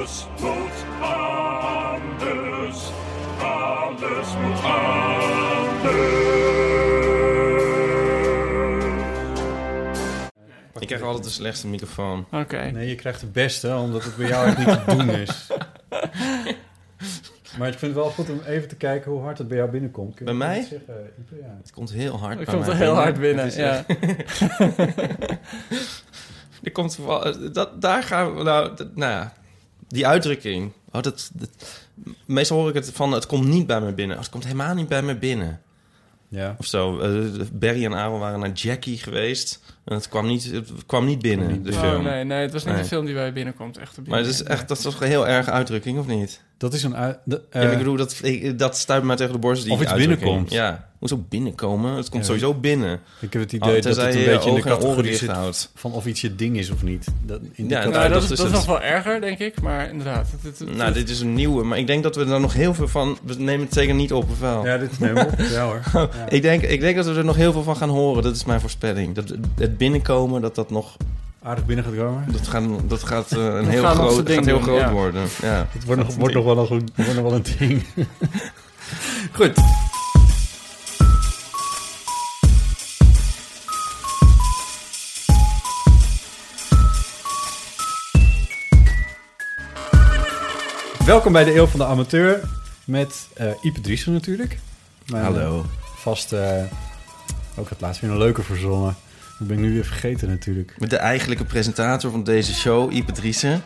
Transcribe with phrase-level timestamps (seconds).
[0.00, 2.90] Alles moet anders.
[3.40, 6.08] Alles moet anders.
[10.78, 12.26] Ik krijg altijd de slechtste microfoon.
[12.32, 12.70] Oké.
[12.70, 15.46] Nee, je krijgt de beste, omdat het bij jou echt niet te doen is.
[17.58, 19.70] Maar ik vind het wel goed om even te kijken hoe hard het bij jou
[19.70, 20.14] binnenkomt.
[20.14, 20.60] Kun Bij mij?
[20.62, 21.36] Zeggen, Ipe?
[21.40, 21.56] ja.
[21.62, 23.02] Het komt heel hard Ik bij komt er heel binnen.
[23.02, 23.84] hard binnen, Het ja.
[23.86, 24.00] echt-
[26.64, 26.98] Er komt
[27.52, 29.32] dat, daar gaan we nou, dat- nou ja,
[29.90, 30.72] die uitdrukking.
[30.92, 31.50] Oh, dat, dat-
[32.26, 34.16] meestal hoor ik het van, het komt niet bij me binnen.
[34.16, 35.60] Oh, het komt helemaal niet bij me binnen.
[36.28, 36.54] Ja.
[36.58, 36.98] Of zo.
[37.00, 39.60] Eh, Barry en Aaron waren naar Jackie geweest.
[39.84, 41.90] En het kwam niet, het kwam niet binnen, Kwam niet de binnen.
[41.90, 42.06] film.
[42.06, 42.82] Oh, nee, nee, het was niet Nee.
[42.82, 43.76] een film die bij binnenkomt.
[43.78, 46.42] Echt Maar het is echt, dat is toch een heel erg uitdrukking, of niet?
[46.60, 46.96] Dat is een...
[46.96, 49.62] uit- de- ja, maar eh, ik bedoel, dat, ik- dat stuit mij tegen de borst.
[49.62, 50.50] Die Of iets binnenkomt.
[50.50, 51.94] Ja, hoezo binnenkomen?
[51.96, 52.26] Het komt Ja.
[52.28, 53.00] sowieso binnen.
[53.20, 55.30] Ik heb het Oh, idee dat het een je je beetje in de categorie zit
[55.30, 55.70] houdt.
[55.74, 57.06] van of iets je ding is of niet.
[57.26, 59.38] Dat, in de Ja, categorie- Nou, dat, dat is, dat is nog wel erger, denk
[59.38, 59.60] ik.
[59.60, 60.28] Maar inderdaad.
[60.30, 62.52] Het, het- het- Nou, dit is een nieuwe, maar ik denk dat we er nog
[62.54, 63.18] heel veel van...
[63.24, 64.66] We nemen het zeker niet op, of wel?
[64.66, 65.30] Ja, dit neem op.
[65.38, 65.80] Ja hoor.
[65.92, 66.08] Ja.
[66.28, 68.22] Ik, denk, ik denk dat we er nog heel veel van gaan horen.
[68.22, 69.14] Dat is mijn voorspelling.
[69.14, 70.96] Dat het binnenkomen, dat dat nog...
[71.42, 72.32] Aardig binnen gaat komen.
[72.32, 74.92] Dat gaat, dat gaat, eh, een Dat heel groot, gaat heel groot ja.
[74.92, 75.26] worden.
[75.42, 75.66] Ja.
[75.70, 77.84] Het wordt nog, wordt nog wel een, goed, wordt nog wel een ding.
[79.38, 79.52] Goed.
[91.06, 92.40] Welkom bij de Eeuw van de Amateur.
[92.84, 94.58] Met eh Ipe Driessen natuurlijk.
[95.06, 95.64] Mijn, Hallo.
[95.96, 96.62] Vast, eh,
[97.56, 98.96] ook het laatst weer een leuke verzonnen.
[99.40, 100.74] Dat ben ik nu weer vergeten natuurlijk.
[100.78, 103.62] Met de eigenlijke presentator van deze show, Ipe Driessen.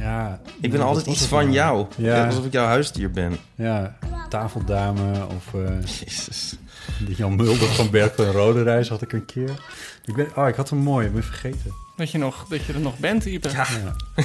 [0.00, 1.86] Ja, Ik ben altijd iets van jou.
[1.96, 2.26] Ja.
[2.26, 3.36] Alsof ik jouw huisdier ben.
[3.54, 3.96] Ja,
[4.28, 6.54] tafeldame of eh, Jezus.
[7.06, 9.50] die Jan Mulder van Berg van Rode Reis had ik een keer.
[10.04, 11.72] Ik ben, oh, ik had hem mooi, ik ben vergeten.
[11.96, 13.48] dat, je nog, dat je er nog bent, Ipe.
[13.50, 13.66] Ja,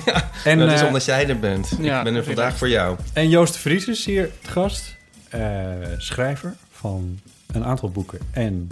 [0.05, 0.21] Ja.
[0.43, 1.75] En, dat is eh, omdat jij er bent.
[1.79, 2.97] ja, ik ben er vandaag voor jou.
[3.13, 4.95] en Joost de Vries is hier het gast.
[5.29, 5.41] Eh,
[5.97, 8.19] schrijver van een aantal boeken.
[8.31, 8.69] En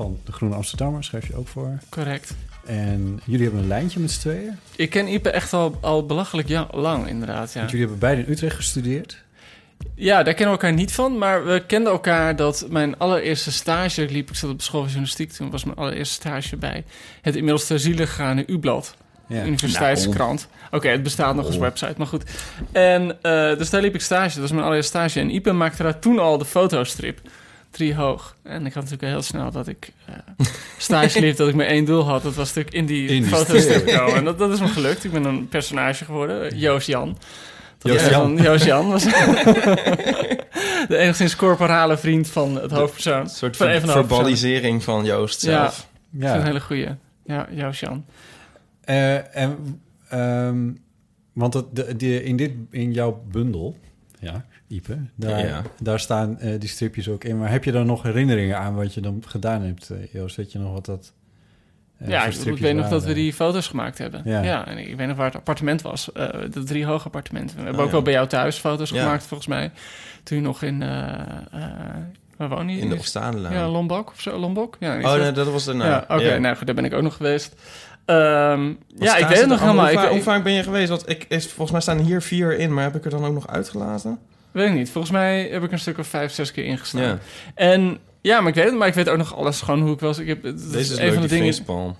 [0.00, 1.78] van De Groene Amsterdammer schrijf je ook voor.
[1.88, 2.34] Correct.
[2.66, 4.58] En jullie hebben een lijntje met z'n tweeën.
[4.76, 7.52] Ik ken Ipe echt al, al belachelijk ja, lang, inderdaad.
[7.52, 7.58] Ja.
[7.58, 9.22] Want jullie hebben beide in Utrecht gestudeerd.
[9.94, 11.18] ja, daar kennen we elkaar niet van.
[11.18, 14.28] Maar we kenden elkaar dat mijn allereerste stage liep.
[14.28, 15.32] Ik zat op de school van journalistiek.
[15.32, 16.84] Toen was mijn allereerste stage bij
[17.22, 18.96] het inmiddels ter ziele gegaane U-blad.
[19.26, 19.44] Ja.
[19.44, 20.48] Universiteitskrant.
[20.70, 22.24] Oké, het bestaat nog als website, maar goed.
[22.72, 24.32] En eh, dus daar liep ik stage.
[24.32, 25.20] Dat was mijn allereerste stage.
[25.20, 27.20] En Ipe maakte daar toen al de fotostrip.
[27.70, 28.36] Drie hoog.
[28.42, 30.14] En ik had natuurlijk heel snel dat ik eh,
[30.78, 32.22] stage liep, dat ik maar één doel had.
[32.22, 33.86] Dat was natuurlijk in die, In die strip.
[33.86, 34.14] komen.
[34.14, 35.04] En dat, dat is me gelukt.
[35.04, 37.18] Ik ben een personage geworden, Joost Jan.
[37.78, 38.36] Dat Joost was Jan.
[38.36, 39.02] van Joost Jan was
[40.88, 43.20] de enigszins corporale vriend van het hoofdpersoon.
[43.20, 45.50] Een soort van verbalisering van Joost Ja.
[45.50, 45.88] zelf.
[46.10, 46.44] Dat is een Ja.
[46.44, 46.88] hele goeie.
[47.24, 48.04] Ja, Joost Jan.
[48.84, 50.70] Eh, en, ehm,
[51.32, 53.76] want het, de, de, in, dit, in jouw bundel,
[54.18, 55.62] ja, Ipe, daar, Ja.
[55.82, 57.38] daar staan eh, die stripjes ook in.
[57.38, 60.36] Maar heb je dan nog herinneringen aan wat je dan gedaan hebt, eh, Joost?
[60.36, 61.12] Weet je nog wat dat...
[61.98, 64.22] eh, ja, ik, weet nog dat we die foto's gemaakt hebben.
[64.24, 64.42] Ja.
[64.42, 66.12] Ja, en ik weet nog waar het appartement was.
[66.12, 67.56] eh de drie hoge appartementen.
[67.56, 67.92] We hebben Oh, ook ja.
[67.94, 69.02] wel bij jou thuis foto's Ja.
[69.02, 69.70] gemaakt, volgens mij.
[70.22, 70.82] Toen je nog in...
[70.82, 71.12] eh
[71.52, 71.62] eh
[72.36, 72.78] waar woon je?
[72.78, 73.54] In de Oostzaanlijn.
[73.54, 74.38] Ja, Lombok of zo.
[74.38, 74.76] Lombok?
[74.80, 75.86] Ja, Oh, nee, dat was daarna.
[75.86, 76.38] ja oké.
[76.38, 77.54] Nou goed, daar ben ik ook nog geweest.
[78.04, 79.62] Ehm, ja, ik weet het nog allemaal?
[79.62, 79.84] helemaal.
[79.84, 80.88] Hoe, Ik, vaak- ik- hoe vaak ben je geweest?
[80.88, 83.34] Want ik, is, volgens mij staan hier vier in, maar heb ik er dan ook
[83.34, 84.18] nog uitgelaten?
[84.52, 84.90] Weet ik niet.
[84.90, 87.02] Volgens mij heb ik een stuk of vijf, zes keer ingestaan.
[87.02, 87.18] Ja.
[87.54, 88.74] En ja, maar ik weet het.
[88.74, 90.18] Maar ik weet ook nog alles gewoon hoe ik was.
[90.18, 91.52] Ik heb, is Deze is een leuk, van de die dingen...
[91.54, 91.96] facepalm.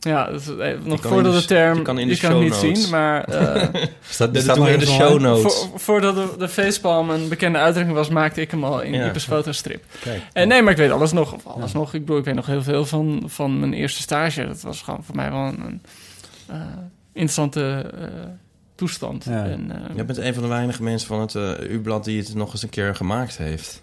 [0.00, 1.74] Ja, dat is, eh, nog voordat de de- term...
[1.74, 2.82] die kan in de je kan niet show notes.
[2.82, 3.24] zien, maar...
[3.24, 3.62] eh,
[4.08, 5.42] Staat, staat in de show notes.
[5.54, 9.06] Voor, voordat de, de facepalm een bekende uitdrukking was, maakte ik hem al in Ja.
[9.06, 9.84] Ipes fotostrip.
[10.00, 10.22] Kijk.
[10.32, 11.32] En nee, maar ik weet alles nog.
[11.32, 11.94] Of alles nog.
[11.94, 14.46] Ik bedoel, ik weet nog heel veel van, van mijn eerste stage.
[14.46, 15.80] Dat was gewoon voor mij wel een, een,
[16.48, 16.56] eh,
[17.12, 18.06] interessante eh,
[18.84, 19.24] toestand.
[19.24, 19.44] Ja.
[19.44, 22.34] En, eh, Jij bent een van de weinige mensen van het eh, U-blad die het
[22.34, 23.82] nog eens een keer gemaakt heeft.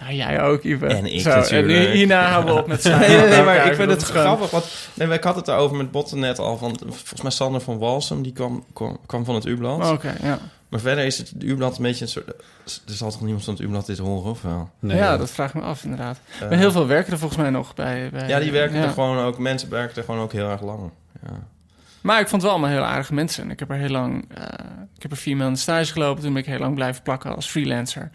[0.00, 0.86] nou, jij ook, Ipe.
[0.86, 1.86] En ik Zo, natuurlijk.
[1.86, 3.10] En hierna houden we op met Nee, zijn.
[3.10, 4.50] nee, nee, maar ik vind het grappig.
[4.50, 4.64] Want,
[4.94, 6.56] nee, ik had het daarover met Botten net al.
[6.56, 9.90] Van, volgens mij Sander van Walsum, die kwam, kwam, kwam van het U-blad.
[9.90, 10.38] Oké, ja.
[10.68, 12.28] Maar verder is het U-blad een beetje een soort...
[12.28, 14.70] Er zal toch niemand van het U-blad dit horen, of wel?
[14.78, 16.18] Nee, ja, dat vraag ik me af, inderdaad.
[16.40, 18.10] Eh, maar heel veel werken er volgens mij nog bij.
[18.12, 18.84] bij Ja, die werken ja.
[18.84, 19.38] er gewoon ook...
[19.38, 20.90] Mensen werken er gewoon ook heel erg lang.
[21.22, 21.46] Ja.
[22.02, 23.44] Maar ik vond het wel allemaal heel aardige mensen.
[23.44, 24.24] En ik heb er heel lang...
[24.34, 24.44] eh,
[24.96, 26.22] ik heb er vier maanden stage gelopen.
[26.22, 28.10] Toen ben ik heel lang blijven plakken als freelancer.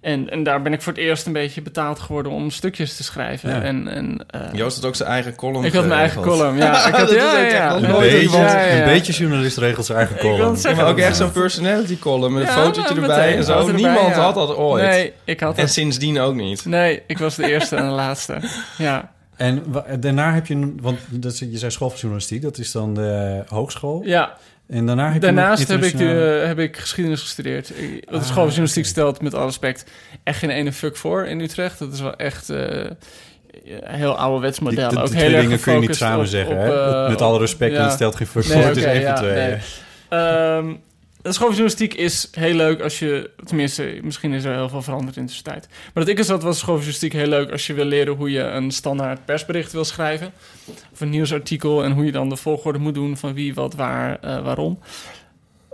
[0.00, 3.02] En, en daar ben ik voor het eerst een beetje betaald geworden om stukjes te
[3.02, 3.50] schrijven.
[3.50, 3.62] Ja.
[3.62, 6.56] En, en, eh, Joost had ook zijn eigen column ik had mijn eigen column.
[6.56, 8.42] Ja, ik had, ja, ja, Een nooit beetje, iemand.
[8.50, 8.78] Ja, ja.
[8.78, 10.56] een beetje journalist regelt zijn eigen column.
[10.56, 10.82] zeggen.
[10.82, 13.58] maar ook echt zo'n personality column met een fotootje erbij meteen, en zo.
[13.58, 14.20] erbij, Niemand ja.
[14.22, 14.84] had dat ooit.
[14.84, 15.72] Nee, ik had En het.
[15.72, 16.64] sindsdien ook niet.
[16.64, 18.40] Nee, ik was de eerste en de laatste.
[18.78, 19.62] Ja, En
[20.00, 24.02] daarna heb je, want dat, je zei school van journalistiek, dat is dan de hogeschool.
[24.04, 24.36] ja.
[24.68, 27.70] En daarna heb je Daarnaast nog heb ik, de, heb ik geschiedenis gestudeerd.
[27.70, 29.84] Ik- De Ah, journalistiek stelt met alle respect
[30.24, 31.78] echt geen ene fuck voor in Utrecht.
[31.78, 34.88] Dat is wel echt eh, een heel ouderwets model.
[34.88, 37.02] die- ook heel dingen kun je niet samen op- zeggen, op, hè?
[37.02, 37.82] eh, Met alle respect, ja.
[37.82, 38.62] het stelt geen fuck Nee, voor.
[38.66, 39.32] Het is even ja, twee.
[39.34, 39.56] nee.
[40.08, 40.74] Ehm,
[41.22, 43.30] journalistiek is heel leuk als je...
[43.44, 45.68] Tenminste, misschien is er heel veel veranderd in de tussentijd.
[45.68, 47.50] Maar dat ik er zat, was school van journalistiek heel leuk...
[47.50, 50.32] als je wil leren hoe je een standaard persbericht wil schrijven.
[50.92, 51.84] Of een nieuwsartikel.
[51.84, 54.78] En hoe je dan de volgorde moet doen van wie, wat, waar, eh, waarom.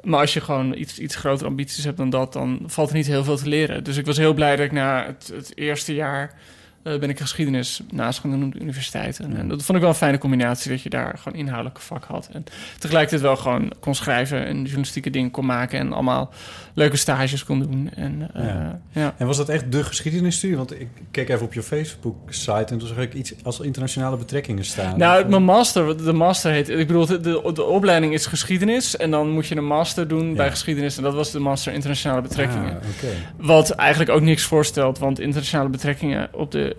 [0.03, 2.33] Maar als je gewoon iets, iets grotere ambities hebt dan dat...
[2.33, 3.85] dan valt er niet heel veel te leren.
[3.85, 6.35] Dus ik was heel blij dat ik na het eerste jaar...
[6.83, 9.19] eh, ben ik geschiedenis naast gaan doen op de universiteit.
[9.19, 10.71] En, en dat vond ik wel een fijne combinatie...
[10.71, 12.29] dat je daar gewoon inhoudelijke vak had.
[12.33, 12.45] En
[12.79, 16.33] tegelijkertijd wel gewoon kon schrijven en journalistieke dingen kon maken en allemaal
[16.79, 17.91] leuke stages kon doen.
[17.95, 18.81] En, eh, Ja.
[18.91, 19.15] ja.
[19.19, 20.57] En was dat echt de geschiedenisstudie?
[20.57, 24.65] Want ik keek even op je Facebook-site en toen zag ik iets als internationale betrekkingen
[24.65, 24.99] staan.
[24.99, 29.11] Nou, mijn master, de master heet, ik bedoel, de, de, de opleiding is geschiedenis en
[29.11, 30.35] dan moet je een master doen Ja.
[30.35, 32.71] bij geschiedenis en dat was de master internationale betrekkingen.
[32.71, 33.13] Ah, Oké.
[33.37, 36.77] Wat eigenlijk ook niks voorstelt, want internationale betrekkingen op de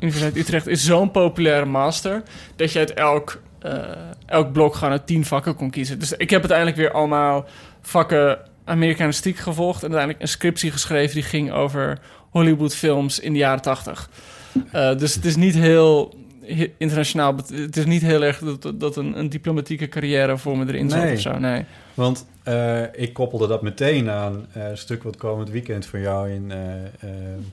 [0.00, 2.22] Universiteit Utrecht is zo'n populaire master
[2.56, 3.74] dat je uit elk, eh,
[4.26, 5.98] elk blok gewoon uit tien vakken kon kiezen.
[5.98, 7.44] Dus ik heb uiteindelijk weer allemaal
[7.80, 11.98] vakken Amerikanistiek gevolgd en uiteindelijk een scriptie geschreven die ging over
[12.30, 14.10] Hollywoodfilms in de jaren tachtig.
[14.72, 16.14] Eh, dus het is niet heel
[16.44, 17.36] he- internationaal.
[17.54, 21.02] Het is niet heel erg dat, dat een, een diplomatieke carrière voor me erin zat
[21.02, 21.14] Nee.
[21.14, 21.38] of zo.
[21.38, 21.64] Nee.
[21.94, 26.30] Want eh, ik koppelde dat meteen aan eh, een stuk wat komend weekend voor jou
[26.30, 26.90] in eh eh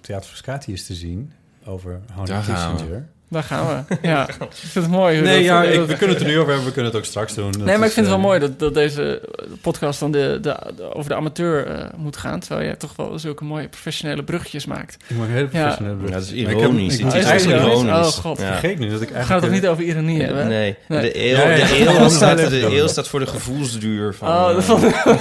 [0.01, 1.31] Theater Frascati is te zien.
[1.65, 2.77] Over Honey Daar gaan we.
[2.77, 3.07] Kissinger.
[3.31, 3.95] Daar gaan we.
[4.07, 5.15] Ja, ik vind het mooi.
[5.17, 6.65] hoe Nee, dat- ja, dat- we kunnen het er nu over hebben.
[6.65, 7.51] We kunnen het ook straks doen.
[7.51, 9.21] Dat Nee, maar ik vind het wel eh, mooi dat, dat deze
[9.61, 12.39] podcast dan de, de, de- over de amateur eh, moet gaan.
[12.39, 14.97] Terwijl jij toch wel zulke mooie professionele bruggetjes maakt.
[15.07, 15.47] Ik maak hele Ja.
[15.59, 16.11] professionele Ja, brug.
[16.13, 16.97] dat is Maar ik heb- ironisch.
[16.97, 17.83] ik Het is Oh, is het eigenlijk ironisch?
[17.89, 18.17] ironisch.
[18.17, 18.37] Oh, god.
[18.39, 18.45] Ja.
[18.47, 19.61] Vergeet nu dat ik We gaan het toch eigenlijk...
[19.61, 20.47] niet over ironie hebben?
[20.47, 21.01] Nee, Nee.
[21.01, 21.67] de eel, Ja, ja.
[21.67, 22.49] de Ja, staat, ja.
[22.69, 24.27] de staat voor de gevoelsduur van...
[24.27, 25.15] Oh, dat eh,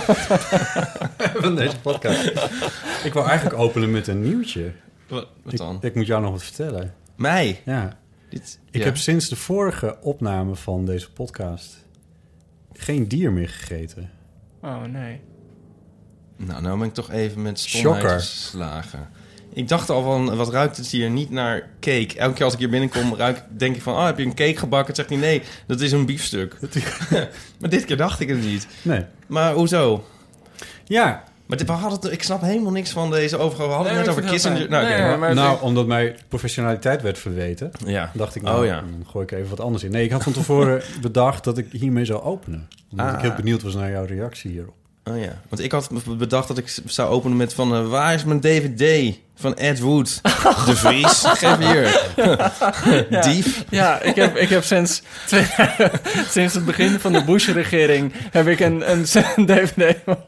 [1.44, 2.26] van deze podcast.
[3.04, 4.70] ik wou eigenlijk openen met een nieuwtje.
[5.08, 5.78] wat, wat Ik, dan?
[5.80, 6.94] ik moet jou nog wat vertellen.
[7.18, 7.62] Mij?
[7.64, 7.98] Ja.
[8.30, 8.84] Dit, Ik ja.
[8.84, 11.84] heb sinds de vorige opname van deze podcast
[12.72, 14.10] geen dier meer gegeten.
[14.62, 15.20] Oh, nee.
[16.36, 18.20] Nou, nou ben ik toch even met stomheid Shocker.
[18.20, 19.08] geslagen.
[19.52, 22.18] Ik dacht al van, wat ruikt het hier niet naar cake?
[22.18, 23.94] Elke keer als ik hier binnenkom, ruik, denk ik van...
[23.94, 24.94] Oh, heb je een cake gebakken?
[24.94, 26.56] Zegt hij, nee, dat is een biefstuk.
[27.60, 28.66] maar dit keer dacht ik het niet.
[28.82, 29.04] Nee.
[29.26, 30.04] Maar hoezo?
[30.84, 33.68] Ja, Maar dit, we hadden het, ik snap helemaal niks van deze overgang.
[33.68, 34.68] We hadden Nee, het net ik over Kissinger.
[34.70, 38.10] Nou, Nee, maar- nou, omdat mijn professionaliteit werd verweten, ja.
[38.14, 38.74] dacht ik nou, Oh ja.
[38.80, 39.90] dan gooi ik even wat anders in.
[39.90, 42.68] Nee, ik had van tevoren bedacht dat ik hiermee zou openen.
[42.90, 43.20] Omdat ik Ah.
[43.20, 44.74] heel benieuwd was naar jouw reactie hierop.
[45.04, 47.74] Oh ja, want ik had bedacht dat ik zou openen met van...
[47.74, 50.20] eh, waar is mijn DVD van Ed Wood?
[50.66, 51.24] De Vries?
[51.40, 52.00] Geef hier.
[53.22, 53.64] Dief.
[53.68, 55.46] Ja, ik heb, ik heb sinds, twee,
[56.30, 58.12] sinds het begin van de Bush-regering...
[58.30, 60.18] heb ik een, een, een DVD van...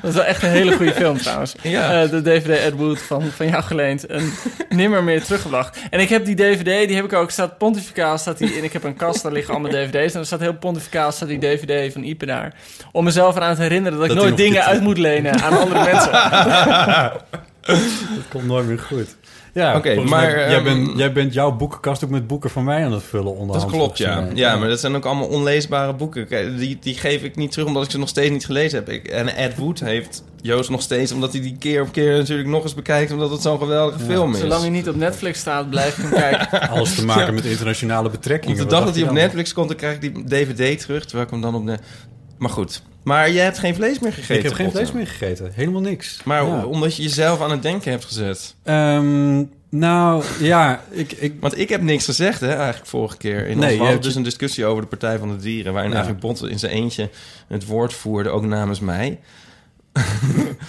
[0.00, 1.54] Dat is wel echt een hele goede film trouwens.
[1.62, 2.02] Ja.
[2.02, 4.06] Eh, de DVD Ed Wood van, van jou geleend.
[4.06, 4.32] En
[4.68, 5.78] nimmer meer teruggebracht.
[5.90, 7.30] En ik heb die DVD, die heb ik ook...
[7.30, 8.64] Staat pontificaal, staat die in.
[8.64, 10.14] Ik heb een kast, daar liggen allemaal DVD's.
[10.14, 12.54] En er staat heel pontificaal, staat die DVD van Ipe daar.
[12.92, 15.58] Om mezelf eraan te herinneren dat ik Dat die nooit dingen uit moet lenen aan
[15.58, 16.10] andere mensen.
[18.16, 19.16] Dat komt nooit meer goed.
[19.54, 22.64] Ja, Oké, maar, mij- jij, ehm, bent, jij bent jouw boekenkast ook met boeken van
[22.64, 24.28] mij aan het vullen onder Dat klopt, ja.
[24.34, 26.26] Ja, maar dat zijn ook allemaal onleesbare boeken.
[26.26, 28.88] Kijk, Die, die geef ik niet terug omdat ik ze nog steeds niet gelezen heb.
[28.88, 31.12] Ik, en Ed Wood heeft Joost nog steeds...
[31.12, 33.12] omdat hij die keer op keer natuurlijk nog eens bekijkt...
[33.12, 34.40] omdat het zo'n geweldige film is.
[34.40, 36.60] Zolang hij niet op Netflix staat, blijf ik hem kijken.
[36.70, 38.56] Alles te maken met internationale betrekkingen.
[38.56, 39.10] Op de dag dat hij op?
[39.10, 39.68] Netflix komt...
[39.68, 41.64] dan krijg ik die DVD terug, terwijl ik hem dan op...
[41.64, 41.78] Ne
[42.38, 42.82] maar goed.
[43.02, 45.50] Maar jij hebt geen vlees meer gegeten, Ik heb geen vlees meer gegeten.
[45.54, 46.20] Helemaal niks.
[46.24, 46.64] Maar Ja.
[46.64, 48.54] omdat je jezelf aan het denken hebt gezet.
[48.62, 51.12] Ehm, Nou, ja, ik...
[51.12, 53.46] ik Want ik heb niks gezegd, hè, eigenlijk vorige keer.
[53.46, 55.72] In Nee, ons je dus een discussie over de Partij van de Dieren...
[55.72, 55.96] waarin Ja.
[55.96, 57.10] eigenlijk Botte in zijn eentje
[57.48, 59.18] het woord voerde, ook namens mij.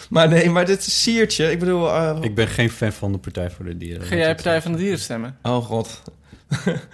[0.09, 1.89] maar nee, maar dit is Siertje, ik bedoel...
[1.89, 4.05] eh, ik ben geen fan van de Partij voor de Dieren.
[4.07, 5.37] Ga jij Partij van de Dieren stemmen?
[5.41, 6.01] Oh god.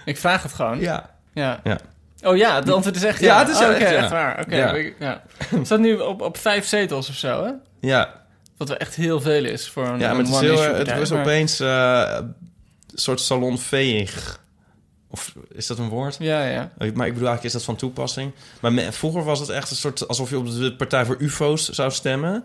[0.04, 0.80] Ik vraag het gewoon.
[0.80, 1.10] Ja.
[1.34, 1.60] Ja.
[1.64, 1.78] Ja.
[2.22, 3.26] Oh ja, de antwoord is echt ja.
[3.26, 3.86] Ja, het is Oh, echt ja.
[3.86, 4.40] echt waar.
[4.40, 4.72] Oké, Ja.
[4.72, 5.22] ik- ja.
[5.62, 7.50] Staat nu op, op vijf zetels of zo, hè?
[7.88, 8.18] Ja,
[8.56, 10.76] Wat wel echt heel veel is voor een, ja maar een het, is heel, het
[10.76, 12.34] partij, was maar- opeens eh, een
[12.94, 14.38] soort salonveeg.
[15.12, 16.16] Of is dat een woord?
[16.18, 16.70] Ja, ja.
[16.78, 18.32] Maar ik bedoel eigenlijk, is dat van toepassing?
[18.60, 20.08] Maar me- vroeger was het echt een soort...
[20.08, 22.44] alsof je op de Partij voor UFO's zou stemmen.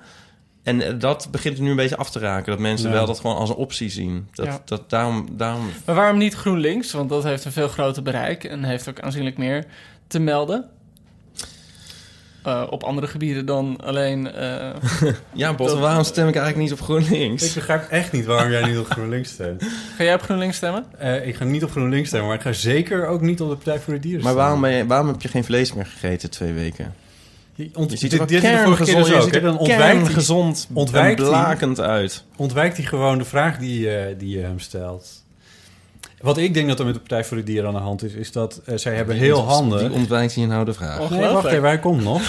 [0.65, 2.51] En eh, dat begint nu een beetje af te raken.
[2.51, 2.93] Dat mensen Ja.
[2.95, 4.27] wel dat gewoon als een optie zien.
[4.33, 4.61] Dat, Ja.
[4.65, 5.69] dat, daarom, daarom...
[5.85, 6.91] Maar waarom niet GroenLinks?
[6.91, 9.65] Want dat heeft een veel groter bereik en heeft ook aanzienlijk meer
[10.07, 10.65] te melden.
[12.43, 14.31] Eh, op andere gebieden dan alleen...
[14.31, 14.69] eh,
[15.33, 17.47] Ja, Bot, Dat- waarom stem ik eigenlijk niet op GroenLinks?
[17.47, 19.63] Ik begrijp echt niet waarom jij niet op GroenLinks stemt.
[19.97, 20.85] Ga jij op GroenLinks stemmen?
[20.97, 23.55] Eh, ik ga niet op GroenLinks stemmen, maar ik ga zeker ook niet op de
[23.55, 24.43] Partij voor de Dieren maar stemmen.
[24.43, 26.93] waarom, ben je, waarom heb je geen vlees meer gegeten twee weken?
[27.55, 29.23] Je, ont- Je ziet dit, er dit wel is de vorige keer kerngezond, dus ook,
[29.33, 31.33] ziet er Dan ontwijkt hij, gezond ontwijkt en hij.
[31.33, 32.23] blakend uit.
[32.35, 35.23] ontwijkt hij gewoon de vraag die, eh, die je hem stelt.
[36.21, 38.13] Wat ik denk dat er met de Partij voor de Dieren aan de hand is,
[38.13, 39.79] is dat eh, zij hebben heel handig...
[39.79, 40.99] Die ontwijkt hier nou de vraag.
[40.99, 41.09] Oh.
[41.09, 42.21] Nee, wacht even, hij komt nog.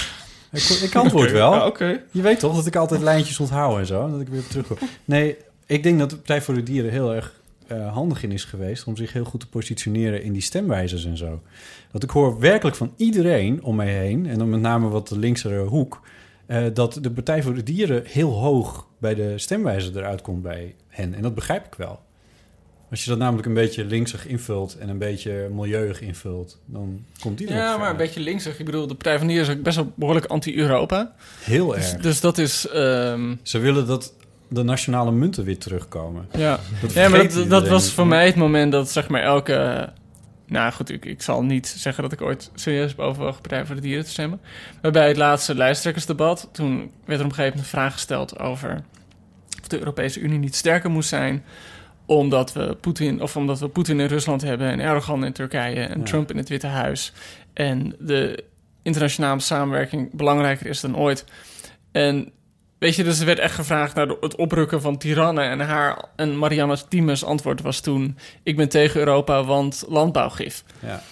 [0.52, 1.52] Ik, ik antwoord wel.
[1.54, 2.00] Ja, Oké.
[2.10, 4.48] Je weet toch dat ik altijd lijntjes onthoud en zo, en dat ik weer op
[4.48, 4.76] terugkom.
[5.04, 7.32] Nee, ik denk dat de Partij voor de Dieren heel erg
[7.66, 8.84] eh, handig in is geweest...
[8.84, 11.42] om zich heel goed te positioneren in die stemwijzers en zo.
[11.90, 14.26] Want ik hoor werkelijk van iedereen om mij heen...
[14.26, 16.00] en dan met name wat de linksere hoek...
[16.46, 20.74] eh, dat de Partij voor de Dieren heel hoog bij de stemwijzer eruit komt bij
[20.88, 21.14] hen.
[21.14, 22.04] En dat begrijp ik wel.
[22.90, 24.76] Als je dat namelijk een beetje linksig invult...
[24.78, 28.58] en een beetje milieuig invult, dan komt die er Ja, maar een beetje linksig.
[28.58, 31.14] Ik bedoel, de Partij van de Dieren is ook best wel behoorlijk anti-Europa.
[31.40, 32.02] Heel Dus, erg.
[32.02, 32.68] dus dat is...
[32.68, 34.14] ehm, Ze willen dat
[34.48, 36.28] de nationale munten weer terugkomen.
[36.36, 36.58] ja.
[36.80, 39.88] Dat Ja, maar dat, dat was voor mij het moment dat zeg maar elke...
[40.46, 43.74] Nou goed, ik, ik zal niet zeggen dat ik ooit serieus heb overwogen Partij voor
[43.74, 44.40] de Dieren te stemmen.
[44.82, 48.38] Maar bij het laatste lijsttrekkersdebat, toen werd er op een gegeven moment een vraag gesteld
[48.38, 48.84] over
[49.60, 51.44] of de Europese Unie niet sterker moest zijn
[52.06, 55.98] omdat we Poetin, of omdat we Poetin in Rusland hebben en Erdogan in Turkije en
[55.98, 56.04] Ja.
[56.04, 57.12] Trump in het Witte Huis.
[57.52, 58.44] En de
[58.82, 61.24] internationale samenwerking belangrijker is dan ooit.
[61.92, 62.30] En
[62.78, 65.44] weet je, dus er werd echt gevraagd naar het oprukken van tirannen.
[65.44, 70.64] En haar en Marianne Thiemens antwoord was toen: Ik ben tegen Europa, want landbouwgif.
[70.80, 71.02] Ja.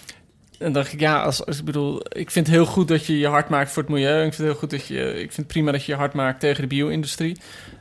[0.59, 3.05] En dan dacht ik, ja, als, als ik bedoel, ik vind het heel goed dat
[3.05, 4.15] je je hard maakt voor het milieu.
[4.15, 6.39] Ik vind het heel goed dat je, ik vind prima dat je je hard maakt
[6.39, 7.37] tegen de bio-industrie.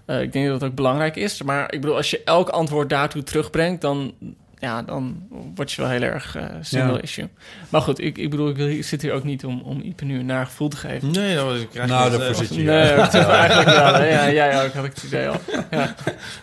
[0.06, 1.42] Eh, ik denk dat dat ook belangrijk is.
[1.42, 4.14] Maar ik bedoel, als je elk antwoord daartoe terugbrengt, dan,
[4.64, 5.22] ja, dan
[5.54, 7.00] word je wel heel erg eh single Ja.
[7.00, 7.28] issue.
[7.68, 10.04] Maar goed, ik, ik bedoel, ik, wil- ik zit hier ook niet om, om Ipe
[10.04, 11.10] nu een naar gevoel te geven.
[11.10, 12.62] Nee, dat krijg Nou, daarvoor dat, zit je.
[12.62, 14.02] Nee, ik heb eigenlijk wel.
[14.04, 15.36] Ja, jij ook, had ik het idee al.
[15.70, 15.94] Ja.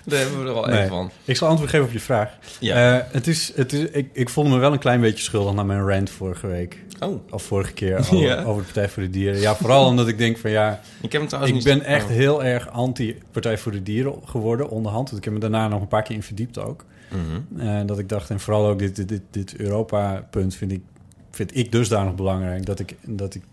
[0.03, 0.77] Daar hebben we er al Nee.
[0.77, 1.11] even van.
[1.25, 2.29] Ik zal antwoord geven op je vraag.
[2.59, 2.97] Ja.
[2.99, 5.63] Eh, het is, het is, ik, ik voelde me wel een klein beetje schuldig na
[5.63, 6.77] mijn rant vorige week.
[6.99, 8.43] oh, Of vorige keer over, Ja.
[8.43, 9.39] over de Partij voor de Dieren.
[9.39, 11.77] Ja, vooral omdat ik denk van ja, ik heb hem trouwens ik niet...
[11.79, 12.11] ben echt oh.
[12.11, 15.05] heel erg anti-Partij voor de Dieren geworden onderhand.
[15.05, 16.85] Want ik heb me daarna nog een paar keer in verdiept ook.
[17.57, 20.81] Eh, dat ik dacht, en vooral ook dit, dit, dit, Europa-punt vind ik,
[21.31, 22.65] vind ik dusdanig belangrijk...
[22.65, 23.43] dat ik, dat ik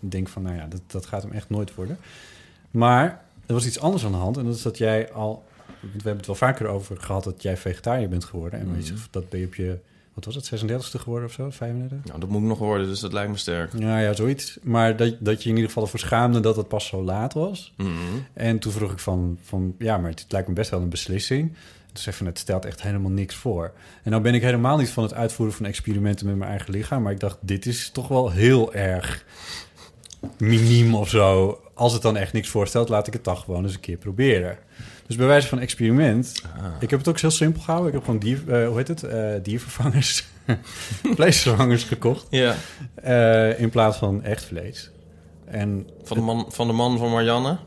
[0.00, 1.98] denk van, nou ja, dat, dat gaat hem echt nooit worden.
[2.70, 3.04] Maar
[3.46, 4.36] er was iets anders aan de hand.
[4.36, 5.44] En dat is dat jij al...
[5.80, 8.60] We hebben het wel vaker over gehad dat jij vegetariër bent geworden.
[8.60, 8.80] En Mhm.
[9.10, 9.78] dat ben je op je...
[10.14, 11.50] Wat was het, 36e geworden of zo?
[11.50, 11.98] 35?
[12.04, 13.72] Nou, dat moet ik nog worden, dus dat lijkt me sterk.
[13.78, 14.58] Ja, ja, zoiets.
[14.62, 17.72] Maar dat, dat je in ieder geval ervoor schaamde dat het pas zo laat was.
[17.76, 17.88] Mhm.
[18.32, 21.52] En toen vroeg ik van, van ja, maar het lijkt me best wel een beslissing.
[21.92, 23.72] En toen zei van, het stelt echt helemaal niks voor.
[24.02, 27.02] En nou ben ik helemaal niet van het uitvoeren van experimenten met mijn eigen lichaam.
[27.02, 29.24] Maar ik dacht, dit is toch wel heel erg
[30.38, 31.60] miniem of zo.
[31.74, 34.58] Als het dan echt niks voorstelt, laat ik het dan gewoon eens een keer proberen.
[35.06, 36.64] Dus bij wijze van experiment, Ah.
[36.80, 37.88] ik heb het ook heel simpel gehouden.
[37.88, 39.02] Ik heb gewoon dier, eh, hoe heet het?
[39.02, 40.24] Eh, diervervangers,
[41.16, 42.26] vleesvervangers gekocht.
[42.30, 42.54] Ja,
[42.94, 44.90] eh, in plaats van echt vlees.
[45.44, 47.58] En van de, man, van de man van Marianne.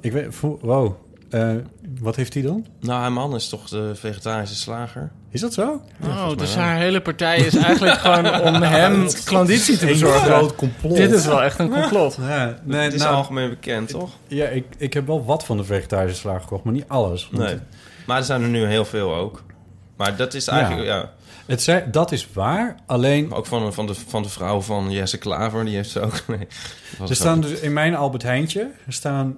[0.00, 0.94] ik weet, wow,
[1.32, 1.54] Eh,
[2.00, 2.66] wat heeft hij dan?
[2.80, 5.10] Nou, haar man is toch de vegetarische slager?
[5.30, 5.82] Is dat zo?
[6.04, 10.20] Oh, dus haar hele partij is eigenlijk gewoon om hem klanditie te Een bezorgen.
[10.20, 10.96] groot complot.
[10.96, 12.18] Dit is wel echt een complot.
[12.20, 14.10] Ja, nee, het is nou, algemeen bekend, toch?
[14.26, 17.28] ja ik, ik heb wel wat van de vegetarische slaag gekocht, maar niet alles.
[17.32, 17.58] Want Nee.
[18.06, 19.42] Maar er zijn er nu heel veel ook.
[19.96, 21.10] Maar dat is eigenlijk, ja.
[21.46, 24.90] Het zei, dat is waar, alleen Maar ook van, van, de, van de vrouw van
[24.90, 26.26] Jesse Klaver, die heeft ze ook.
[26.26, 26.46] Nee,
[27.08, 29.36] er staan dus in mijn Albert Heijntje er staan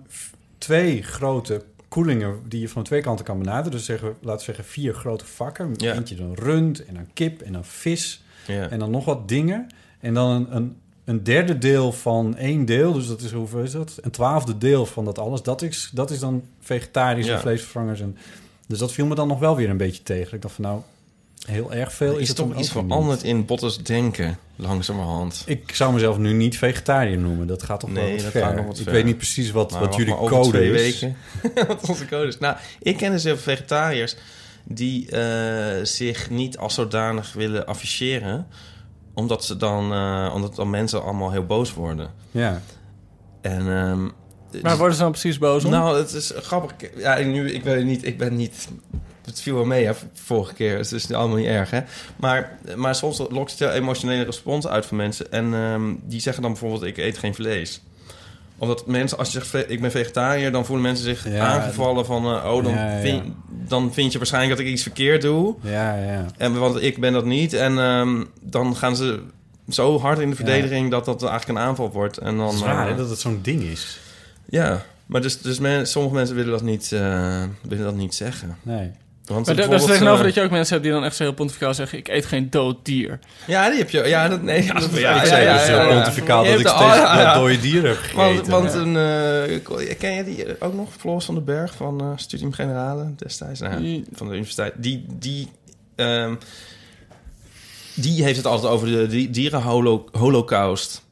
[0.59, 3.71] twee grote koelingen die je van twee kanten kan benaderen.
[3.71, 5.73] Dus zeggen, laten we zeggen vier grote vakken.
[5.77, 5.95] Ja.
[5.95, 8.69] Eentje dan rund en dan kip en dan vis Ja.
[8.69, 9.67] en dan nog wat dingen.
[10.01, 13.71] En dan een, een, een derde deel van één deel, dus dat is hoeveel is
[13.73, 13.99] dat?
[14.01, 15.43] Een twaalfde deel van dat alles.
[15.43, 17.35] Dat is, dat is dan vegetarisch Ja.
[17.35, 18.01] en vleesvervangers.
[18.01, 18.17] En,
[18.67, 20.35] Dus dat viel me dan nog wel weer een beetje tegen.
[20.35, 20.81] Ik dacht van nou,
[21.47, 25.43] heel erg veel Er is is het toch iets veranderd in Bottes denken, langzamerhand.
[25.47, 27.47] Ik zou mezelf nu niet vegetariër noemen.
[27.47, 28.43] Dat gaat toch wel Nee, wat dat ver.
[28.43, 28.93] gaat nog wat ik ver.
[28.93, 31.01] weet niet precies wat, wat jullie code twee is.
[31.01, 31.17] weken.
[31.69, 32.39] wat onze code is.
[32.39, 34.17] Nou, ik ken dus heel veel vegetariërs
[34.65, 38.47] die eh, zich niet als zodanig willen afficheren.
[39.15, 42.11] Omdat, ze dan, eh, omdat dan mensen allemaal heel boos worden.
[42.31, 42.61] Ja.
[43.41, 44.09] En, ehm,
[44.63, 45.71] Maar worden ze dan precies boos om?
[45.71, 46.91] Nou, het is grappig.
[46.97, 48.69] Ja, nu, ik weet niet, ik ben niet...
[49.25, 50.76] Het viel wel mee, hè, vorige keer.
[50.76, 51.81] Het is allemaal niet erg, hè.
[52.16, 55.33] Maar, maar soms lokt het heel emotionele respons uit van mensen.
[55.33, 57.81] En ehm, die zeggen dan bijvoorbeeld, ik eet geen vlees.
[58.59, 60.52] Omdat mensen, als je zegt, ik ben vegetariër...
[60.52, 62.25] dan voelen mensen zich Ja, aangevallen van...
[62.25, 63.00] eh, oh, dan, Ja, ja.
[63.00, 65.54] Vind, dan vind je waarschijnlijk dat ik iets verkeerd doe.
[65.61, 66.26] Ja, ja.
[66.37, 67.52] En, want ik ben dat niet.
[67.52, 69.23] En ehm, dan gaan ze
[69.69, 70.90] zo hard in de verdediging...
[70.90, 72.19] dat dat eigenlijk een aanval wordt.
[72.19, 73.99] En dan, raar hè, eh, dat het zo'n ding is.
[74.45, 78.57] ja, maar dus, dus men, sommige mensen willen dat niet, eh, willen dat niet zeggen.
[78.62, 78.90] Nee.
[79.25, 81.16] Want Maar da- dat is tegenover eh, dat je ook mensen hebt die dan echt
[81.16, 81.99] zo heel pontificaal zeggen...
[81.99, 83.19] ik eet geen dood dier.
[83.47, 84.02] Ja, die heb je.
[84.07, 85.95] Ja, dat, nee, dat, ja, ik zei ja, dus ja, heel ja.
[85.95, 87.35] pontificaal dat ik steeds oh, ja, ja.
[87.35, 88.50] dode dieren heb gegeten.
[88.50, 88.78] Want, want Ja.
[88.78, 88.97] een...
[89.88, 90.88] eh, ken je die ook nog?
[90.99, 93.61] Floris van den Berg van eh Studium Generale destijds?
[93.61, 94.73] Nou, Die- van de universiteit.
[94.76, 95.04] Die...
[95.19, 95.49] die
[95.97, 96.35] ehm,
[97.95, 101.02] die heeft het altijd over de die dierenholocaust.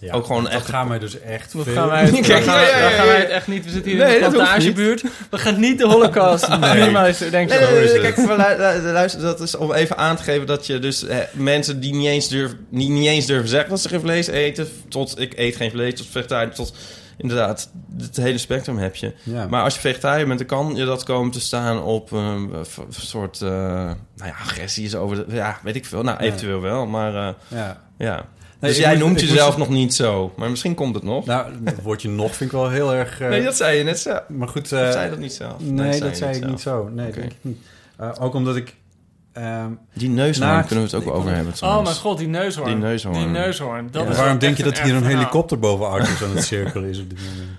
[0.00, 1.74] Ja, ook gewoon dat echt- gaan wij dus echt veel...
[1.74, 3.12] gaan wij, dan Kijk, gaan, ja, ja, ja, dan gaan ja.
[3.12, 3.64] wij het echt niet.
[3.64, 5.02] We zitten hier Nee, in de plantagebuurt.
[5.30, 7.32] We gaan niet de holocaust minimaliseren.
[7.32, 8.14] Denk Nee, nee, nee, nee, het.
[8.14, 8.26] kijk,
[8.92, 12.06] luister, dat is om even aan te geven dat je dus eh, mensen die niet
[12.06, 15.56] eens, durven, die niet eens durven zeggen dat ze geen vlees eten, tot ik eet
[15.56, 16.74] geen vlees, tot vegetariër, tot
[17.16, 19.12] inderdaad, het hele spectrum heb je.
[19.22, 19.46] Ja.
[19.46, 22.50] Maar als je vegetariër bent, dan kan je dat komen te staan op een
[22.90, 26.02] soort, eh, nou ja, agressie is over, de, ja, weet ik veel.
[26.02, 28.26] Nou, eventueel wel, maar eh, ja.
[28.60, 31.26] Dus jij moest- noemt jezelf moest- nog niet zo, maar misschien komt het nog.
[31.26, 33.20] Nou, dat woordje nog vind ik wel heel erg...
[33.20, 34.18] eh, nee, dat zei je net zo.
[34.28, 34.72] Maar goed...
[34.72, 35.54] Eh, zei je dat niet zelf?
[35.60, 36.50] Nee, dat zei ik zelf.
[36.50, 36.88] niet zo.
[36.94, 37.58] Nee, denk ik niet.
[37.96, 38.74] Eh, ook omdat ik...
[39.32, 41.52] ehm, Die neushoorn kunnen we het ook wel over hebben.
[41.60, 42.68] Oh mijn god, die neushoorn.
[42.68, 43.14] Die neushoorn.
[43.18, 43.88] Die neushoorn.
[43.90, 44.10] Dat Ja.
[44.10, 47.10] is waarom denk je dat hier een helikopter boven Arthur aan het cirkelen is op
[47.10, 47.58] dit moment?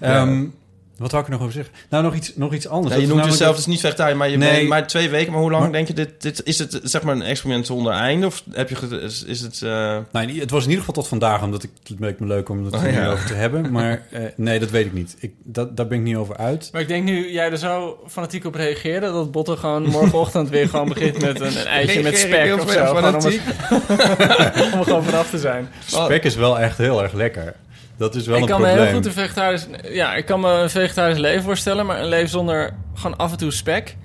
[0.00, 0.50] Ja.
[0.96, 1.74] Wat wou ik er nog over zeggen?
[1.90, 2.94] Nou, nog iets, nog iets anders.
[2.94, 4.56] Ja, je noemt namelijk jezelf dus niet vegetariër, maar je Nee.
[4.56, 5.32] bent maar twee weken.
[5.32, 6.40] Maar hoe lang Maar- denk je dit, dit...
[6.44, 8.26] Is het zeg maar een experiment zonder einde?
[8.26, 9.00] Of heb je...
[9.02, 9.62] Is, is het...
[9.62, 9.70] eh,
[10.12, 12.64] Nou, het was in ieder geval tot vandaag, omdat ik, het leek me leuk om
[12.64, 13.10] het Oh, er ja.
[13.12, 13.72] over te hebben.
[13.72, 15.16] Maar eh, nee, dat weet ik niet.
[15.18, 16.68] Ik, dat, daar ben ik niet over uit.
[16.72, 19.06] Maar ik denk nu jij er zo fanatiek op reageerde...
[19.12, 22.80] dat Botte gewoon morgenochtend weer gewoon begint met een, een eitje met spek of zo.
[22.90, 23.40] Om, fanatiek?
[23.44, 25.68] het- om er gewoon vanaf te zijn.
[25.86, 27.54] Spek is wel echt heel erg lekker.
[28.02, 28.86] Dat is wel ik een kan me probleem.
[28.86, 29.66] heel goed een vegetarisch...
[29.90, 31.86] Ja, ik kan me een vegetarisch leven voorstellen...
[31.86, 33.96] maar een leven zonder gewoon af en toe spek.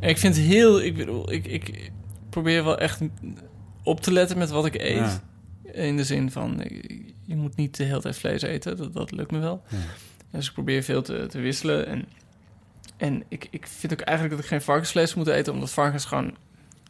[0.00, 0.82] En ik vind het heel...
[0.82, 1.90] Ik bedoel, ik, ik
[2.30, 3.00] probeer wel echt
[3.82, 4.96] op te letten met wat ik eet.
[4.96, 5.20] Ja.
[5.72, 8.76] In de zin van, ik- je moet niet de hele tijd vlees eten.
[8.76, 9.62] Dat, dat lukt me wel.
[9.68, 9.76] Ja.
[10.30, 11.86] Dus ik probeer veel te, te wisselen.
[11.86, 12.04] En,
[12.96, 15.52] en ik, ik vind ook eigenlijk dat ik geen varkensvlees moet eten...
[15.52, 16.36] omdat varkens gewoon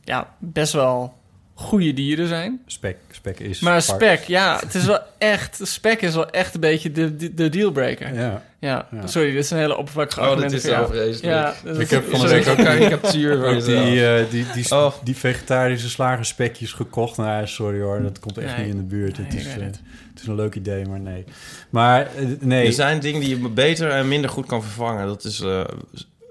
[0.05, 1.18] ja, best wel
[1.59, 2.61] goede dieren zijn.
[2.66, 3.61] Spek, spek is...
[3.61, 5.59] Maar spek, ja, het is wel echt...
[5.62, 8.14] Spek is wel echt een beetje de, de, de dealbreaker.
[8.14, 8.42] Ja.
[8.59, 8.88] Ja.
[8.90, 9.07] Ja.
[9.07, 11.23] sorry, dit is een hele oppervlakkige Oh, dit argument is vreselijk.
[11.23, 14.71] Ja, dat Ik is- heb van de week ook karikatuur van Ook die, die, die,
[14.73, 14.92] Oh.
[15.05, 17.16] die vegetarische slagerspekjes gekocht.
[17.16, 18.64] Nou, sorry hoor, dat komt echt Nee.
[18.66, 19.19] niet in de buurt.
[19.19, 19.81] Nee, het, is, eh, het.
[20.12, 21.25] het is een leuk idee, maar nee.
[21.71, 25.07] Maar eh, nee, Er zijn dingen die je beter en minder goed kan vervangen.
[25.07, 25.61] Dat is eh,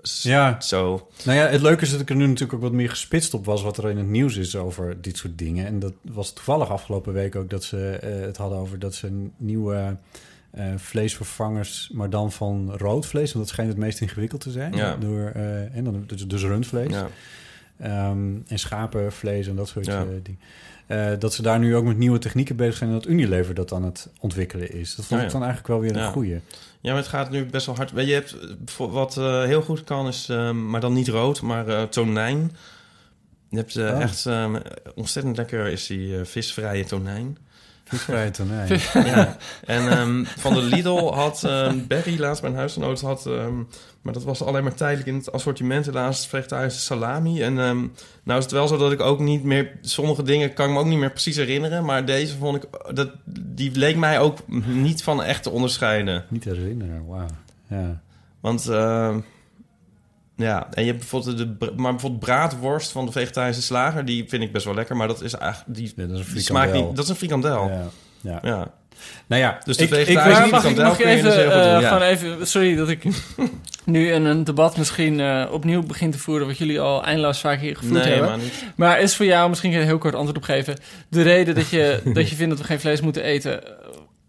[0.05, 0.61] Ja.
[0.61, 1.07] zo.
[1.23, 3.45] nou ja, het leuke is dat ik er nu natuurlijk ook wat meer gespitst op
[3.45, 3.61] was...
[3.61, 5.65] wat er in het nieuws is over dit soort dingen.
[5.65, 8.79] En dat was toevallig afgelopen week ook dat ze eh, het hadden over...
[8.79, 9.97] dat ze nieuwe
[10.51, 13.33] eh, vleesvervangers, maar dan van rood vlees...
[13.33, 14.73] want dat schijnt het meest ingewikkeld te zijn.
[14.73, 14.95] Ja.
[14.95, 16.91] Door, eh, en dan, dus, dus rundvlees.
[16.91, 17.07] Ja.
[17.79, 20.05] Ehm, en schapenvlees en dat soort Ja.
[20.23, 20.39] dingen.
[21.19, 22.89] Dat ze daar nu ook met nieuwe technieken bezig zijn...
[22.89, 24.95] en dat Unilever dat aan het ontwikkelen is.
[24.95, 26.39] Dat vond Ja, ik dan eigenlijk wel weer een Ja.
[26.85, 27.91] Ja, maar het gaat nu best wel hard.
[27.95, 28.35] Je hebt,
[28.77, 32.51] eh, wat eh, heel goed kan is, eh, maar dan niet rood, maar eh, tonijn.
[33.49, 34.01] Je hebt Oh.
[34.01, 34.55] echt eh,
[34.95, 37.37] ontzettend lekker is die visvrije tonijn.
[38.93, 39.37] Ja.
[39.65, 43.55] En ehm, van de Lidl had ehm Berry laatst mijn huisgenoot had, ehm,
[44.01, 47.41] maar dat was alleen maar tijdelijk in het assortiment helaas vegetarische salami.
[47.41, 47.87] En ehm,
[48.23, 50.79] nou is het wel zo dat ik ook niet meer sommige dingen kan ik me
[50.79, 55.03] ook niet meer precies herinneren, maar deze vond ik dat die leek mij ook niet
[55.03, 56.25] van echt te onderscheiden.
[56.29, 57.25] Niet herinneren, wauw.
[57.67, 58.01] Ja.
[58.39, 58.69] Want
[60.35, 64.43] ja, en je hebt bijvoorbeeld de maar bijvoorbeeld braadworst van de vegetarische slager, die vind
[64.43, 66.73] ik best wel lekker, maar dat is eigenlijk die, Ja, dat is een die smaakt
[66.73, 66.95] niet.
[66.95, 67.69] Dat is een frikandel.
[68.21, 68.39] Ja.
[68.41, 68.71] Ja.
[69.27, 71.81] Nou ja, Dus de ik, vegetarische mag ik, frikandel mag je dus even, goed eh,
[71.81, 72.01] ja.
[72.01, 72.47] even...
[72.47, 73.03] Sorry dat ik
[73.85, 76.47] nu een, een debat misschien eh, opnieuw begin te voeren...
[76.47, 78.29] wat jullie al eindeloos vaak hier gevoerd Nee, hebben.
[78.29, 78.65] maar niet.
[78.75, 80.77] Maar is voor jou, misschien er heel kort antwoord op geven...
[81.09, 83.63] de reden dat je, dat je vindt dat we geen vlees moeten eten...
[83.63, 83.71] eh,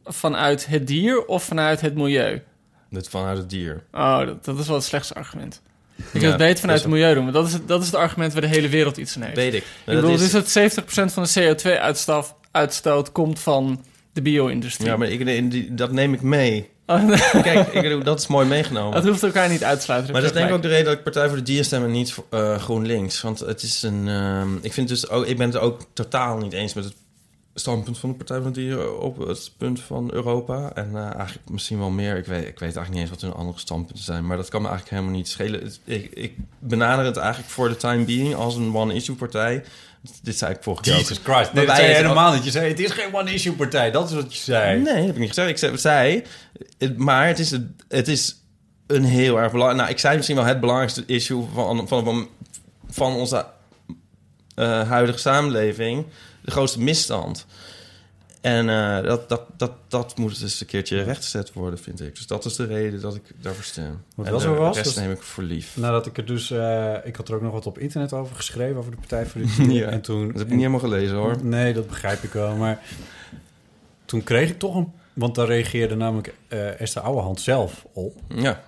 [0.05, 2.43] vanuit het dier of vanuit het milieu?
[2.91, 3.83] Dit vanuit het dier.
[3.93, 5.63] Oh, dat, dat is wel het slechtste argument.
[5.97, 7.25] Je kunt het beter vanuit het milieu doen.
[7.25, 9.37] Maar dat is, het, dat is het argument waar de hele wereld iets aan heeft.
[9.37, 9.61] Weet ik.
[9.63, 10.75] Ik Dat bedoel, is- dus dat
[11.09, 14.87] 70% van de CO2-uitstoot uitstoot komt van de bio-industrie.
[14.89, 16.69] Ja, maar ik, dat neem ik mee.
[16.87, 17.43] Oh, nee.
[17.43, 18.93] Kijk, ik dat is mooi meegenomen.
[18.95, 20.13] Dat hoeft elkaar niet uit te sluiten.
[20.13, 21.85] Maar dat is denk ik ook de reden dat ik Partij voor de Dieren stem
[21.85, 23.23] en niet eh, GroenLinks.
[23.23, 24.09] Want het is een...
[24.09, 25.27] ehm, ik vind dus ook...
[25.27, 26.95] Ik ben het ook totaal niet eens met het
[27.61, 30.73] standpunt van de Partij van de Dieren op het punt van Europa.
[30.75, 32.17] En eh, eigenlijk misschien wel meer.
[32.17, 34.27] Ik weet, ik weet eigenlijk niet eens wat hun andere standpunten zijn.
[34.27, 35.73] Maar dat kan me eigenlijk helemaal niet schelen.
[35.85, 39.65] Ik, ik benader het eigenlijk voor de time being als een one-issue partij.
[40.23, 40.93] Dit zei ik vorige keer.
[40.93, 41.53] Jesus Christ.
[41.53, 42.45] Nee, dat zei je helemaal niet.
[42.45, 43.91] Je zei, het is geen one-issue partij.
[43.91, 44.83] Dat is wat je zei.
[44.83, 45.49] Nee, dat heb ik niet gezegd.
[45.49, 46.25] Ik zei, zei
[46.79, 48.37] het, maar het is, het, het is
[48.87, 49.81] een heel erg belangrijk...
[49.81, 52.29] Nou, ik zei misschien wel het belangrijkste issue van, van, van,
[52.91, 53.47] van onze
[54.55, 56.07] eh, huidige samenleving.
[56.47, 57.47] De grootste misstand.
[58.41, 62.15] En eh, dat, dat, dat, dat moet dus een keertje rechtgezet worden, vind ik.
[62.15, 64.03] Dus dat is de reden dat ik daarvoor stem.
[64.15, 65.77] Wat wel zo was, rest dat- neem ik voor lief.
[65.77, 66.51] Nadat ik er dus...
[66.51, 69.41] eh, ik had er ook nog wat op internet over geschreven, over de Partij voor
[69.41, 69.75] de Dieren.
[69.75, 71.45] Ja, en toen, Dat heb ik niet helemaal gelezen, hoor.
[71.45, 72.57] Nee, dat begrijp ik wel.
[72.57, 72.83] Maar
[74.05, 74.93] toen kreeg ik toch een...
[75.13, 78.21] Want daar reageerde namelijk eh Esther Ouwehand zelf op.
[78.29, 78.65] Ja.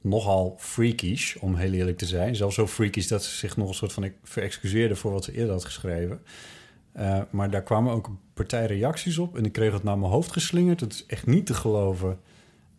[0.00, 2.36] Nogal freakish, om heel eerlijk te zijn.
[2.36, 4.96] Zelfs zo freakish dat ze zich nog een soort van verexcuseerde...
[4.96, 6.20] voor wat ze eerder had geschreven.
[6.96, 9.36] Eh, maar daar kwamen ook een partij reacties op.
[9.36, 10.80] En ik kreeg het naar mijn hoofd geslingerd.
[10.80, 12.18] Het is echt niet te geloven.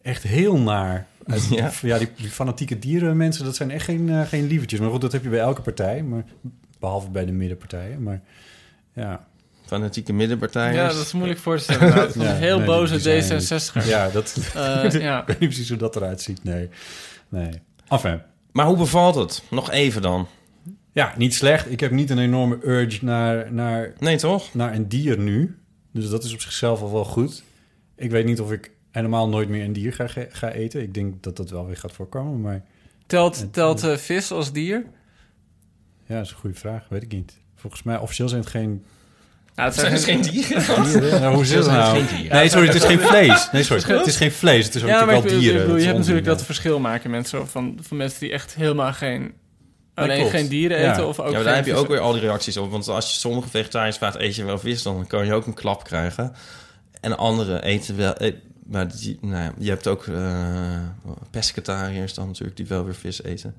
[0.01, 1.07] Echt heel naar.
[1.25, 1.71] Uit- Ja.
[1.81, 4.79] ja, die, die fanatieke dierenmensen, dat zijn echt geen, eh, geen lievertjes.
[4.79, 6.03] Maar goed, dat heb je bij elke partij.
[6.03, 6.23] Maar,
[6.79, 8.03] behalve bij de middenpartijen.
[8.03, 8.21] Maar
[8.93, 9.25] ja,
[9.65, 10.73] Fanatieke middenpartijen.
[10.75, 12.11] Ja, dat is moeilijk voor te stellen.
[12.27, 13.85] Ja, heel nee, boze die zijn- D66.
[13.87, 14.37] Ja, dat...
[14.55, 15.19] Eh, ja.
[15.21, 16.69] Ik weet niet precies hoe dat eruit ziet, nee.
[17.29, 17.49] Nee.
[17.89, 18.21] Enfin.
[18.51, 19.43] Maar hoe bevalt het?
[19.49, 20.27] Nog even dan.
[20.97, 21.71] Ja, niet slecht.
[21.71, 24.53] Ik heb niet een enorme urge naar, naar, Nee, toch?
[24.53, 25.57] naar een dier nu.
[25.91, 27.43] Dus dat is op zichzelf al wel goed.
[27.95, 30.81] Ik weet niet of ik helemaal nooit meer een dier ga, ga eten.
[30.81, 32.63] Ik denk dat dat wel weer gaat voorkomen, maar...
[33.07, 34.85] Telt, telt eh, vis als dier?
[36.05, 36.85] Ja, dat is een goede vraag.
[36.89, 37.37] Weet ik niet.
[37.55, 38.83] Volgens mij, officieel zijn het geen
[39.55, 40.83] Nou, het Zijn het geen dieren?
[40.89, 41.21] dieren.
[41.21, 42.03] Nou, hoe zit het nou?
[42.29, 43.51] Nee, sorry, het is geen vlees.
[43.51, 44.65] Nee, sorry, het is geen vlees.
[44.65, 45.61] Het is ook Ja, natuurlijk wel dieren.
[45.61, 49.33] bedoel, je hebt natuurlijk dat verschil maken mensen van, van mensen die echt helemaal geen
[49.97, 50.31] alleen klopt.
[50.31, 50.91] geen dieren Ja.
[50.91, 52.71] eten of ook Ja, daar heb je ook weer al die reacties op.
[52.71, 54.83] Want als je sommige vegetariërs vraagt, eet je wel vis?
[54.83, 56.33] Dan kan je ook een klap krijgen.
[57.01, 58.13] En anderen eten wel...
[58.15, 58.33] eh,
[58.69, 60.79] Maar die, nou ja, je hebt ook eh
[61.31, 63.55] pescatariërs dan natuurlijk die wel weer vis eten.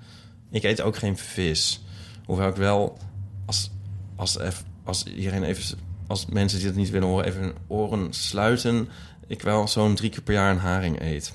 [0.51, 1.81] Ik eet ook geen vis.
[2.25, 2.99] Hoewel ik wel,
[3.47, 3.71] als,
[4.17, 5.79] als, eff- als iedereen even...
[6.07, 8.89] Als mensen die dat niet willen horen, even hun oren sluiten...
[9.27, 11.33] ik wel zo'n drie keer per jaar een haring eet.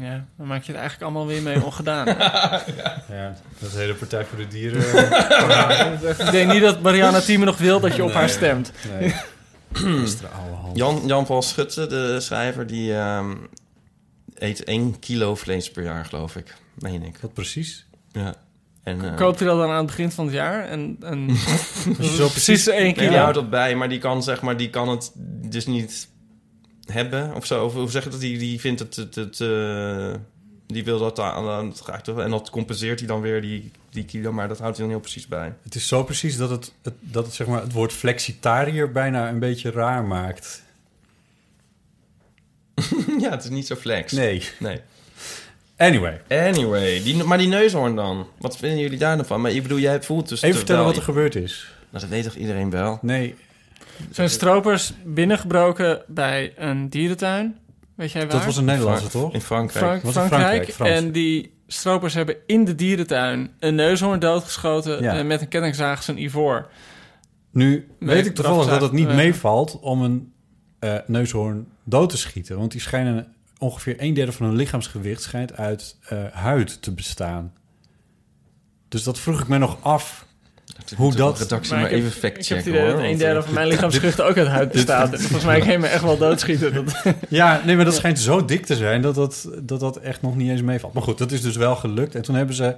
[0.00, 2.06] Ja, dan maak je het eigenlijk allemaal weer mee ongedaan.
[2.16, 2.62] Ja,
[3.08, 4.80] Ja, dat is de hele Partij voor de Dieren.
[6.26, 8.72] ik denk niet dat Mariana Thieme nog wil dat je op haar stemt.
[8.98, 9.14] nee.
[10.74, 13.30] Jan, Jan Paul Schutte, de schrijver, die ehm,
[14.34, 16.54] eet één kilo vlees per jaar, geloof ik.
[16.74, 17.18] Meen ik.
[17.20, 17.86] Wat precies?
[18.12, 18.34] Ja.
[18.82, 20.64] En, eh, Koopt hij dat dan aan het begin van het jaar?
[20.68, 21.36] En, en
[22.02, 23.08] zo precies één kilo.
[23.08, 25.10] die houdt dat bij, maar die kan, zeg maar, die kan het
[25.50, 26.08] dus niet
[26.90, 27.64] hebben of zo.
[27.64, 28.20] Of hoe zeg je dat?
[28.20, 28.96] Die, die vindt het...
[28.96, 30.14] het, het eh,
[30.72, 32.18] die wil dat aan, graag toch.
[32.18, 34.32] En dat compenseert hij dan weer, die, die kilo.
[34.32, 35.52] Maar dat houdt hij dan heel precies bij.
[35.62, 39.28] Het is zo precies dat het, het, dat het, zeg maar, het woord flexitariër bijna
[39.28, 40.62] een beetje raar maakt.
[43.20, 44.12] ja, het is niet zo flex.
[44.12, 44.42] Nee.
[44.58, 44.80] Nee.
[45.76, 48.26] Anyway, Anyway, die, maar die neushoorn dan?
[48.38, 49.40] Wat vinden jullie daar dan van?
[49.40, 50.42] Maar ik bedoel, jij voelt dus...
[50.42, 51.74] even vertellen wat er gebeurd is.
[51.90, 52.98] Nou, dat weet toch iedereen wel?
[53.02, 53.34] Nee,
[54.10, 57.58] Zijn stropers binnengebroken bij een dierentuin?
[57.94, 58.30] Weet jij waar?
[58.30, 59.34] dat was een Nederlandse, Frank- toch?
[59.34, 59.84] In Frankrijk.
[59.84, 60.72] Frank- Was in Frankrijk.
[60.72, 61.04] Frankrijk.
[61.04, 65.14] En die stropers hebben in de dierentuin een neushoorn doodgeschoten Ja.
[65.14, 66.70] en met een kettingzaag zijn ivoor.
[67.52, 70.32] Nu weet ik toevallig dat het niet zou- meevalt om een
[70.78, 72.58] eh, neushoorn dood te schieten.
[72.58, 77.52] Want die schijnen ongeveer een derde van hun lichaamsgewicht schijnt uit eh, huid te bestaan.
[78.88, 80.26] Dus dat vroeg ik me nog af.
[80.96, 82.92] Hoe dat- De redactie Maar even fact Ik heb het checken idee hoor.
[83.00, 85.12] dat een derde eh, van mijn lichaamsgewicht ook uit huid bestaat.
[85.12, 86.74] En volgens mij kan je me echt wel doodschieten.
[86.74, 90.22] Dat, Ja, nee, maar dat schijnt zo dik te zijn dat dat, dat dat echt
[90.22, 90.92] nog niet eens meevalt.
[90.92, 92.14] Maar goed, dat is dus wel gelukt.
[92.14, 92.74] En toen hebben ze eh,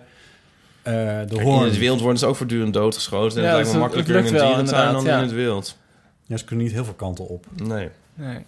[0.82, 1.58] de Kijk, hoorn...
[1.64, 3.36] In het wild worden ze ook voortdurend doodgeschoten.
[3.38, 5.76] En Ja, het lijkt me het- makkelijker in een wel, dierentuin dan in het wild.
[6.26, 7.46] Ja, ze kunnen niet heel veel kanten op.
[7.56, 7.88] Nee.
[8.14, 8.38] nee.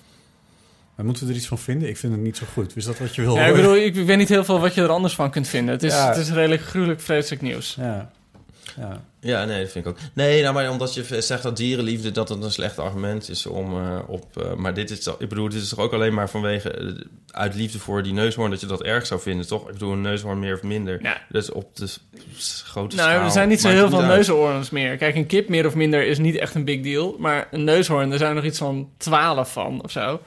[0.95, 1.89] Maar moeten we er iets van vinden?
[1.89, 2.77] Ik vind het niet zo goed.
[2.77, 4.83] Is dat wat je wil Ja, ik bedoel, ik weet niet heel veel wat je
[4.83, 5.75] er anders van kunt vinden.
[5.75, 6.09] Het is, Ja.
[6.09, 7.75] het is redelijk gruwelijk vreselijk nieuws.
[7.81, 8.11] Ja.
[8.77, 9.03] Ja.
[9.21, 9.99] Ja, nee, dat vind ik ook.
[10.13, 13.77] Nee, nou, maar omdat je zegt dat dierenliefde dat het een slecht argument is om
[13.81, 14.37] eh, op.
[14.37, 16.87] eh, maar dit is, toch- ik bedoel, dit is toch ook alleen maar vanwege eh,
[17.31, 19.67] uit liefde voor die neushoorn dat je dat erg zou vinden, toch?
[19.67, 20.99] Ik bedoel, een neushoorn meer of minder.
[21.03, 21.17] Ja.
[21.29, 21.89] Dus op de
[22.65, 24.97] grote Nou, schaal er zijn niet zo heel veel neushoorns meer.
[24.97, 27.17] Kijk, een kip meer of minder is niet echt een big deal.
[27.19, 30.21] Maar een neushoorn, er zijn nog iets van twaalf van of zo.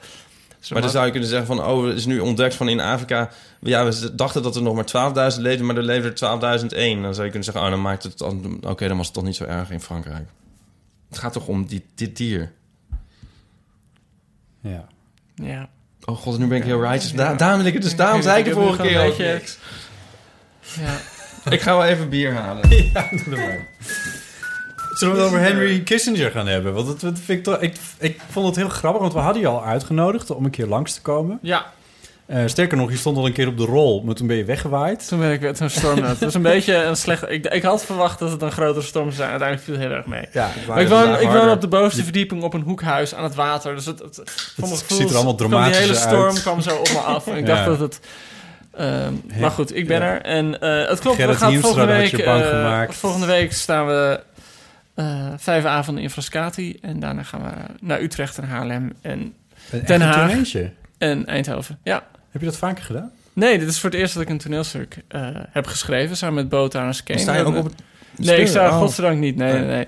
[0.60, 1.64] Zo Maar dan zou je kunnen zeggen van...
[1.64, 3.30] oh, het is nu ontdekt van in Afrika...
[3.60, 5.66] ja, we dachten dat er nog maar 12.000 leefden...
[5.66, 6.68] maar er leefden er
[6.98, 7.02] 12.001.
[7.02, 7.62] Dan zou je kunnen zeggen...
[7.62, 8.22] oh, dan maakt het...
[8.66, 10.28] Oké, dan was het toch niet zo erg in Frankrijk.
[11.08, 12.52] Het gaat toch om die, dit dier?
[14.60, 14.86] Ja.
[15.34, 15.68] Ja.
[16.04, 17.12] Oh god, nu ben ik heel righteous.
[17.12, 17.34] Da Ja.
[17.34, 17.96] daarom wil ik het dus...
[17.96, 19.58] Daarom zei ik de vorige keer ook niks.
[20.80, 20.96] Ja.
[21.50, 22.68] Ik ga wel even bier halen.
[24.98, 26.74] Zullen we het over Henry Kissinger gaan hebben?
[26.74, 29.42] Want dat, dat vind ik, toch, ik, ik vond het heel grappig, want we hadden
[29.42, 31.38] je al uitgenodigd om een keer langs te komen.
[31.42, 31.72] ja,
[32.28, 34.44] Eh, sterker nog, je stond al een keer op de rol, maar toen ben je
[34.44, 35.08] weggewaaid.
[35.08, 36.10] toen ben ik weer toen stormde het.
[36.10, 37.30] Het was een beetje een slecht...
[37.30, 39.28] Ik, ik had verwacht dat het een grotere storm zou zijn.
[39.30, 40.28] Uiteindelijk viel het heel erg mee.
[40.32, 43.34] Ja, Maar ik woon, ik woon op de bovenste verdieping op een hoekhuis aan het
[43.34, 43.74] water.
[43.74, 44.16] Dus het, het,
[44.56, 46.42] mijn ziet gevoel er allemaal Die dramatisch hele storm uit.
[46.42, 47.26] kwam zo op me af.
[47.26, 47.54] En ik Ja.
[47.54, 48.00] dacht dat het...
[48.76, 50.06] ehm, maar goed, ik ben ja.
[50.06, 50.22] er.
[50.22, 52.10] En eh, het klopt, we Gerrit gaan Hiemstra, volgende dat week...
[52.10, 52.94] had je bang eh, gemaakt.
[52.96, 54.20] volgende week staan we
[54.94, 56.78] eh, vijf avonden in Frascati.
[56.82, 57.48] En daarna gaan we
[57.80, 59.34] naar Utrecht en Haarlem en,
[59.86, 60.32] Den Haag.
[60.98, 61.78] en Eindhoven.
[61.82, 62.02] Ja.
[62.38, 63.10] Heb je dat vaker gedaan?
[63.32, 66.16] Nee, dit is voor het eerst dat ik een toneelstuk eh, heb geschreven...
[66.16, 67.18] samen met Bo Tarens Kane.
[67.20, 67.74] Sta je ook op het...
[68.16, 68.78] Nee, ik sta Oh.
[68.78, 69.36] godzijdank niet.
[69.36, 69.86] Nee, nee, nee.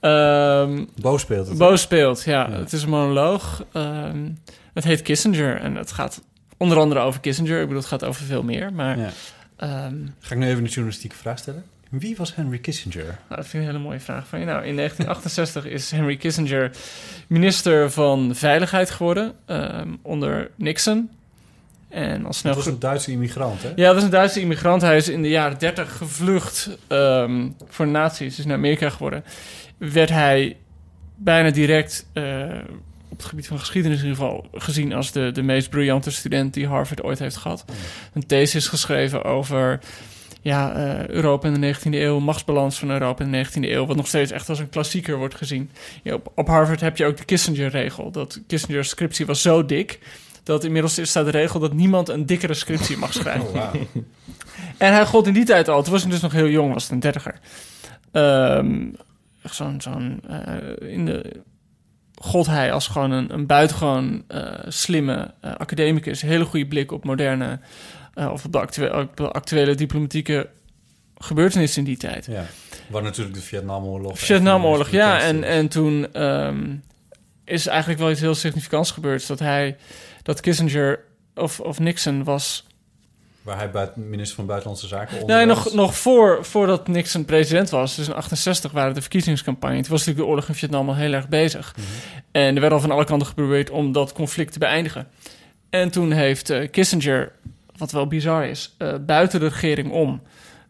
[0.00, 1.58] Ehm, Bo speelt het.
[1.58, 2.48] Bo speelt, ja.
[2.50, 2.56] Ja.
[2.58, 3.64] Het is een monoloog.
[3.72, 4.28] Ehm,
[4.74, 6.22] het heet Kissinger en het gaat
[6.56, 7.56] onder andere over Kissinger.
[7.56, 8.72] Ik bedoel, het gaat over veel meer.
[8.72, 9.10] Maar Ja.
[9.56, 11.64] ehm, Ga ik nu even een journalistieke vraag stellen?
[11.90, 13.04] Wie was Henry Kissinger?
[13.04, 14.44] nou, dat vind ik een hele mooie vraag van je.
[14.44, 16.70] Nou, in 1968 is Henry Kissinger
[17.26, 21.10] minister van Veiligheid geworden ehm, onder Nixon.
[21.92, 23.72] En al snel Dat was een Duitse immigrant, hè?
[23.76, 24.82] Ja, dat is een Duitse immigrant.
[24.82, 28.38] Hij is in de jaren 30 gevlucht ehm, voor de nazi's.
[28.38, 29.24] Is naar Amerika geworden.
[29.78, 30.56] Werd hij
[31.16, 32.24] bijna direct eh,
[33.08, 36.54] op het gebied van geschiedenis in ieder geval gezien als de, de meest briljante student
[36.54, 37.64] die Harvard ooit heeft gehad.
[38.12, 39.80] Een thesis geschreven over
[40.40, 43.96] ja, eh, Europa in de 19e eeuw, machtsbalans van Europa in de 19e eeuw, wat
[43.96, 45.70] nog steeds echt als een klassieker wordt gezien.
[46.02, 48.10] Ja, op, op Harvard heb je ook de Kissinger-regel.
[48.10, 49.98] Dat Kissinger's scriptie was zo dik
[50.42, 53.46] dat inmiddels staat de regel dat niemand een dikkere scriptie mag schrijven.
[53.46, 53.72] Oh, wauw.
[54.76, 56.82] En hij gold in die tijd al, toen was hij dus nog heel jong, was
[56.82, 57.40] het een dertiger.
[59.42, 61.42] Echt zo'n, zo'n, eh, in de,
[62.14, 66.22] gold hij als gewoon een, een buitengewoon eh, slimme eh, academicus.
[66.22, 67.58] Hele goede blik op moderne,
[68.14, 70.48] of op de, actuele, op de actuele diplomatieke
[71.16, 72.26] gebeurtenissen in die tijd.
[72.26, 72.46] Ja.
[72.88, 74.18] Waar natuurlijk de Vietnamoorlog...
[74.18, 75.20] Vietnamoorlog, ja.
[75.20, 76.74] En, en toen ehm,
[77.44, 79.26] is eigenlijk wel iets heel significants gebeurd.
[79.26, 79.76] Dat hij,
[80.22, 81.04] dat Kissinger
[81.34, 82.64] of, of Nixon was
[83.42, 87.70] Waar hij buiten, minister van Buitenlandse Zaken onder Nee, nog, nog voor, voordat Nixon president
[87.70, 89.80] was, dus in 68 waren de verkiezingscampagne.
[89.80, 91.74] Toen was natuurlijk de oorlog in Vietnam al heel erg bezig.
[92.30, 95.08] En er werd al van alle kanten geprobeerd om dat conflict te beëindigen.
[95.70, 97.32] En toen heeft eh, Kissinger,
[97.76, 100.22] wat wel bizar is, eh, buiten de regering om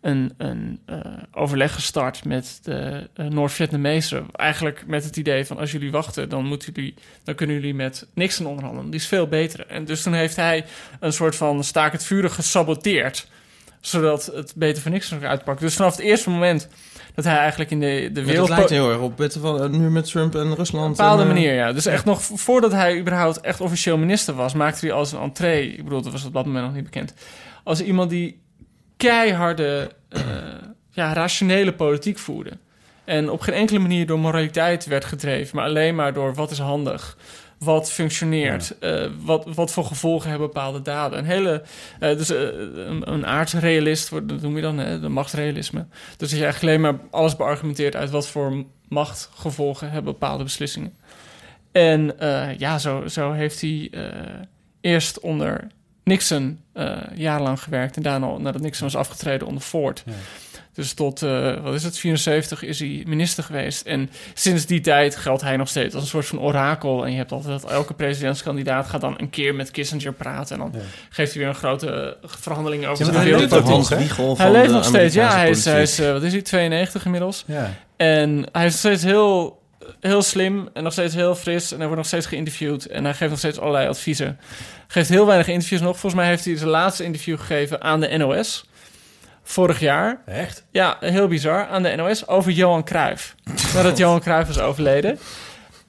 [0.02, 0.98] een, een eh,
[1.32, 4.26] overleg gestart met de eh, Noord-Vietnamezen.
[4.32, 8.06] Eigenlijk met het idee van als jullie wachten, dan, moeten jullie, dan kunnen jullie met
[8.14, 8.90] Nixon onderhandelen.
[8.90, 9.66] Die is veel beter.
[9.66, 10.64] En dus toen heeft hij
[11.00, 13.26] een soort van staak het vuren gesaboteerd
[13.82, 15.60] zodat het beter voor Nixon uitpakt.
[15.60, 16.68] Dus vanaf het eerste moment
[17.14, 18.48] dat hij eigenlijk in de, de Ja, dat wereld...
[18.48, 20.84] lijkt heel erg op van, eh, nu met Trump en Rusland.
[20.84, 21.72] Op een bepaalde en, manier, ja.
[21.72, 25.72] Dus echt nog voordat hij überhaupt echt officieel minister was, maakte hij als een entree,
[25.72, 27.14] ik bedoel, dat was op dat moment nog niet bekend,
[27.64, 28.41] als iemand die
[29.02, 30.22] keiharde, eh,
[30.90, 32.50] ja, rationele politiek voerde.
[33.04, 36.58] En op geen enkele manier door moraliteit werd gedreven, maar alleen maar door wat is
[36.58, 37.16] handig,
[37.58, 41.18] wat functioneert, eh, wat, wat voor gevolgen hebben bepaalde daden.
[41.18, 41.62] Een hele,
[42.00, 45.86] eh, dus een, een aardsrealist, dat noem je dan, hè, de machtsrealisme.
[46.16, 50.94] Dus dat je eigenlijk alleen maar alles beargumenteert uit wat voor machtgevolgen hebben bepaalde beslissingen.
[51.72, 52.14] En
[52.58, 53.90] ja, zo, zo heeft hij
[54.80, 55.66] eerst onder
[56.04, 56.61] Nixon
[57.14, 60.02] jarenlang gewerkt en daarna, nadat Nixon was afgetreden, onder Ford.
[60.06, 60.12] Ja.
[60.74, 63.86] Dus tot, eh, wat is het, 74 is hij minister geweest.
[63.86, 67.04] En sinds die tijd geldt hij nog steeds als een soort van orakel.
[67.04, 70.54] En je hebt altijd dat elke presidentskandidaat gaat dan een keer met Kissinger praten.
[70.56, 70.86] En dan Ja.
[71.10, 73.32] geeft hij weer een grote verhandeling over Ja, zijn maar Hij
[74.52, 75.36] leeft de nog steeds, ja.
[75.36, 77.44] Hij is, hij is eh, wat is hij, 92 inmiddels.
[77.46, 77.70] Ja.
[77.96, 79.61] En hij is nog steeds heel,
[80.00, 81.70] heel slim en nog steeds heel fris.
[81.70, 82.86] En hij wordt nog steeds geïnterviewd.
[82.86, 84.38] En hij geeft nog steeds allerlei adviezen.
[84.86, 85.98] Geeft heel weinig interviews nog.
[85.98, 88.64] Volgens mij heeft hij zijn laatste interview gegeven aan de NOS.
[89.42, 90.22] Vorig jaar.
[90.26, 90.64] Echt?
[90.70, 91.66] Ja, heel bizar.
[91.66, 93.34] Aan de NOS over Johan Cruijff.
[93.74, 95.18] Nadat Johan Cruijff was overleden.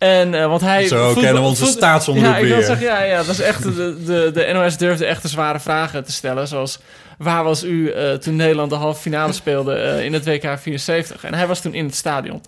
[0.03, 0.87] En, eh, want hij...
[0.87, 2.65] Zo voetbal- kennen we onze voet- staatsomroep Ja, ik wil weer.
[2.65, 3.63] zeggen, ja, ja, dat is echt...
[3.63, 6.47] De, de, de NOS durfde echt de zware vragen te stellen.
[6.47, 6.79] Zoals,
[7.17, 11.23] waar was u eh, toen Nederland de halve finale speelde eh, in het WK 74?
[11.23, 12.41] En hij was toen in het stadion.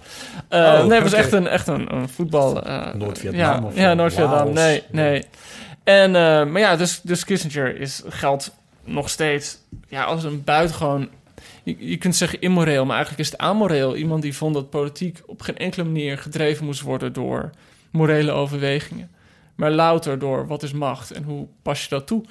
[0.50, 1.22] Oh, nee, het was oké.
[1.22, 2.62] echt een, echt een, een voetbal...
[2.94, 3.94] Noord-Vietnam Ja, of ja.
[3.94, 4.54] Noord-Vietnam.
[4.54, 5.26] Nee, nee.
[5.84, 6.12] En,
[6.52, 8.52] maar ja, dus, dus Kissinger is, geldt
[8.84, 11.10] nog steeds ja, als een buitengewoon...
[11.66, 13.96] Je, je kunt zeggen immoreel, maar eigenlijk is het amoreel.
[13.96, 17.50] Iemand die vond dat politiek op geen enkele manier gedreven moest worden door
[17.92, 19.12] morele overwegingen.
[19.56, 22.24] maar louter door wat is macht en hoe pas je dat toe.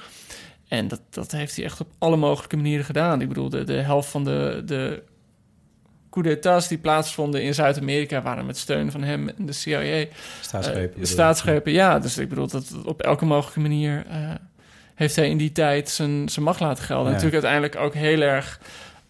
[0.68, 3.20] En dat, dat heeft hij echt op alle mogelijke manieren gedaan.
[3.20, 5.02] Ik bedoel, de, de helft van de, de
[6.10, 10.04] coup die plaatsvonden in Zuid-Amerika waren met steun van hem en de CIA.
[10.40, 10.82] Staatsgrepen.
[10.82, 11.10] Eh, bedoel ik.
[11.10, 11.98] staatsgrepen, ja.
[11.98, 14.30] Dus ik bedoel, dat op elke mogelijke manier eh,
[14.94, 17.04] heeft hij in die tijd zijn, zijn macht laten gelden.
[17.04, 17.08] Ja.
[17.08, 18.60] En natuurlijk uiteindelijk ook heel erg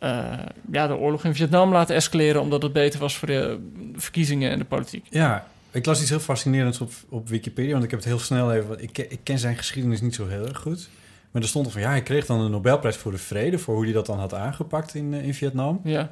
[0.04, 0.38] eh,
[0.72, 2.40] ja, de oorlog in Vietnam laten escaleren...
[2.40, 3.58] omdat het beter was voor de
[3.96, 5.06] verkiezingen en de politiek.
[5.10, 8.52] Ja, ik las iets heel fascinerends op, op Wikipedia, want ik heb het heel snel
[8.52, 8.68] even...
[8.68, 10.88] want Ik, ken- ik ken zijn geschiedenis niet zo heel erg goed.
[11.30, 13.58] Maar er stond er van, ja, hij kreeg dan een Nobelprijs voor de vrede...
[13.58, 15.80] voor hoe hij dat dan had aangepakt in, eh, in Vietnam.
[15.84, 16.10] Ja,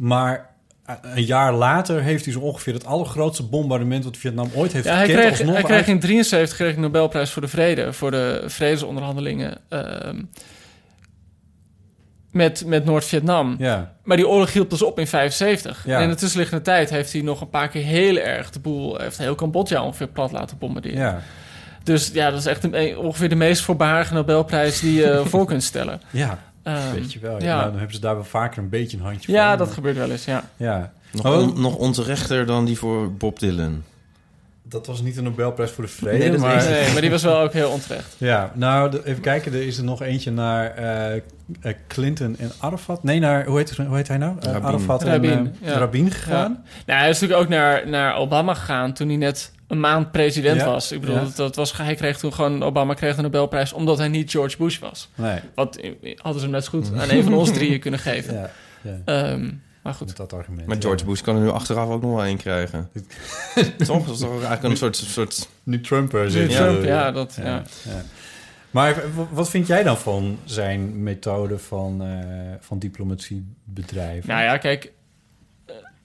[0.00, 0.50] Maar
[0.84, 4.04] eh, een jaar later heeft hij zo ongeveer het allergrootste bombardement...
[4.04, 5.20] wat Vietnam ooit heeft ja hij, gekend.
[5.20, 7.92] kreeg, alsnog hij kreeg in 73 kreeg de Nobelprijs voor de vrede...
[7.92, 10.22] voor de vredesonderhandelingen ehm,
[12.30, 13.54] met, met Noord-Vietnam.
[13.58, 15.86] Ja, Maar die oorlog hield dus op in 75.
[15.86, 15.96] Ja.
[15.96, 18.98] En in de tussenliggende tijd heeft hij nog een paar keer heel erg de boel...
[18.98, 20.98] heeft heel Cambodja ongeveer plat laten bombarderen.
[20.98, 21.20] ja,
[21.82, 25.62] Dus ja, dat is echt een, ongeveer de meest voorbarige Nobelprijs die je voor kunt
[25.62, 26.00] stellen.
[26.10, 27.38] ja, Ehm, weet je wel.
[27.40, 27.44] Ja.
[27.46, 27.54] ja.
[27.56, 29.58] Nou, dan hebben ze daar wel vaker een beetje een handje Ja, van.
[29.58, 30.44] dat gebeurt wel eens, ja.
[30.56, 31.32] Ja, Nog, Oh.
[31.40, 33.82] on- nog onterechter dan die voor Bob Dylan.
[34.70, 36.64] Dat was niet een Nobelprijs voor de vrede, Nee, dat maar...
[36.70, 38.14] Nee, maar die was wel ook heel onterecht.
[38.18, 39.52] Ja, nou, de- even kijken.
[39.52, 41.22] Er is er nog eentje naar eh, eh,
[41.88, 43.02] Clinton en Arafat.
[43.02, 44.36] Nee, naar, hoe heet, hoe heet hij nou?
[44.40, 44.62] Eh, Rabin.
[44.68, 45.78] Arafat Rabin, en eh, ja.
[45.78, 46.64] Rabin gegaan.
[46.86, 50.60] Nou, hij is natuurlijk ook naar, naar Obama gegaan toen hij net een maand president
[50.60, 50.92] Ja, was.
[50.92, 51.22] Ik bedoel, ja.
[51.22, 54.56] dat, dat was, hij kreeg toen gewoon, Obama kreeg de Nobelprijs omdat hij niet George
[54.56, 55.08] Bush was.
[55.14, 55.80] Nee, Wat
[56.16, 58.34] hadden ze hem net zo goed aan een van ons drieën kunnen geven.
[58.34, 58.50] ja,
[59.06, 59.38] ja.
[59.82, 60.06] Maar goed.
[60.06, 60.66] Met dat argument.
[60.66, 60.82] Maar ja.
[60.82, 62.90] George Bush kan er nu achteraf ook nog wel één krijgen.
[63.86, 64.04] Toch?
[64.06, 64.96] Dat is toch eigenlijk een soort...
[64.96, 66.50] soort Nu Trump er Nu zit.
[66.50, 67.62] Trump, ja, dat, ja.
[67.84, 68.02] ja.
[68.70, 74.28] Maar wat vind jij dan van zijn methode van, eh, van diplomatie bedrijven?
[74.28, 74.92] Nou ja, kijk,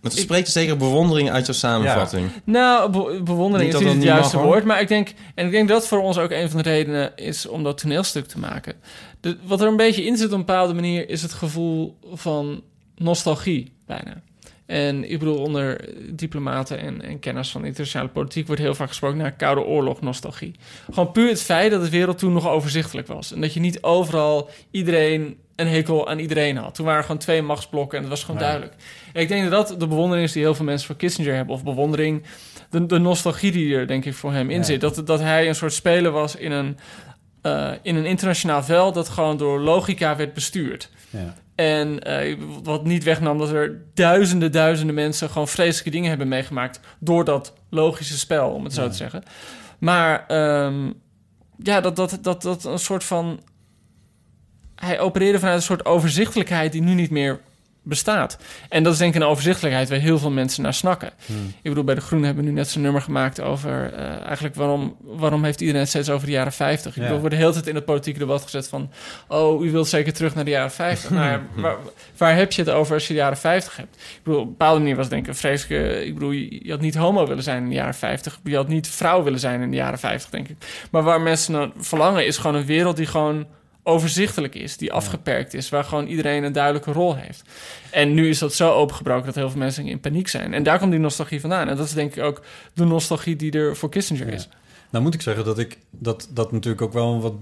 [0.02, 2.30] het spreekt zeker bewondering uit jouw samenvatting.
[2.44, 4.64] Nou, be- bewondering Niet is dat niet het juiste woord.
[4.64, 7.48] Maar ik denk, en ik denk dat voor ons ook een van de redenen is
[7.48, 8.74] om dat toneelstuk te maken.
[9.20, 12.64] De, wat er een beetje in zit op een bepaalde manier is het gevoel van
[12.98, 14.22] nostalgie bijna.
[14.66, 19.18] En ik bedoel, onder diplomaten en, en kenners van internationale politiek wordt heel vaak gesproken
[19.18, 20.56] naar koude oorlog nostalgie.
[20.86, 23.34] Gewoon puur het feit dat de wereld toen nog overzichtelijk was.
[23.34, 26.76] En dat je niet overal iedereen een hekel aan iedereen had.
[26.76, 28.74] Toen waren er gewoon twee machtsblokken en dat was gewoon duidelijk.
[29.14, 31.56] En ik denk dat dat de bewondering is die heel veel mensen voor Kissinger hebben.
[31.56, 32.24] Of bewondering,
[32.70, 34.82] de, de nostalgie die er denk ik voor hem in zit.
[34.82, 36.78] Dat, dat hij een soort speler was in een,
[37.42, 40.90] eh, in een internationaal veld dat gewoon door logica werd bestuurd.
[41.10, 41.36] Ja.
[41.56, 46.80] En eh, wat niet wegnam dat er duizenden, duizenden mensen gewoon vreselijke dingen hebben meegemaakt
[47.00, 48.90] door dat logische spel, om het zo Ja.
[48.90, 49.24] te zeggen.
[49.80, 50.92] Maar ehm,
[51.58, 53.40] ja, dat, dat, dat, dat een soort van.
[54.76, 57.40] Hij opereerde vanuit een soort overzichtelijkheid die nu niet meer
[57.86, 58.38] bestaat.
[58.70, 61.10] En dat is denk ik een overzichtelijkheid waar heel veel mensen naar snakken.
[61.26, 61.48] Hmm.
[61.48, 63.94] Ik bedoel, bij De Groenen hebben we nu net zo'n nummer gemaakt over...
[63.94, 66.92] eh, eigenlijk waarom, waarom heeft iedereen het steeds over de jaren 50?
[66.92, 67.02] Ik Ja.
[67.02, 68.92] bedoel, er wordt de hele tijd in het politieke debat gezet van...
[69.28, 71.10] oh, u wilt zeker terug naar de jaren 50.
[71.10, 71.76] nou ja, waar,
[72.18, 73.96] waar heb je het over als je de jaren 50 hebt?
[73.96, 76.06] Ik bedoel, op een bepaalde manier was het denk ik een vreselijke...
[76.06, 78.40] Ik bedoel, je, je had niet homo willen zijn in de jaren 50.
[78.44, 80.56] Je had niet vrouw willen zijn in de jaren 50, denk ik.
[80.92, 83.46] Maar waar mensen naar verlangen is gewoon een wereld die gewoon
[83.88, 87.42] overzichtelijk is, die afgeperkt is, waar gewoon iedereen een duidelijke rol heeft.
[87.92, 90.54] En nu is dat zo opengebroken dat heel veel mensen in paniek zijn.
[90.54, 91.70] En daar komt die nostalgie vandaan.
[91.70, 92.42] En dat is denk ik ook
[92.74, 94.34] de nostalgie die er voor Kissinger Ja.
[94.34, 94.50] is.
[94.90, 97.34] Nou moet ik zeggen dat ik dat, dat natuurlijk ook wel een wat,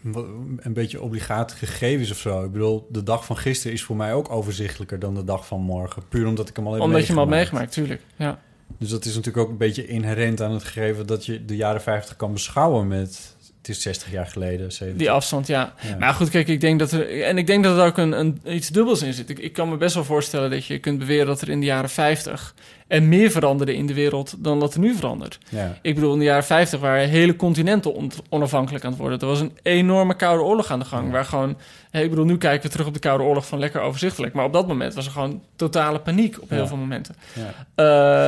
[0.00, 2.44] wat- een beetje obligaat gegeven is of zo.
[2.44, 5.60] Ik bedoel, de dag van gisteren is voor mij ook overzichtelijker dan de dag van
[5.60, 6.02] morgen.
[6.08, 7.42] Puur omdat ik hem al heb Omdat je hem meegemaakt.
[7.50, 8.00] meegemaakt, tuurlijk.
[8.16, 8.38] Ja.
[8.78, 11.80] Dus dat is natuurlijk ook een beetje inherent aan het gegeven dat je de jaren
[11.82, 13.33] 50 kan beschouwen met...
[13.66, 14.98] Het is 60 jaar geleden, 70.
[14.98, 15.74] Die afstand, ja.
[15.80, 15.96] Ja.
[15.96, 17.22] Maar goed, kijk, ik denk dat er...
[17.22, 19.30] En ik denk dat er ook een, een, iets dubbels in zit.
[19.30, 21.26] Ik, ik kan me best wel voorstellen dat je kunt beweren...
[21.26, 22.54] dat er in de jaren 50
[22.94, 24.34] er meer veranderde in de wereld...
[24.38, 25.38] dan dat er nu verandert.
[25.48, 25.78] Ja.
[25.82, 29.18] Ik bedoel, in de jaren 50 waren hele continenten on- onafhankelijk aan het worden.
[29.20, 31.10] Er was een enorme koude oorlog aan de gang.
[31.10, 31.56] Waar gewoon,
[31.90, 34.34] ik bedoel, nu kijken we terug op de koude oorlog van lekker overzichtelijk.
[34.34, 37.14] Maar op dat moment was er gewoon totale paniek op heel veel momenten.
[37.34, 37.54] Ja.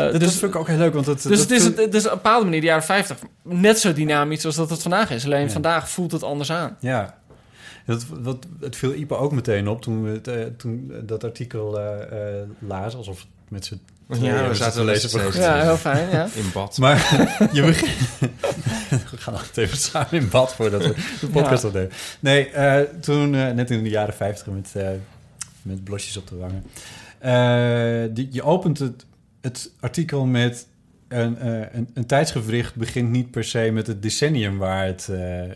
[0.06, 2.04] Eh, Dat dus is ook heel leuk, want het, dus dat het is, het is
[2.04, 5.24] op een bepaalde manier, de jaren 50, net zo dynamisch als dat het vandaag is.
[5.24, 6.76] Alleen vandaag voelt het anders aan.
[6.80, 7.18] Ja.
[7.86, 11.78] Dat, wat, het viel Ipe ook meteen op toen we het, eh, toen dat artikel
[11.80, 15.40] eh lazen, alsof het met z'n Ja, we zaten te lezen.
[15.40, 16.28] Ja, heel fijn, ja.
[16.34, 16.78] In bad.
[16.78, 16.96] Maar
[17.52, 17.90] je begint...
[19.10, 21.68] we gaan altijd even samen in bad voordat we de podcast Ja.
[21.68, 21.90] opnemen.
[22.20, 24.88] Nee, eh, toen, eh, net in de jaren 50 met, eh,
[25.62, 26.64] met blosjes op de wangen.
[27.18, 29.04] Eh, die, je opent het,
[29.40, 30.66] het artikel met
[31.08, 35.44] een, eh, een, een, tijdsgevricht begint niet per se met het decennium waar het, eh,
[35.44, 35.52] eh,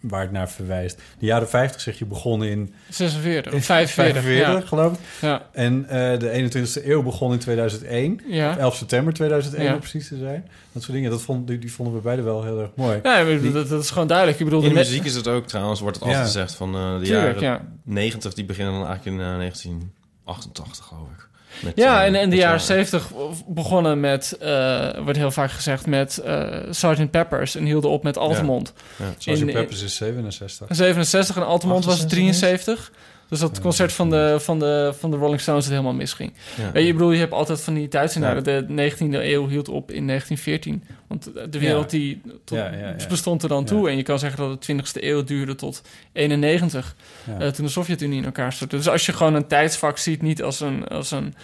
[0.00, 1.00] waar het naar verwijst.
[1.18, 2.74] De jaren 50 zeg je begonnen in...
[2.88, 4.60] 46, in 45, ja.
[4.60, 4.98] geloof ik.
[5.20, 5.48] Ja.
[5.52, 5.82] En
[6.18, 8.20] de 21ste eeuw begon in 2001.
[8.30, 10.48] 11 september 2001 om precies te zijn.
[10.72, 13.00] Dat soort dingen, dat die, vonden we beide wel heel erg mooi.
[13.02, 13.24] Ja,
[13.64, 14.38] dat, is gewoon duidelijk.
[14.38, 17.00] Ik bedoel, in de muziek is het ook trouwens, wordt het altijd gezegd van de
[17.02, 18.34] jaren 90...
[18.34, 19.92] die beginnen dan eigenlijk in 19...
[20.24, 21.28] 88, geloof ik.
[21.74, 23.10] Ja, eh, en in de jaren eh, zeventig
[23.46, 28.18] begonnen met, uh, wordt heel vaak gezegd, met uh, Sergeant Peppers en hielden op met
[28.18, 28.72] Altamont.
[28.96, 29.12] Ja, ja.
[29.18, 30.66] Sergeant Peppers is 67.
[30.70, 32.02] 67 en Altamont 68?
[32.02, 32.92] was 73.
[33.28, 36.32] Dus dat concert van de, van, de, van de Rolling Stones het helemaal misging.
[36.56, 36.80] Ja.
[36.80, 38.44] Je, ik bedoel, je hebt altijd van die tijdscenario's.
[38.46, 38.60] Ja.
[38.60, 40.84] De 19e eeuw hield op in 1914.
[41.06, 41.98] Want de wereld Ja.
[41.98, 43.88] die tot, Ja, bestond er dan toe.
[43.90, 46.96] En je kan zeggen dat de 20e eeuw duurde tot 91.
[47.26, 47.38] Ja.
[47.38, 48.76] eh, toen de Sovjet-Unie in elkaar stortte.
[48.76, 51.34] Dus als je gewoon een tijdsvak ziet, niet als een, als een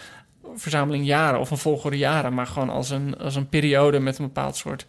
[0.57, 4.25] verzameling jaren of een volgorde jaren, maar gewoon als een, als een periode met een
[4.25, 4.87] bepaald soort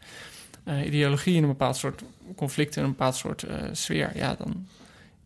[0.63, 2.01] eh, ideologie en een bepaald soort
[2.35, 4.67] conflict en een bepaald soort eh, sfeer, ja, dan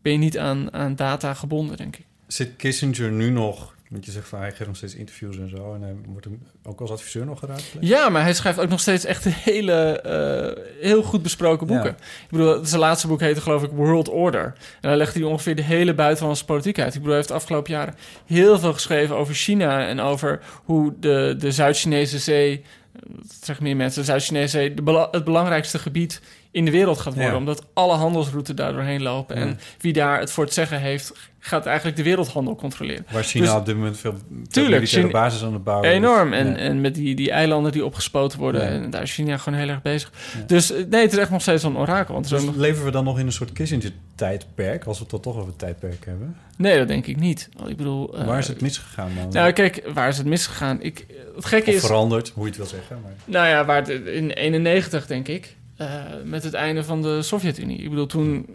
[0.06, 2.06] ben je niet aan, aan data gebonden, denk ik.
[2.28, 3.74] Zit Kissinger nu nog...
[3.90, 5.74] Want je zegt van hij geeft nog steeds interviews en zo.
[5.74, 7.88] En hij wordt hem ook als adviseur nog geraadpleegd.
[7.88, 11.96] Ja, maar hij schrijft ook nog steeds echt hele, eh, heel goed besproken boeken.
[12.00, 12.06] Ja.
[12.24, 14.44] Ik bedoel, zijn laatste boek heette geloof ik World Order.
[14.46, 16.88] En daar legt hij ongeveer de hele buitenlandse politiek uit.
[16.88, 17.96] Ik bedoel, hij heeft de afgelopen jaren
[18.26, 19.88] heel veel geschreven over China...
[19.88, 24.02] en over hoe de, de Zuid-Chinese zee, eh, dat zeggen meer mensen...
[24.02, 26.22] de Zuid-Chinese zee de bela- het belangrijkste gebied
[26.56, 27.32] in de wereld gaat worden.
[27.32, 27.38] Ja.
[27.38, 29.36] Omdat alle handelsroutes daar doorheen lopen.
[29.36, 29.42] Ja.
[29.42, 31.14] En wie daar het voor het zeggen heeft...
[31.40, 33.06] gaat eigenlijk de wereldhandel controleren.
[33.12, 35.90] Waar China Dus- op dit moment veel, veel Tuurlijk, China- basis aan het bouwen.
[35.90, 36.34] Enorm.
[36.34, 36.56] En, Ja.
[36.56, 38.62] en met die, die eilanden die opgespoten worden.
[38.62, 40.12] En daar is China gewoon heel erg bezig.
[40.48, 42.14] Dus eh, nee, het is echt nog steeds een orakel.
[42.14, 42.56] Want Dus nog...
[42.56, 44.86] leven we dan nog in een soort Kissinger-tijdperk...
[44.86, 46.38] als we dan toch over het tijdperk hebben?
[46.58, 47.50] Nee, dat denk ik niet.
[47.68, 48.18] Ik bedoel...
[48.18, 49.30] eh, Waar is het misgegaan dan?
[49.30, 50.82] Nou, kijk, waar is het misgegaan?
[50.82, 51.86] Ik, het gekke of is...
[51.86, 53.00] veranderd, hoe je het wil zeggen.
[53.04, 53.12] Maar...
[53.26, 55.56] Nou ja, waar het, in 91 denk ik.
[55.78, 55.88] Eh,
[56.24, 57.78] met het einde van de Sovjet-Unie.
[57.78, 58.48] Ik bedoel, toen...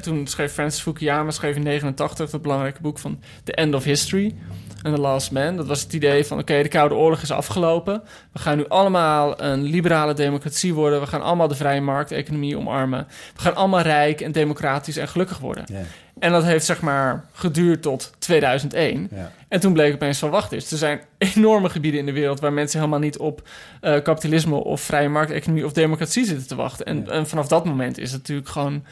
[0.00, 4.34] Toen schreef Francis Fukuyama schreef in 89 dat belangrijke boek van The End of History
[4.82, 5.56] and The Last Man.
[5.56, 8.02] Dat was het idee van, oké, de Koude Oorlog is afgelopen.
[8.32, 11.00] We gaan nu allemaal een liberale democratie worden.
[11.00, 13.06] We gaan allemaal de vrije markteconomie omarmen.
[13.34, 15.64] We gaan allemaal rijk en democratisch en gelukkig worden.
[15.66, 15.82] Ja,
[16.18, 19.08] En dat heeft zeg maar geduurd tot 2001.
[19.10, 19.32] ja.
[19.48, 21.00] En toen bleek opeens van, wacht eens, er zijn
[21.34, 22.40] enorme gebieden in de wereld...
[22.40, 23.48] waar mensen helemaal niet op
[23.80, 26.86] eh, kapitalisme of vrije markteconomie of democratie zitten te wachten.
[26.86, 27.12] En, Ja.
[27.12, 28.84] en vanaf dat moment is het natuurlijk gewoon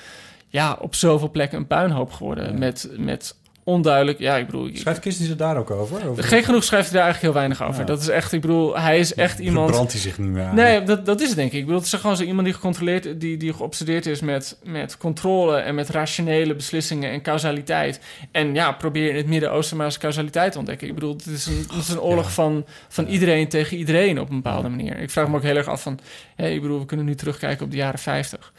[0.48, 2.52] ja, op zoveel plekken een puinhoop geworden.
[2.52, 2.58] Ja.
[2.58, 4.70] Met, met onduidelijk, ja, ik bedoel...
[4.72, 6.08] Schrijft Kissinger daar ook over?
[6.08, 7.80] over Gek genoeg schrijft hij daar eigenlijk heel weinig over.
[7.80, 7.86] Ja.
[7.86, 9.66] Dat is echt, ik bedoel, hij is echt iemand...
[9.66, 10.54] Verbrandt hij zich niet meer aan?
[10.54, 11.58] Nee, dat, dat is het denk ik.
[11.58, 14.96] Ik bedoel, het is gewoon zo iemand die gecontroleerd, die, die geobsedeerd is met, met
[14.96, 18.00] controle en met rationele beslissingen en causaliteit.
[18.32, 20.88] En ja, probeer in het Midden-Oosten maar eens causaliteit te ontdekken.
[20.88, 22.30] Ik bedoel, het is een, het is een oorlog Ja.
[22.30, 24.98] van, van iedereen tegen iedereen op een bepaalde manier.
[24.98, 25.98] Ik vraag me ook heel erg af van,
[26.36, 28.52] hé, ik bedoel, we kunnen nu terugkijken op de jaren 50.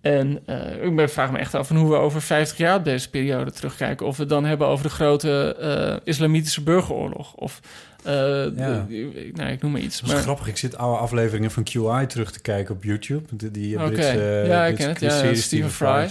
[0.00, 3.10] En eh, ik vraag me echt af van hoe we over 50 jaar op deze
[3.10, 4.06] periode terugkijken.
[4.06, 7.34] Of we het dan hebben over de grote eh, islamitische burgeroorlog.
[7.34, 7.60] Of,
[8.04, 8.86] eh, Ja.
[8.88, 10.00] de- nou, ik noem maar iets.
[10.00, 10.46] Dat is Maar, grappig.
[10.48, 13.22] Ik zit oude afleveringen van QI terug te kijken op YouTube.
[13.36, 13.76] Die, die.
[13.76, 15.00] Britse, Ja, ik ken het.
[15.00, 16.10] Ja, Stephen Fry.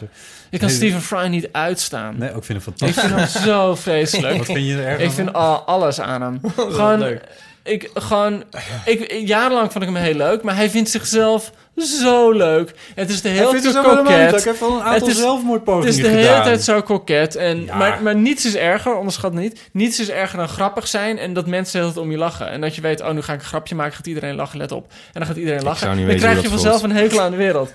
[0.50, 2.18] Ik kan Nee, Stephen Fry niet uitstaan.
[2.18, 3.04] Nee, ook vind ik Ik fantastisch.
[3.12, 4.38] vind hem zo vreselijk.
[4.38, 6.40] Wat vind je er erg Ik vind al, alles aan hem.
[6.56, 7.24] Gewoon, leuk.
[7.70, 8.44] Ik, gewoon,
[8.86, 12.74] ik, jarenlang vond ik hem heel leuk, maar hij vindt zichzelf zo leuk.
[12.96, 13.84] Het is de hele tijd het leuk.
[13.84, 14.08] koket.
[14.08, 16.32] Hij heeft wel een Het aantal is- zelfmoordpogingen Het is de gedaan.
[16.32, 17.36] hele tijd zo koket.
[17.36, 17.76] En, Ja.
[17.78, 19.70] maar, maar niets is erger, onderschat niet.
[19.74, 22.50] Niets is erger dan grappig zijn en dat mensen tijd om je lachen.
[22.50, 24.72] En dat je weet, oh, nu ga ik een grapje maken, gaat iedereen lachen, let
[24.72, 24.88] op.
[24.92, 26.08] En dan gaat iedereen lachen.
[26.08, 26.92] Dan krijg je vanzelf voelt.
[26.92, 27.72] een hekel aan de wereld.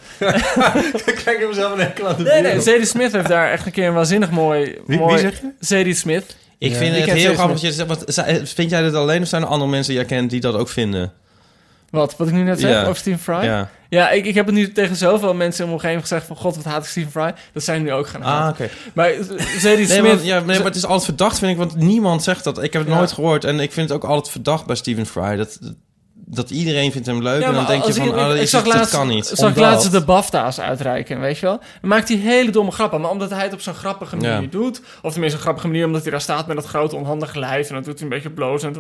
[1.07, 2.65] Ik kijk hem zelf een enkel aan de Nee, nee, wereld.
[2.65, 4.79] Zadie Smith heeft daar echt een keer een waanzinnig mooi...
[4.87, 5.51] Wie, mooi wie zeg je?
[5.61, 6.37] Zadie Smith.
[6.59, 6.77] Ik Ja.
[6.79, 9.43] vind Ik het heel grappig dat je zegt, want vind jij dit alleen of zijn
[9.43, 11.13] er andere mensen die jij kent die dat ook vinden?
[11.91, 12.83] Wat, wat ik nu net zeg Ja.
[12.83, 13.45] over Stephen Fry?
[13.45, 14.11] Ja, Ja.
[14.11, 16.37] ik, ik heb het nu tegen zoveel mensen in mijn omgeving gezegd van...
[16.37, 17.35] God, wat haat ik Stephen Fry.
[17.53, 18.65] Dat zijn nu ook gaan Ah, haten.
[18.65, 18.75] oké.
[18.95, 19.11] Maar
[19.63, 22.63] Nee, maar, ja, nee, maar het is altijd verdacht, vind ik, want niemand zegt dat.
[22.63, 22.97] Ik heb het Ja.
[22.97, 25.37] nooit gehoord en ik vind het ook altijd verdacht bij Stephen Fry.
[25.37, 25.75] Dat, dat
[26.49, 28.65] iedereen vindt hem leuk Ja, en dan denk je van, ik- oh, dat, ik zag
[28.65, 29.27] dat laatst, kan niet.
[29.27, 31.59] Zag ik Omdat- laatst de BAFTA's uitreiken, weet je wel?
[31.81, 33.01] Dan maakt hij hele domme grappen.
[33.01, 34.47] Maar omdat hij het op zo'n grappige manier Ja.
[34.51, 34.81] doet...
[35.03, 37.69] of tenminste een grappige manier omdat hij daar staat met dat grote onhandige lijf...
[37.69, 38.75] en dan doet hij een beetje bloos en...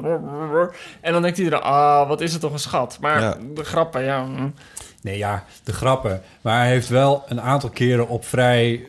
[1.01, 2.99] en dan denkt iedereen, ah, wat is het toch een schat.
[3.01, 3.37] Maar Ja.
[3.55, 4.27] de grappen, ja...
[5.03, 6.23] Nee, ja, de grappen.
[6.41, 8.87] Maar hij heeft wel een aantal keren op vrij,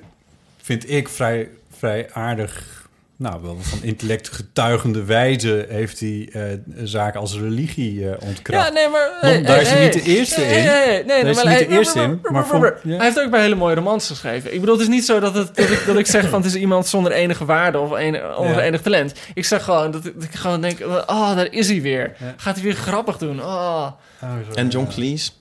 [0.61, 2.74] vind ik, vrij, vrij aardig
[3.17, 6.41] nou, wel van intellect getuigende wijze heeft hij eh,
[6.83, 8.67] zaken als religie eh ontkracht.
[8.67, 9.09] Ja, nee, maar...
[9.21, 10.47] Want daar is hij niet de eerste in.
[10.47, 12.45] Nee, nee, nee, Daar is hij niet de eerste in, maar.
[12.83, 14.53] Hij heeft ook bij hele mooie romans geschreven.
[14.53, 16.53] Ik bedoel, het is niet zo dat, het, dat, ik, dat ik zeg van het
[16.53, 18.61] is iemand zonder enige waarde of een, onder Ja.
[18.61, 19.13] enig talent.
[19.33, 22.15] Ik zeg gewoon dat ik, dat ik gewoon denk, oh, daar is hij weer.
[22.19, 22.33] Ja.
[22.37, 23.39] Gaat hij weer grappig doen.
[23.41, 23.87] Oh.
[24.23, 24.87] Oh, zo, En John.
[24.87, 25.31] Cleese.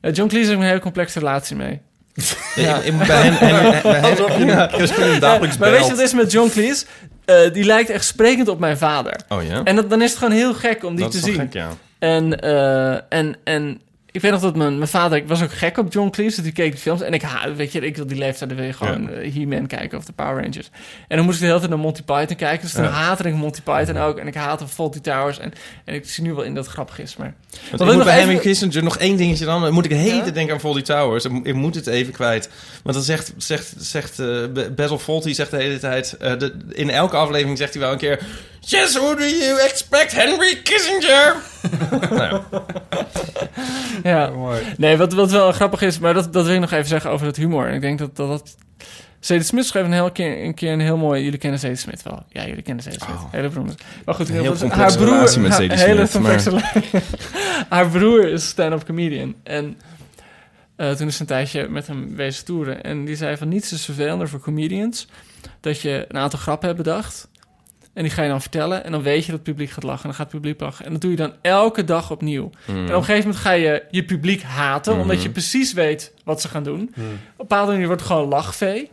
[0.00, 1.80] Ja, John Cleese heeft een hele complexe relatie mee.
[2.54, 2.76] Ja.
[2.78, 3.32] Ik, ik moet bij hen...
[3.34, 4.66] hen- bij hen- Alsof je Ja.
[4.72, 6.84] Crispin dagelijks maar weet je wat het is met John Cleese?
[7.24, 9.20] Eh, die lijkt echt sprekend op mijn vader.
[9.28, 9.62] Oh ja?
[9.64, 11.34] En dat, dan is het gewoon heel gek om die dat te zien.
[11.34, 11.68] gek, ja.
[11.98, 13.80] En, eh, en, en
[14.14, 15.18] ik weet nog dat mijn, mijn vader...
[15.18, 17.00] Ik was ook gek op John Cleese, die keek die films.
[17.00, 20.04] En ik ha- weet je, ik wil die leeftijd je gewoon eh, He-Man kijken of
[20.04, 20.70] de Power Rangers.
[21.08, 22.60] En dan moest ik de hele tijd naar Monty Python kijken.
[22.60, 22.90] Dus toen Ja.
[22.90, 24.18] haatte ik Monty Python ook.
[24.18, 25.38] En ik haatte Fawlty Towers.
[25.38, 25.52] En,
[25.84, 27.34] en ik zie nu wel in dat grappig is, maar...
[27.50, 29.72] Want ik ik moet nog bij even- Henry Kissinger nog één dingetje dan.
[29.72, 31.24] Moet ik tijd denken aan Voldy Towers.
[31.24, 32.48] Ik mo- Ik moet het even kwijt.
[32.82, 34.16] Want dan zegt, zegt, zegt
[34.52, 36.12] Be- Basil Fawlty zegt de hele tijd...
[36.12, 38.20] eh, de, in elke aflevering zegt hij wel een keer...
[38.66, 41.36] Yes, who do you expect, Henry Kissinger?
[42.10, 42.40] nou,
[44.04, 44.30] ja.
[44.30, 44.62] Mooi.
[44.76, 45.98] nee, wat, wat wel grappig is...
[45.98, 47.68] Maar dat, dat wil ik nog even zeggen over het humor.
[47.68, 48.28] En ik denk dat dat...
[48.28, 48.56] dat
[49.20, 51.22] Smith schreef een, heel keer, een keer een heel mooi...
[51.24, 52.22] Jullie kennen Zadie Smith wel.
[52.28, 53.16] Ja, jullie kennen Zadie Smith.
[53.16, 53.24] Oh.
[53.32, 53.74] Hele beroemde.
[54.04, 56.50] Maar goed, heel veel- complexe relatie met haar- hele Smith, complexe
[57.68, 59.34] haar broer is stand-up comedian.
[59.42, 59.78] En
[60.76, 62.82] eh, toen is ze een tijdje met hem wezen toeren.
[62.82, 65.08] En die zei van niets is vervelender voor comedians...
[65.60, 67.28] dat je een aantal grappen hebt bedacht...
[67.94, 68.84] En die ga je dan vertellen.
[68.84, 70.00] En dan weet je dat het publiek gaat lachen.
[70.02, 70.84] En dan gaat het publiek lachen.
[70.86, 72.50] En dat doe je dan elke dag opnieuw.
[72.66, 72.76] Mm.
[72.76, 75.02] En op een gegeven moment ga je je publiek haten, Mhm.
[75.02, 76.80] omdat je precies weet wat ze gaan doen.
[76.82, 78.90] Op een bepaalde manier wordt het gewoon lachvee.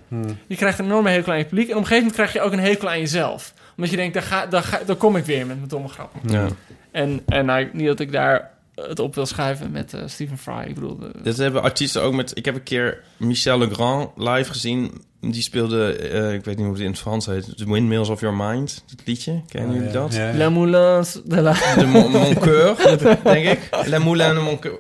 [0.48, 1.68] Je krijgt een enorme hekel aan je publiek.
[1.70, 3.54] En op een gegeven moment krijg je ook een hekel aan jezelf.
[3.76, 6.12] Omdat je denkt, daar, ga, daar, ga, daar kom ik weer met mijn domme grap.
[6.28, 6.48] Ja.
[6.92, 10.64] En, en nou, niet dat ik daar het op wil schuiven met eh, Stephen Fry.
[10.68, 12.38] Ik bedoel, de- Dit hebben artiesten ook met...
[12.38, 15.02] Ik heb een keer Michel Legrand live gezien.
[15.24, 17.58] Die speelde, eh, ik weet niet hoe het in het Frans heet...
[17.58, 19.42] The Windmills of Your Mind, het liedje.
[19.50, 20.14] Kennen jullie dat?
[20.14, 20.34] Ja.
[20.34, 21.54] La Moulins de la...
[21.76, 22.76] De Mon, Mon Coeur,
[23.24, 23.60] denk ik.
[23.86, 24.78] Le Moulin de Mon Coeur.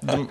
[0.00, 0.26] De-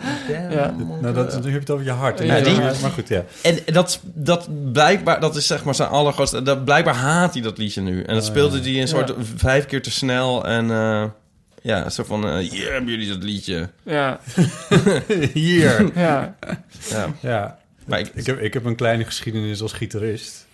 [0.50, 0.76] Ja.
[1.02, 2.20] Nou, dat, nu heb je het over je hart.
[2.20, 3.24] Ja, die- maar goed, ja.
[3.42, 6.42] En dat, dat blijkbaar, dat is zeg maar zijn allergrootste...
[6.42, 8.02] Dat, blijkbaar haat hij dat liedje nu.
[8.04, 8.64] En dat Oh, speelde ja.
[8.72, 10.46] hij een soort vijf keer te snel.
[10.48, 11.04] En eh,
[11.62, 12.28] ja, zo van...
[12.28, 13.70] eh hier hebben jullie dat liedje.
[13.84, 14.20] Ja,
[15.34, 15.92] Hier.
[15.96, 16.36] ja.
[16.90, 17.58] Ja, Ja,
[17.88, 20.46] maar ik, ik heb, ik heb een kleine geschiedenis als gitarist.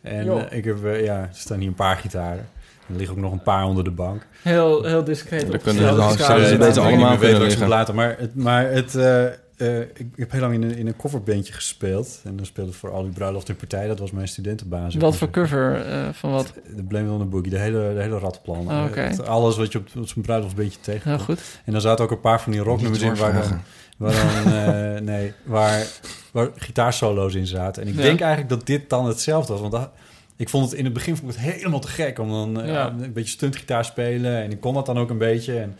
[0.00, 2.48] En eh, ik heb, eh, ja, er staan hier een paar gitaren.
[2.88, 4.26] Er liggen ook nog een paar onder de bank.
[4.42, 5.40] Heel, heel discreet.
[5.46, 7.68] Dan op kunnen dan- zouden ze beter allemaal kunnen liggen.
[7.68, 7.94] laten.
[7.94, 11.52] Maar het, maar het eh, eh, ik heb heel lang in een, in een coverbandje
[11.52, 12.20] gespeeld.
[12.24, 13.86] En dan speelde ik voor al die bruiloft en partij.
[13.86, 15.00] Dat was mijn studentenbasis.
[15.00, 16.52] Wat voor cover eh, van wat?
[16.76, 18.66] De Blame on the Boogie, de hele, de hele ratplan.
[18.70, 18.84] Oh.
[18.94, 21.22] Het- Alles wat je op, op zo'n bruiloftsbandje Heel tegenkomt.
[21.22, 21.40] goed.
[21.64, 23.60] En dan zaten ook een paar van die rocknummers in waar dan,
[24.08, 25.86] waar, dan, eh, nee, waar,
[26.32, 27.82] waar gitaarsolo's in zaten.
[27.82, 28.02] En ik Ja.
[28.02, 29.60] denk eigenlijk dat dit dan hetzelfde was.
[29.60, 29.90] Want dat-
[30.36, 32.68] ik vond het in het begin vond ik het helemaal te gek om dan eh,
[32.68, 32.86] Ja.
[33.00, 34.42] een beetje stuntgitaar spelen.
[34.42, 35.58] En ik kon dat dan ook een beetje.
[35.58, 35.76] En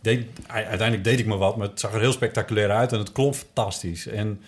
[0.00, 3.12] deed, uiteindelijk deed ik me wat, maar het zag er heel spectaculair uit en het
[3.12, 4.06] klonk fantastisch.
[4.06, 4.40] En,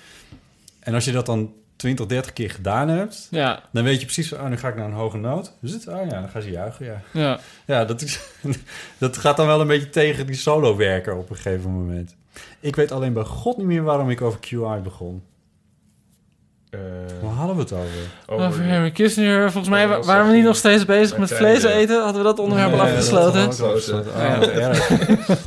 [0.81, 4.33] en als je dat dan 20, 30 keer gedaan hebt, Ja, dan weet je precies,
[4.33, 5.53] oh, nu ga ik naar een hoge noot.
[5.63, 5.89] Is het?
[5.89, 7.01] Oh ja, dan gaan ze juichen, ja.
[7.13, 7.41] ja.
[7.67, 8.21] Ja, dat, is,
[8.99, 12.15] dat gaat dan wel een beetje tegen die solo-werker op een gegeven moment.
[12.61, 15.23] Ik weet alleen bij God niet meer waarom ik over QI begon.
[17.23, 18.45] Waar hadden we het over?
[18.47, 19.43] Over Henry Kissinger.
[19.51, 22.03] Volgens mij wa- waren we niet nog steeds bezig met vlees eten.
[22.03, 23.41] Hadden we dat onderwerp al Nee, afgesloten?
[24.17, 24.41] Ja.
[24.49, 24.89] Erg.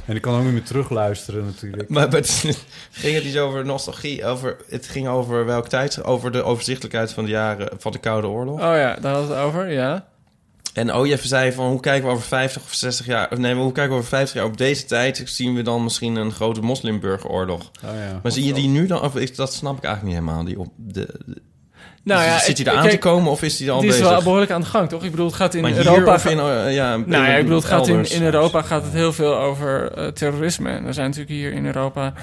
[0.06, 1.90] en ik kan ook niet meer terugluisteren natuurlijk.
[1.90, 2.30] Maar het
[2.92, 4.26] ging het niet over nostalgie.
[4.26, 6.04] Over, het ging over welke tijd?
[6.04, 8.56] Over de overzichtelijkheid van de jaren van de Koude Oorlog.
[8.60, 10.06] Oh ja, daar hadden we het over, ja.
[10.78, 13.32] En Ojef zei van hoe kijken we over 50 of 60 jaar...
[13.32, 14.46] of Nee, hoe kijken we over 50 jaar?
[14.46, 17.62] Op deze tijd zien we dan misschien een grote moslimburgeroorlog.
[17.86, 18.20] Oh, ja.
[18.24, 19.02] Maar zie je die nu dan?
[19.02, 20.46] Of is, dat snap ik eigenlijk niet helemaal.
[20.46, 21.42] Die op de, de-
[22.04, 24.10] Nou ja, zit hij er aan te komen of is hij al Die is bezig?
[24.12, 25.04] wel behoorlijk aan de gang, toch?
[25.04, 26.14] Ik bedoel, het gaat in Europa...
[26.14, 26.40] of in...
[26.40, 29.38] eh, ja, Nou ja, ik bedoel, het gaat in, in Europa gaat het heel veel
[29.38, 30.70] over eh, terrorisme.
[30.70, 32.14] En er zijn natuurlijk hier in Europa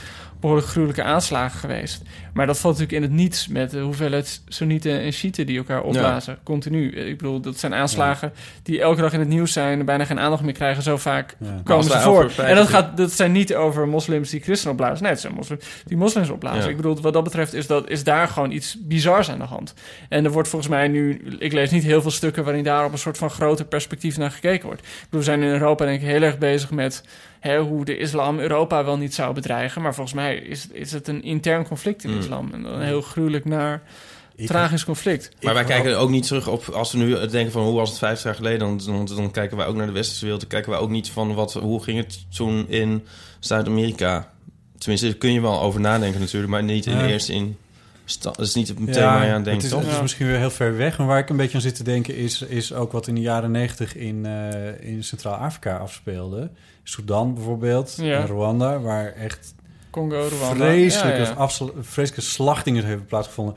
[0.45, 2.03] behoorlijk gruwelijke aanslagen geweest.
[2.33, 5.83] Maar dat valt natuurlijk in het niets met de hoeveelheid Soenieten en Shiiten die elkaar
[5.83, 6.39] opblazen.
[6.43, 6.91] Continu.
[6.91, 8.33] Ik bedoel, dat zijn aanslagen
[8.63, 9.79] die elke dag in het nieuws zijn...
[9.79, 10.83] en bijna geen aandacht meer krijgen.
[10.83, 11.61] Zo vaak Ja.
[11.65, 12.33] komen ze voor.
[12.37, 15.03] En dat, gaat, dat zijn niet over moslims die christenen opblazen.
[15.03, 16.71] Nee, het zijn moslims die moslims opblazen.
[16.71, 19.75] Ik bedoel, wat dat betreft is, dat, is daar gewoon iets bizars aan de hand.
[20.09, 21.23] En er wordt volgens mij nu...
[21.39, 24.31] Ik lees niet heel veel stukken waarin daar op een soort van groter perspectief naar
[24.31, 24.81] gekeken wordt.
[24.83, 27.03] Ik bedoel, we zijn in Europa denk ik heel erg bezig met...
[27.45, 29.83] Hè, hoe de islam Europa wel niet zou bedreigen.
[29.83, 32.21] Maar volgens mij is, is het een intern conflict in de Mm.
[32.23, 32.51] islam.
[32.53, 33.83] En een heel gruwelijk naar
[34.37, 35.31] Ik- tragisch conflict.
[35.43, 36.69] Maar wij Ik- kijken ook niet terug op...
[36.69, 38.59] Als we nu denken van hoe was het 50 jaar geleden...
[38.59, 40.41] Dan, dan, dan kijken wij ook naar de westerse wereld.
[40.41, 43.05] Dan kijken wij ook niet van wat, hoe ging het toen in
[43.41, 44.33] Zuid-Amerika.
[44.79, 46.53] Tenminste, daar kun je wel over nadenken natuurlijk.
[46.53, 47.03] Maar niet in Ja.
[47.03, 47.57] de eerste in...
[48.21, 49.81] dat is niet meteen waar je aan denkt, het is, toch?
[49.81, 50.03] het is Ja.
[50.03, 50.99] misschien weer heel ver weg.
[50.99, 53.21] Maar waar ik een beetje aan zit te denken is, is ook wat in de
[53.21, 56.51] jaren negentig in, eh, in Centraal-Afrika afspeelde.
[56.85, 58.19] Sudan bijvoorbeeld, Ja.
[58.21, 59.55] en Rwanda, waar echt
[59.91, 60.65] Congo, Rwanda.
[60.65, 61.33] vreselijke, Ja, ja.
[61.35, 63.55] afsla- vreselijke slachtingen hebben plaatsgevonden.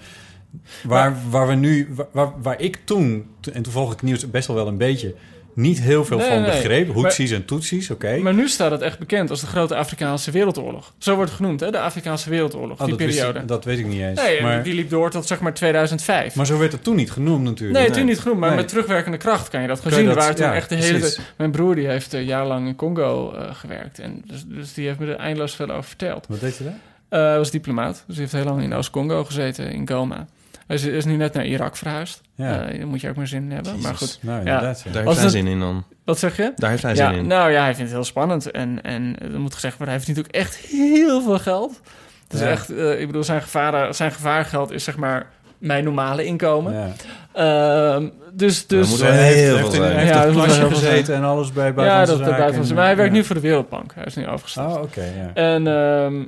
[0.83, 4.29] Waar, waar we nu, waar- waar, waar ik toen, en toen volg ik het nieuws
[4.29, 5.15] best wel wel een beetje,
[5.57, 6.51] niet heel veel Nee, van nee.
[6.51, 6.85] begreep.
[6.87, 8.17] Maar- Hoetsies en Tutsis, oké.
[8.17, 10.93] Maar nu staat het echt bekend als de grote Afrikaanse wereldoorlog.
[10.97, 11.71] Zo wordt het genoemd, hè?
[11.71, 13.45] De Afrikaanse wereldoorlog, Oh, die dat, periode.
[13.45, 14.21] dat weet ik niet eens.
[14.21, 16.35] nee, maar, die liep door tot zeg maar 2005.
[16.35, 17.79] maar zo werd het toen niet genoemd natuurlijk.
[17.79, 20.05] nee, toen niet genoemd, maar met terugwerkende kracht kan je dat je zien.
[20.05, 23.33] Dat- waren toen ja, echt de hele Mijn broer die heeft eh, jarenlang in Congo
[23.33, 23.99] eh, gewerkt.
[23.99, 26.25] En dus, dus die heeft me er eindeloos veel over verteld.
[26.29, 26.77] Wat deed je daar?
[27.09, 30.27] Hij was diplomaat, dus hij heeft heel lang in Oost-Congo gezeten, in Goma.
[30.67, 32.21] Hij is, is nu net naar Irak verhuisd.
[32.35, 32.65] Ja.
[32.67, 33.79] Eh, daar moet je ook maar zin in hebben.
[33.81, 34.39] Maar goed, Nou, Ja.
[34.53, 34.81] inderdaad.
[34.85, 34.91] ja.
[34.91, 35.83] Daar Als heeft hij het- zin in dan.
[36.05, 36.51] wat zeg je?
[36.55, 37.27] Daar heeft hij ja, zin in.
[37.27, 38.51] Nou ja, hij vindt het heel spannend.
[38.51, 41.81] En, en er moet gezegd worden, hij heeft natuurlijk echt heel veel geld.
[42.27, 42.47] Dus Ja.
[42.49, 45.25] echt, eh, ik bedoel, zijn, gevaar, zijn gevaargeld is zeg maar
[45.57, 46.73] mijn normale inkomen.
[46.73, 46.91] Ja.
[47.33, 51.23] Ehm, dus, dus moet wel heeft, heel heeft veel heeft Ja, dat klasje gezeten en
[51.23, 52.69] alles bij ja, buitenlandse dat de zaken buitenlandse.
[52.71, 53.17] en, Maar hij werkt ja.
[53.17, 53.91] nu voor de Wereldbank.
[53.95, 54.75] Hij is nu overgestapt.
[54.75, 55.31] Oh, oké, ja.
[55.33, 56.23] En ehm,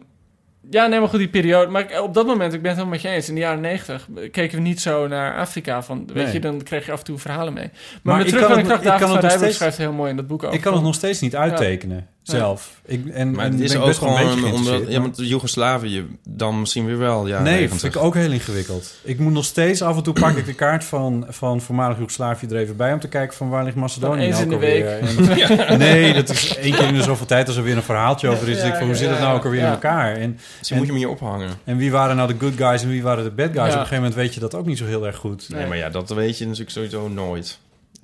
[0.70, 1.72] ja, nee, maar goed, die periode.
[1.72, 3.30] Maar op dat moment, ik ben het helemaal met je eens.
[3.30, 5.84] In de jaren negentig keken we niet zo naar Afrika.
[5.84, 6.34] Van, weet Nee.
[6.34, 7.70] je, dan kreeg je af en toe verhalen mee.
[8.01, 8.47] Maar, Maar met kracht,
[8.84, 10.55] David van Rijbroek steeds- schrijft heel mooi in dat boek over.
[10.55, 12.80] Ik kan het nog steeds niet uittekenen, zelf.
[12.86, 14.82] Ik, en, Maar en het is ook best wel een beetje gewoon omdat...
[14.88, 17.41] Ja, maar- want Joegoslavië dan misschien weer wel, ja.
[17.41, 17.80] nee, dat 90.
[17.80, 18.93] vind ik ook heel ingewikkeld.
[19.03, 22.47] Ik moet nog steeds af en toe pak ik de kaart van, van voormalig Joegoslavië
[22.47, 24.57] er even bij om te kijken van waar ligt Macedonië nou in de.
[24.57, 28.27] En- nee, dat is één keer in de zoveel tijd als er weer een verhaaltje
[28.27, 28.57] over is.
[28.57, 29.65] Ja, ik van, hoe ja, zit het nou ja, ook alweer ja.
[29.65, 30.15] in elkaar?
[30.15, 31.49] En, Misschien moet je hem hier ophangen.
[31.63, 33.55] en wie waren nou de good guys en wie waren de bad guys?
[33.55, 33.63] Ja.
[33.63, 35.49] Op een gegeven moment weet je dat ook niet zo heel erg goed.
[35.49, 37.59] Nee, maar ja, dat weet je natuurlijk sowieso nooit.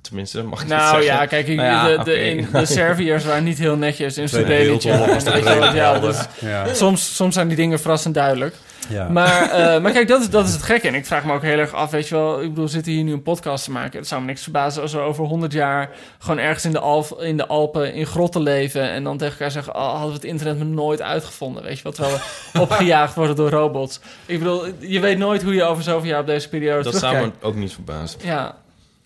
[0.06, 1.04] Tenminste, mag ik Nou zeggen.
[1.04, 4.26] ja, kijk, ik- Nou ja, de, de, in- de Serviërs waren niet heel netjes in
[4.26, 4.82] Tweede Srebrenica.
[4.88, 6.10] Wereldoorlog was En toch weet je wel, ja, helder.
[6.12, 6.74] dus Ja.
[6.74, 8.54] soms, soms zijn die dingen verrassend duidelijk.
[8.88, 9.08] Ja.
[9.08, 10.88] Maar, eh, maar kijk, dat is, dat is het gekke.
[10.88, 12.42] En ik vraag me ook heel erg af, weet je wel...
[12.42, 13.98] Ik bedoel, zitten hier nu een podcast te maken.
[13.98, 15.90] Het zou me niks verbazen als we over 100 jaar...
[16.18, 18.90] gewoon ergens in de, Alf, in de Alpen in grotten leven...
[18.90, 19.74] en dan tegen elkaar zeggen...
[19.74, 21.92] Oh, hadden we het internet maar nooit uitgevonden, weet je wel?
[21.92, 22.16] Terwijl
[22.52, 24.00] we opgejaagd worden door robots.
[24.26, 27.16] Ik bedoel, je weet nooit hoe je over zoveel jaar op deze periode Dat zou
[27.16, 28.20] me ook niet verbazen.
[28.24, 28.56] Ja,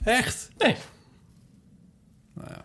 [0.05, 0.49] Echt?
[0.59, 0.77] Nee.
[2.35, 2.63] Nou ja.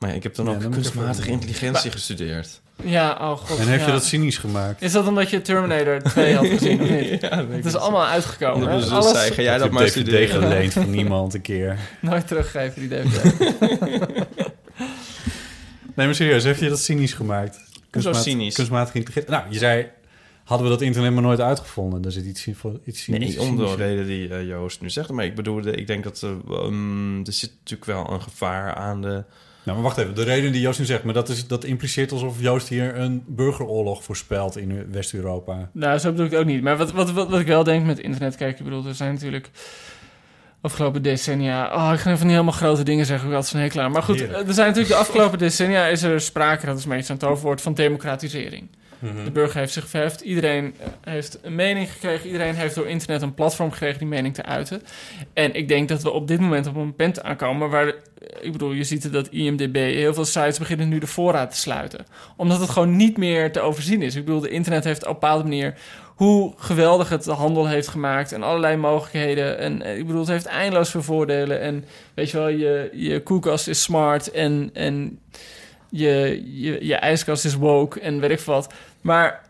[0.00, 2.60] Maar ja, ik heb dan Ja, ook dan ik kunstmatige even- intelligentie gestudeerd.
[2.84, 3.58] ja, oh god.
[3.58, 3.86] En heb ja.
[3.86, 4.82] je dat cynisch gemaakt?
[4.82, 7.20] Is dat omdat je Terminator 2 had gezien, of niet?
[7.30, 8.68] Ja, Het is allemaal uitgekomen.
[8.68, 8.76] Hè?
[8.76, 10.42] we zo Alles zei, ga jij dat je maar hebt DVD studeren?
[10.42, 11.78] geleend van niemand een keer.
[12.00, 13.24] nooit teruggeven, die DVD.
[15.94, 17.60] Nee, maar serieus, heb je dat cynisch gemaakt?
[17.90, 18.54] Kunstmaat- cynisch?
[18.54, 19.32] Kunstmatige intelligentie.
[19.40, 19.86] Nou, je zei,
[20.44, 22.02] hadden we dat internet maar nooit uitgevonden.
[22.02, 22.46] Daar zit iets,
[22.84, 23.36] iets cynisch.
[23.36, 25.10] Nee, om de reden die eh, Joost nu zegt.
[25.10, 29.24] Maar ik bedoel, ik denk dat um, er zit natuurlijk wel een gevaar aan de...
[29.62, 30.14] Nou, maar wacht even.
[30.14, 33.22] De reden die Joost nu zegt, maar dat, is, dat impliceert alsof Joost hier een
[33.26, 35.70] burgeroorlog voorspelt in West-Europa.
[35.72, 36.62] nou, zo bedoel ik het ook niet.
[36.62, 39.12] Maar wat, wat, wat, wat ik wel denk met internet, kijk, ik bedoel, er zijn
[39.12, 39.50] natuurlijk
[40.60, 41.74] afgelopen decennia...
[41.74, 43.92] Oh, ik ga even niet helemaal grote dingen zeggen, ik had zo'n hekel aan.
[43.92, 44.48] Maar goed, Heerlijk.
[44.48, 47.74] er zijn natuurlijk de afgelopen decennia is er sprake, dat is meestal een toverwoord, van
[47.74, 48.68] democratisering.
[49.00, 50.20] De burger heeft zich verheft.
[50.20, 52.26] Iedereen eh, heeft een mening gekregen.
[52.26, 54.82] Iedereen heeft door internet een platform gekregen die mening te uiten.
[55.32, 57.86] En ik denk dat we op dit moment op een punt aankomen waar...
[57.86, 58.08] de-
[58.40, 59.74] ik bedoel, je ziet dat IMDB...
[59.74, 62.06] Heel veel sites beginnen nu de voorraad te sluiten.
[62.36, 64.14] Omdat het gewoon niet meer te overzien is.
[64.14, 65.74] Ik bedoel, de internet heeft op een bepaalde manier...
[66.14, 68.32] hoe geweldig het de handel heeft gemaakt...
[68.32, 69.58] en allerlei mogelijkheden.
[69.58, 71.60] En eh, ik bedoel, het heeft eindeloos veel voordelen.
[71.60, 71.84] En
[72.14, 74.30] weet je wel, je, je koelkast is smart...
[74.30, 75.18] en, en
[75.90, 78.74] je, je, je ijskast is woke en weet ik wat.
[79.00, 79.48] Maar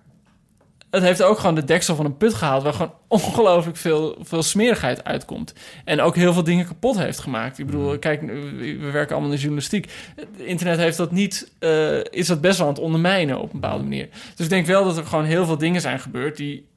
[0.91, 2.63] het heeft ook gewoon de deksel van een put gehaald...
[2.63, 5.55] waar gewoon ongelooflijk veel, veel smerigheid uitkomt.
[5.85, 7.59] En ook heel veel dingen kapot heeft gemaakt.
[7.59, 9.91] Ik bedoel, kijk, we werken allemaal in de journalistiek.
[10.17, 11.53] Het internet heeft dat niet...
[11.59, 14.09] eh, is dat best wel aan het ondermijnen op een bepaalde manier.
[14.35, 16.37] Dus ik denk wel dat er gewoon heel veel dingen zijn gebeurd...
[16.37, 16.69] die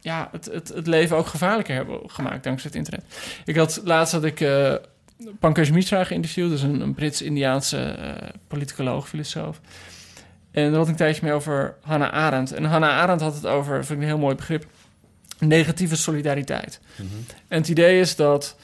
[0.00, 3.04] ja, het, het, het leven ook gevaarlijker hebben gemaakt dankzij het internet.
[3.44, 4.40] Ik had laatst had ik...
[4.40, 4.74] eh
[5.38, 9.60] Pankaj Mishra geïnterviewd, dus een, een Brits-Indiaanse eh, politicoloog, filosoof.
[10.50, 12.52] En daar had ik een tijdje mee over Hannah Arendt.
[12.52, 14.66] En Hannah Arendt had het over, vind ik een heel mooi begrip,
[15.38, 16.80] negatieve solidariteit.
[17.48, 18.56] En het idee is dat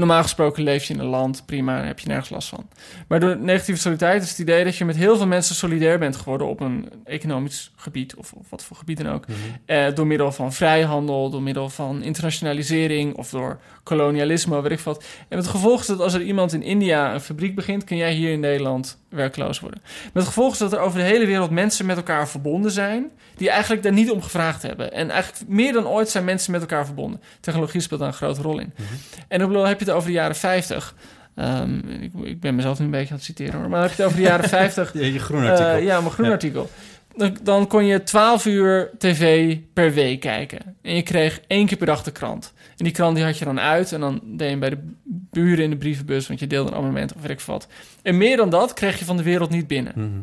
[0.00, 2.68] normaal gesproken leef je in een land, prima, daar heb je nergens last van.
[3.08, 6.16] Maar door negatieve solidariteit is het idee dat je met heel veel mensen solidair bent
[6.16, 9.24] geworden op een economisch gebied, of, of wat voor gebied dan ook.
[9.64, 15.04] Eh, door middel van vrijhandel, door middel van internationalisering of door kolonialisme, weet ik wat.
[15.28, 18.12] En het gevolg is dat als er iemand in India een fabriek begint, kun jij
[18.12, 19.80] hier in Nederland werkloos worden.
[20.04, 23.10] Met het gevolg is dat er over de hele wereld mensen met elkaar verbonden zijn,
[23.36, 24.92] die eigenlijk daar niet om gevraagd hebben.
[24.92, 27.20] En eigenlijk meer dan ooit zijn mensen met elkaar verbonden.
[27.40, 28.72] Technologie speelt daar een grote rol in.
[29.28, 30.94] En ik bedoel, heb je het over de jaren 50.
[31.34, 33.68] Ehm, ik, ik ben mezelf nu een beetje aan het citeren hoor.
[33.68, 34.92] Maar dan heb je het over de jaren 50.
[35.00, 35.72] Ja, je groen artikel.
[35.74, 36.32] Eh, ja, mijn groen Ja.
[36.32, 36.70] artikel.
[37.16, 40.76] dan, dan kon je 12 uur tv per week kijken.
[40.82, 42.52] En je kreeg één keer per dag de krant.
[42.80, 43.92] En die krant die had je dan uit.
[43.92, 44.92] En dan deed je hem bij de
[45.30, 46.28] buren in de brievenbus.
[46.28, 47.66] Want je deelde een abonnement of weet ik wat.
[48.02, 49.92] En meer dan dat kreeg je van de wereld niet binnen.
[49.96, 50.20] Mhm.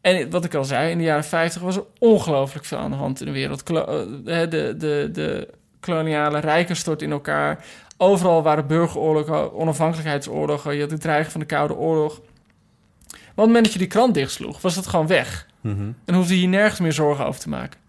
[0.00, 2.96] En wat ik al zei, in de jaren 50 was er ongelooflijk veel aan de
[2.96, 3.62] hand in de wereld.
[3.62, 3.84] Klo-
[4.24, 5.48] eh, de, de, de
[5.80, 7.64] koloniale rijken stortten in elkaar.
[7.96, 10.74] Overal waren burgeroorlogen, onafhankelijkheidsoorlogen.
[10.74, 12.18] Je had het dreigen van de Koude Oorlog.
[12.18, 15.46] Maar op het moment dat je die krant dichtsloeg, was dat gewoon weg.
[15.60, 15.90] Mhm.
[16.04, 17.80] En hoefde je hier nergens meer zorgen over te maken.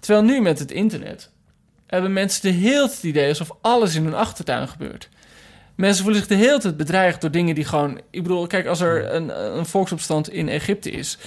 [0.00, 1.30] Terwijl nu met het internet
[1.88, 5.08] hebben mensen de hele tijd het idee alsof alles in hun achtertuin gebeurt.
[5.74, 8.00] Mensen voelen zich de hele tijd bedreigd door dingen die gewoon...
[8.10, 11.18] Ik bedoel, kijk, als er een, een volksopstand in Egypte is...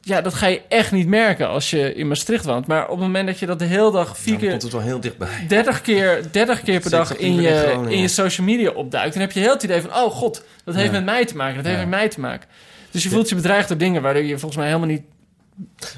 [0.00, 2.66] Ja, dat ga je echt niet merken als je in Maastricht woont.
[2.66, 4.50] Maar op het moment dat je dat de hele dag vier keer...
[4.50, 5.44] komt het wel heel dichtbij.
[5.48, 9.12] 30 keer, 30 keer per dag in je, in je social media opduikt...
[9.12, 9.90] dan heb je heel het idee van...
[9.94, 10.92] oh god, dat heeft Ja.
[10.92, 11.86] met mij te maken, dat heeft Ja.
[11.86, 12.48] met mij te maken.
[12.90, 14.02] Dus je voelt je bedreigd door dingen...
[14.02, 15.02] waardoor je volgens mij helemaal niet...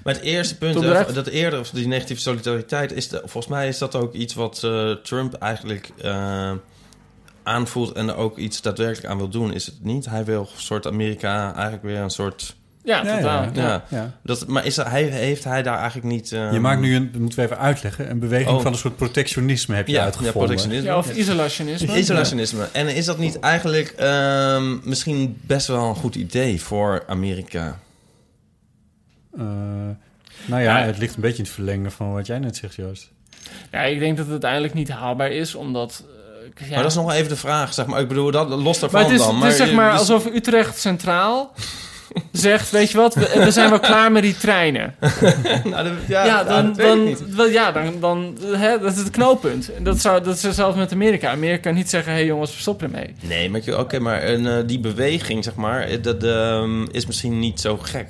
[0.05, 0.83] Maar het eerste punt,
[1.15, 4.63] dat eerder, of die negatieve solidariteit, is de, volgens mij is dat ook iets wat
[4.65, 6.53] eh, Trump eigenlijk eh,
[7.43, 10.07] aanvoelt en er ook iets daadwerkelijk aan wil doen, is het niet?
[10.07, 12.57] Hij wil een soort Amerika eigenlijk weer een soort.
[12.85, 13.43] Ja, Ja, totaal.
[13.43, 13.51] ja.
[13.55, 13.63] ja.
[13.63, 14.11] Ja, Ja.
[14.23, 16.33] dat, maar is dat, hij, heeft hij daar eigenlijk niet.
[16.33, 18.63] eh, Je maakt nu een, dat moeten we even uitleggen, een beweging Oh.
[18.63, 20.41] van een soort protectionisme heb je ja, ja, uitgevonden.
[20.43, 20.87] protectionisme.
[20.89, 21.99] Ja, of isolationisme.
[21.99, 22.69] Isolationisme.
[22.73, 27.79] En is dat niet eigenlijk ehm, misschien best wel een goed idee voor Amerika?
[29.39, 29.45] Eh,
[30.47, 33.11] nou ja, het ligt een beetje in het verlengen van wat jij net zegt, Joost.
[33.73, 36.05] Ja, ik denk dat het uiteindelijk niet haalbaar is, omdat...
[36.59, 36.75] eh, ja.
[36.75, 38.01] Maar dat is nog wel even de vraag, zeg maar.
[38.01, 39.41] Ik bedoel, dat los daarvan Maar het is, dan.
[39.43, 41.53] het is zeg maar dus- alsof Utrecht Centraal
[42.33, 42.71] zegt...
[42.71, 44.95] weet je wat, we, we zijn wel klaar met die treinen.
[45.65, 46.73] Nou, dat- ja, dan,
[47.37, 49.73] dan, ja, dan, dan hè, dat is het knooppunt.
[49.73, 51.31] En dat, zou, dat is zelfs met Amerika.
[51.31, 53.15] Amerika kan niet zeggen, hé hey jongens, we stoppen ermee.
[53.21, 57.61] Nee, maar oké, maar een, eh, die beweging, zeg maar, dat ehm, is misschien niet
[57.61, 58.09] zo gek.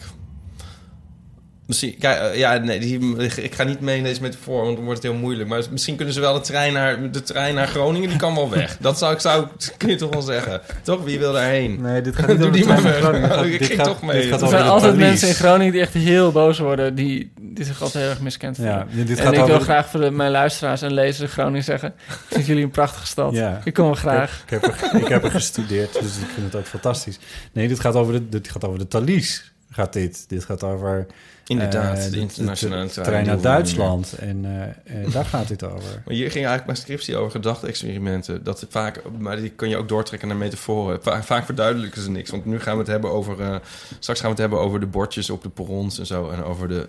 [1.70, 4.84] Misschien, kijk, eh, ja, nee, die, ik ga niet mee in deze metafoor, want dan
[4.84, 5.48] wordt het heel moeilijk.
[5.48, 8.50] Maar misschien kunnen ze wel de trein naar, de trein naar Groningen, die kan wel
[8.50, 8.76] weg.
[8.80, 9.46] Dat zou ik, zou,
[9.76, 10.60] kun je toch wel zeggen.
[10.82, 11.80] Toch, wie wil daarheen?
[11.80, 13.30] Nee, dit gaat niet trein naar Groningen.
[13.30, 13.60] Groningen.
[13.60, 14.32] Ik ging toch mee.
[14.32, 16.94] Er zijn altijd mensen in Groningen die echt heel boos worden...
[16.94, 18.74] die, die zich altijd heel erg miskend voelen.
[18.90, 21.20] Ja, dit en gaat ik over wil de- graag voor de, mijn luisteraars en lezers
[21.20, 21.92] in Groningen zeggen...
[22.08, 23.34] ik vind jullie een prachtige stad.
[23.34, 23.60] Ja.
[23.64, 24.42] Ik kom wel graag.
[24.44, 27.18] Ik heb, er, ik heb er gestudeerd, dus ik vind het ook fantastisch.
[27.52, 29.52] Nee, dit gaat over de, dit gaat over de Thalys.
[29.72, 30.28] Gaat dit.
[30.28, 31.06] Dit gaat over...
[31.50, 33.06] Inderdaad, eh, de internationale de trein.
[33.06, 33.44] trein naar meer.
[33.44, 34.12] Duitsland.
[34.12, 35.90] En eh, eh, daar gaat dit over.
[36.04, 38.44] Maar hier ging eigenlijk mijn scriptie over gedachte-experimenten.
[38.44, 41.02] Dat vaak, maar die kun je ook doortrekken naar metaforen.
[41.02, 42.30] Va- vaak verduidelijken ze niks.
[42.30, 43.40] Want nu gaan we het hebben over.
[43.40, 43.56] eh,
[43.98, 46.30] straks gaan we het hebben over de bordjes op de perrons en zo.
[46.30, 46.88] En over de,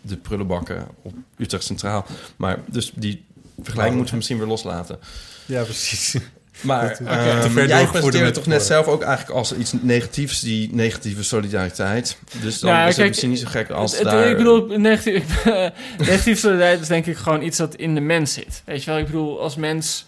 [0.00, 2.06] de prullenbakken op Utrecht Centraal.
[2.36, 3.24] Maar dus die
[3.56, 4.98] vergelijking moeten we misschien weer loslaten.
[5.46, 6.16] Ja, precies.
[6.60, 7.86] Maar te ver jij
[8.24, 12.16] het toch net zelf ook eigenlijk als iets negatiefs, die negatieve solidariteit.
[12.40, 14.28] Dus dan Ja, is het misschien niet zo gek als Het- het- daar...
[14.30, 15.44] Ik bedoel, negatief,
[15.98, 18.62] negatief solidariteit is denk ik gewoon iets dat in de mens zit.
[18.64, 20.06] Weet je wel, ik bedoel, als mens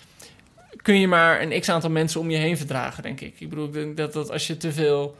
[0.82, 3.34] kun je maar een x-aantal mensen om je heen verdragen, denk ik.
[3.38, 5.16] Ik bedoel, ik denk dat, dat als je te veel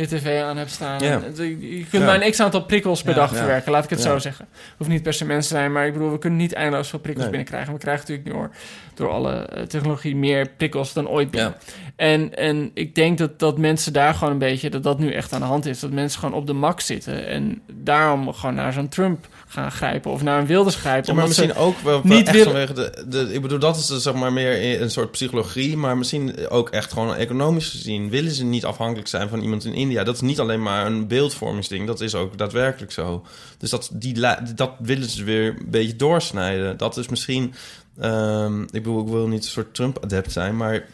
[0.00, 0.98] je tv aan hebt staan...
[1.00, 1.22] Ja.
[1.36, 4.46] en- je kunt maar een x-aantal prikkels per dag verwerken, laat ik het zo zeggen.
[4.76, 7.26] Hoeft niet per se mensen zijn, maar ik bedoel, we kunnen niet eindeloos veel prikkels
[7.26, 7.34] Nee.
[7.36, 7.72] binnenkrijgen.
[7.72, 8.50] We krijgen natuurlijk door,
[8.94, 11.54] door alle eh, technologie meer prikkels dan ooit binnen.
[11.66, 11.72] Ja.
[11.96, 15.32] En, en ik denk dat, dat mensen daar gewoon een beetje, dat dat nu echt
[15.32, 15.80] aan de hand is.
[15.80, 17.26] Dat mensen gewoon op de max zitten.
[17.26, 21.08] En daarom gewoon naar zo'n Trump gaan grijpen of naar een Wilders grijpen.
[21.08, 23.34] Ja, maar misschien ook wel, niet niet echt willen- vanwege de, de...
[23.34, 25.76] Ik bedoel, dat is dus, zeg maar meer een soort psychologie...
[25.76, 28.10] maar misschien ook echt gewoon economisch gezien...
[28.10, 29.89] willen ze niet afhankelijk zijn van iemand in India.
[29.94, 31.86] Dat is niet alleen maar een beeldvormingsding.
[31.86, 33.24] Dat is ook daadwerkelijk zo.
[33.58, 34.20] Dus dat, die,
[34.54, 36.76] dat willen ze weer een beetje doorsnijden.
[36.76, 37.54] Dat is misschien...
[38.00, 40.84] ehm, ik bedoel, ik wil niet een soort Trump-adept zijn, maar...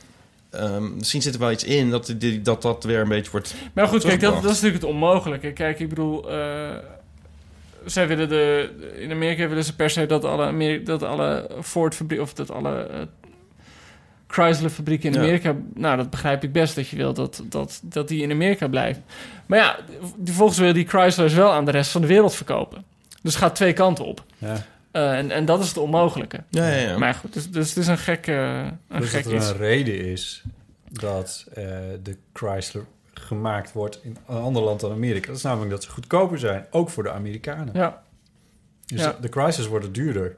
[0.51, 3.55] ehm, misschien zit er wel iets in dat, die, dat dat weer een beetje wordt...
[3.73, 5.53] Maar goed, kijk, dat, dat is natuurlijk het onmogelijke.
[5.53, 6.77] Kijk, ik bedoel, eh,
[7.85, 11.95] zij willen de, in Amerika willen ze per se dat alle, Ameri- dat alle Ford
[11.95, 13.09] fabriek of dat alle
[14.43, 15.21] Chrysler fabrieken in Ja.
[15.21, 18.69] Amerika, nou dat begrijp ik best dat je wil dat, dat, dat die in Amerika
[18.69, 19.01] blijft.
[19.47, 19.77] Maar ja,
[20.17, 22.85] die- volgens wil die Chryslers wel aan de rest van de wereld verkopen.
[23.23, 24.25] Dus het gaat twee kanten op.
[24.39, 24.65] Ja.
[24.91, 26.43] Eh, en, en dat is het onmogelijke.
[26.51, 26.99] Ja, ja, ja.
[26.99, 29.49] Maar goed, dus, dus het is een gek, een Dus gek dat er iets.
[29.51, 30.43] een reden is
[30.91, 31.65] dat eh,
[32.03, 32.85] de Chrysler
[33.15, 35.27] gemaakt wordt in een ander land dan Amerika.
[35.27, 37.69] Dat is namelijk dat ze goedkoper zijn, ook voor de Amerikanen.
[37.73, 38.03] Ja,
[38.87, 39.17] Dus Ja.
[39.21, 40.37] de Chrysler's worden duurder.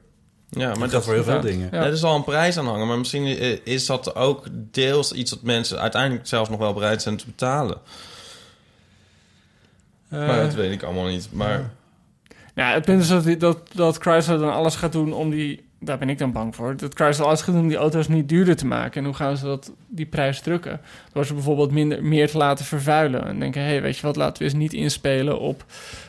[0.51, 1.69] Ja, Maar maar dat voor heel veel dingen.
[1.73, 1.85] Ja.
[1.85, 3.25] Er is al een prijs aan hangen, maar misschien
[3.65, 7.79] is dat ook deels iets dat mensen uiteindelijk zelfs nog wel bereid zijn te betalen.
[10.09, 11.29] maar Eh, dat weet ik allemaal niet.
[11.33, 11.71] Maar
[12.55, 15.67] Nou, het punt is dat, dat, dat Chrysler dan alles gaat doen om die...
[15.81, 16.77] Daar ben ik dan bang voor.
[16.77, 19.01] Dat Chrysler alles gaat doen om die auto's niet duurder te maken.
[19.01, 20.81] En hoe gaan ze dat, die prijs drukken?
[21.13, 23.27] Door ze bijvoorbeeld minder, meer te laten vervuilen.
[23.27, 25.65] En denken, hé, hey, weet je wat, laten we eens niet inspelen op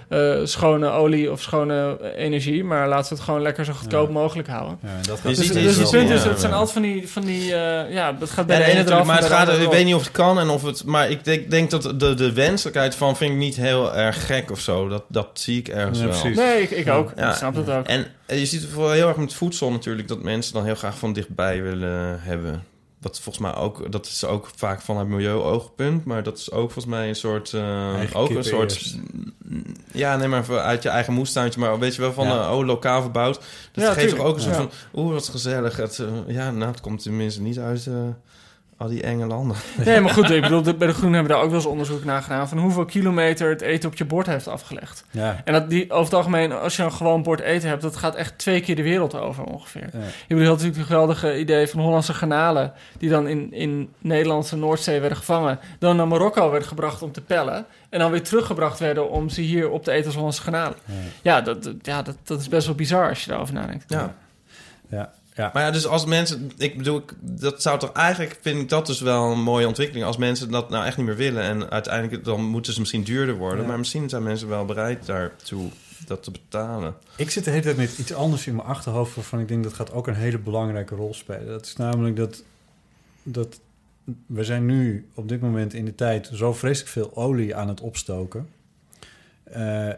[0.09, 2.63] eh, schone olie of schone energie.
[2.63, 4.13] Maar laten we het gewoon lekker zo goedkoop Ja.
[4.13, 4.79] mogelijk houden.
[4.83, 7.09] Ja, dat gaat Dus, dus iets het punt is, het zijn altijd van die...
[7.09, 9.69] Van die eh, ja, dat gaat bij Ja, de ene natuurlijk, maar het gaat, ik
[9.69, 10.83] weet niet of het kan en of het...
[10.85, 14.51] Maar ik denk, denk dat de, de wenselijkheid van vind ik niet heel erg gek
[14.51, 14.87] of zo.
[14.87, 16.19] Dat, dat zie ik ergens Ja, wel.
[16.19, 16.37] precies.
[16.37, 17.11] Nee, ik, ik ook.
[17.15, 17.29] Ja.
[17.29, 17.85] Ik snap het ook.
[17.85, 20.07] En eh, je ziet het vooral heel erg met voedsel natuurlijk...
[20.07, 22.63] dat mensen dan heel graag van dichtbij willen hebben.
[23.01, 23.91] Wat volgens mij ook...
[23.91, 26.05] Dat is ook vaak vanuit milieu-oogpunt.
[26.05, 27.53] Maar dat is ook volgens mij een soort...
[27.53, 28.71] eh, ook een soort...
[28.71, 28.95] eerst.
[29.91, 31.59] Ja, nee, maar uit je eigen moestuintje.
[31.59, 32.43] Maar weet je wel, van Ja.
[32.49, 33.39] eh, oh, lokaal verbouwd.
[33.71, 34.61] Dat Ja, geeft toch ook een soort Ja.
[34.61, 34.71] van...
[34.93, 35.77] Oeh, wat gezellig.
[35.77, 37.87] Het, eh, ja, nou, het komt tenminste niet uit...
[38.79, 39.57] al die enge landen.
[39.85, 41.67] Nee, maar goed, ik bedoel, de- bij de Groen hebben we daar ook wel eens
[41.69, 42.49] onderzoek naar gedaan...
[42.49, 45.05] van hoeveel kilometer het eten op je bord heeft afgelegd.
[45.11, 45.41] Ja.
[45.45, 47.81] En dat die, over het algemeen, als je een gewoon bord eten hebt...
[47.81, 49.89] dat gaat echt twee keer de wereld over ongeveer.
[49.93, 49.99] Ja.
[50.27, 52.73] Je bedoelt natuurlijk het geweldige idee van Hollandse garnalen...
[52.97, 55.59] die dan in, in Nederlandse Noordzee werden gevangen...
[55.79, 57.65] dan naar Marokko werden gebracht om te pellen...
[57.89, 60.75] en dan weer teruggebracht werden om ze hier op te eten als Hollandse garnalen.
[60.85, 60.93] Ja.
[61.21, 63.83] Ja, dat, dat- ja dat, dat is best wel bizar als je daarover nadenkt.
[63.87, 64.15] Ja.
[64.89, 65.11] Ja.
[65.39, 65.49] Ja.
[65.53, 66.51] Maar ja, dus als mensen...
[66.57, 68.37] Ik bedoel, ik- dat zou toch eigenlijk...
[68.41, 70.05] Vind ik dat dus wel een mooie ontwikkeling.
[70.05, 71.43] Als mensen dat nou echt niet meer willen...
[71.43, 73.61] en uiteindelijk dan moeten ze misschien duurder worden.
[73.61, 73.67] Ja.
[73.67, 75.69] Maar misschien zijn mensen wel bereid daartoe
[76.05, 76.95] dat te betalen.
[77.15, 79.15] Ik zit de hele tijd met iets anders in mijn achterhoofd...
[79.15, 81.47] waarvan ik denk dat gaat ook een hele belangrijke rol spelen.
[81.47, 82.43] Dat is namelijk dat...
[83.23, 83.59] dat
[84.25, 86.29] we zijn nu op dit moment in de tijd...
[86.33, 88.49] zo vreselijk veel olie aan het opstoken.
[89.43, 89.89] Eh,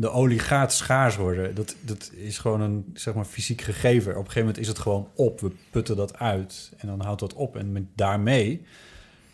[0.00, 1.54] de olie gaat schaars worden.
[1.54, 4.10] Dat, dat is gewoon een zeg maar, fysiek gegeven.
[4.10, 5.40] Op een gegeven moment is het gewoon op.
[5.40, 7.56] We putten dat uit en dan houdt dat op.
[7.56, 8.62] En met, daarmee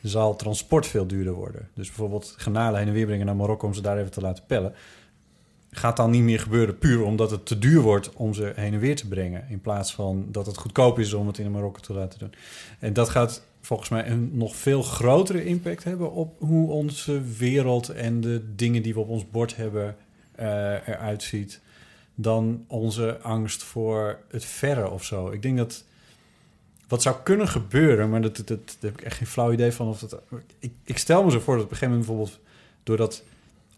[0.03, 1.69] zal transport veel duurder worden.
[1.75, 3.67] Dus bijvoorbeeld granalen heen en weer brengen naar Marokko...
[3.67, 4.75] om ze daar even te laten pellen
[5.77, 8.79] gaat dan niet meer gebeuren puur omdat het te duur wordt om ze heen en
[8.79, 9.45] weer te brengen.
[9.49, 12.33] In plaats van dat het goedkoop is om het in Marokko te laten doen.
[12.79, 17.89] En dat gaat volgens mij een nog veel grotere impact hebben op hoe onze wereld
[17.89, 19.97] en de dingen die we op ons bord hebben
[20.37, 21.61] eh, eruit ziet.
[22.15, 25.31] Dan onze angst voor het verre of zo.
[25.31, 25.85] Ik denk dat
[26.89, 29.73] wat zou kunnen gebeuren, maar dat, dat, dat, daar heb ik echt geen flauw idee
[29.73, 29.89] van.
[29.89, 30.21] Of dat,
[30.59, 32.41] ik, ik stel me zo voor dat op een gegeven moment bijvoorbeeld
[32.83, 33.23] doordat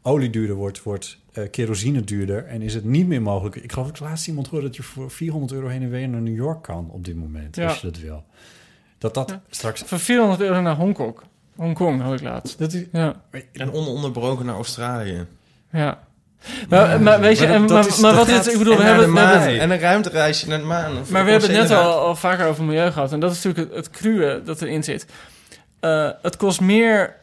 [0.03, 2.45] olie duurder wordt, wordt eh, kerosine duurder.
[2.47, 3.57] En is het niet meer mogelijk.
[3.57, 6.09] Ik geloof dat ik laatst iemand hoorde dat je voor 400 euro heen en weer
[6.09, 7.57] naar New York kan op dit moment.
[7.57, 7.67] Ja.
[7.69, 8.25] Als je dat wil.
[8.99, 9.43] Dat dat Ja.
[9.51, 9.83] straks.
[9.83, 11.19] Voor 400 euro naar Hongkong.
[11.57, 12.59] Hongkong had ik laatst.
[12.59, 15.27] Dat is, Ja, En ononderbroken naar Australië.
[15.73, 16.06] ja.
[16.68, 19.05] Maar, maar weet je, Maar dat- maar, is- wat is, ik bedoel, en we hebben,
[19.07, 19.49] de we hebben maan.
[19.51, 20.92] het- En een ruimtereisje naar de maan.
[21.09, 23.12] maar we hebben het net al, al vaker over milieu gehad.
[23.12, 25.07] En dat is natuurlijk het, het cruwe dat erin zit.
[25.80, 27.14] Eh, het kost meer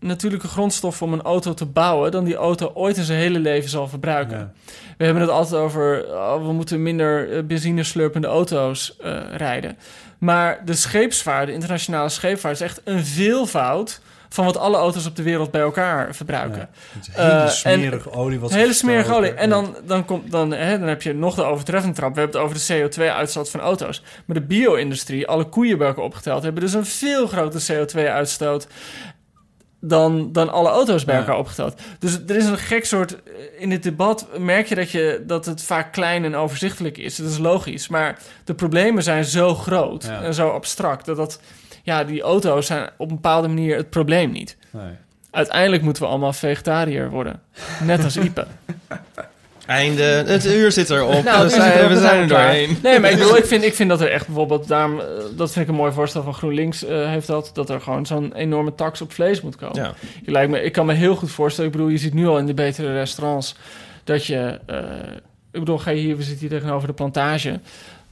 [0.00, 2.10] natuurlijke grondstoffen om een auto te bouwen...
[2.10, 4.38] dan die auto ooit in zijn hele leven zal verbruiken.
[4.38, 4.50] ja.
[4.98, 6.04] We hebben het altijd over...
[6.08, 9.78] oh, we moeten minder eh, benzine slurpende auto's eh, rijden.
[10.18, 12.54] Maar de scheepsvaart, de internationale scheepvaart...
[12.54, 14.00] is echt een veelvoud
[14.32, 16.68] van wat alle auto's op de wereld bij elkaar verbruiken.
[17.14, 17.22] Ja.
[17.22, 18.40] Hele Eh, smerige olie.
[18.40, 19.28] Wat Hele smerige verstoken.
[19.30, 19.40] olie.
[19.40, 22.14] En dan, dan, komt, dan, hè, dan heb je nog de overtreffende trap.
[22.14, 24.02] We hebben het over de CO2-uitstoot van auto's.
[24.24, 26.42] Maar de bio-industrie, alle koeien bij elkaar opgeteld...
[26.42, 28.66] hebben dus een veel grotere CO2-uitstoot...
[29.84, 31.20] Dan, dan alle auto's bij Ja.
[31.20, 31.80] elkaar opgeteld.
[31.98, 33.16] Dus er is een gek soort...
[33.58, 37.16] In dit debat merk je dat, je dat het vaak klein en overzichtelijk is.
[37.16, 37.88] Dat is logisch.
[37.88, 40.22] Maar de problemen zijn zo groot Ja.
[40.22, 41.04] en zo abstract...
[41.06, 41.40] dat dat...
[41.82, 44.56] Ja, die auto's zijn op een bepaalde manier het probleem niet.
[44.70, 44.92] Nee.
[45.30, 47.40] Uiteindelijk moeten we allemaal vegetariër worden.
[47.84, 48.46] Net als Ipe.
[49.66, 50.02] Einde.
[50.02, 51.24] Het uur zit erop.
[51.24, 52.78] Nou, we dus zijn, we zijn er doorheen.
[52.82, 54.68] Nee, maar ik bedoel, ik vind, ik vind dat er echt bijvoorbeeld...
[54.68, 55.06] Daarom, eh,
[55.36, 57.50] dat vind ik een mooi voorstel van GroenLinks eh, heeft dat...
[57.54, 59.82] dat er gewoon zo'n enorme tax op vlees moet komen.
[59.82, 59.94] Ja.
[60.22, 61.70] Je lijkt me, ik kan me heel goed voorstellen...
[61.70, 63.54] Ik bedoel, je ziet nu al in de betere restaurants...
[64.04, 64.60] dat je...
[64.66, 64.76] eh,
[65.52, 67.60] ik bedoel, ga je hier, we zitten hier tegenover de plantage...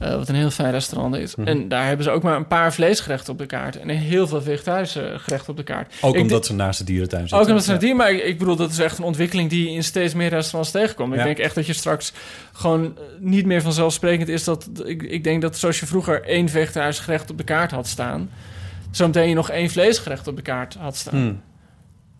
[0.01, 1.37] eh, wat een heel fijn restaurant is.
[1.37, 1.49] Mhm.
[1.49, 3.77] En daar hebben ze ook maar een paar vleesgerechten op de kaart...
[3.77, 5.95] en heel veel vegetarische gerechten op de kaart.
[6.01, 7.39] Ook Ik omdat ze naast de dierentuin zitten.
[7.39, 7.77] Ook omdat ze Ja.
[7.77, 10.29] het die, maar ik, ik bedoel, dat is echt een ontwikkeling die in steeds meer
[10.29, 11.13] restaurants tegenkomt.
[11.13, 11.25] Ik Ja.
[11.25, 12.13] denk echt dat je straks
[12.53, 14.71] gewoon eh, niet meer vanzelfsprekend is dat.
[14.85, 18.31] Ik, ik denk dat zoals je vroeger één vegetarisch gerecht op de kaart had staan,
[18.91, 21.15] zometeen je nog één vleesgerecht op de kaart had staan.
[21.21, 21.41] Hmm.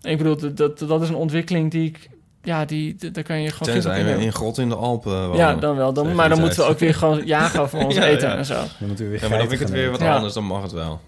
[0.03, 2.09] Ik bedoel, dat, dat, dat is een ontwikkeling die ik.
[2.43, 5.21] Ja, die, die- daar kan je gewoon Tenzij we in in grot in de Alpen
[5.23, 5.37] wonen.
[5.37, 5.93] Ja, dan wel.
[5.93, 8.37] Dan, maar dan moeten we ook weer gewoon jagen voor ons Ja, eten ja.
[8.37, 8.55] en zo.
[8.55, 10.15] Dan moeten we weer Ja, maar dan vind ik het weer wat Ja.
[10.15, 10.35] anders.
[10.35, 11.01] Dan mag het wel.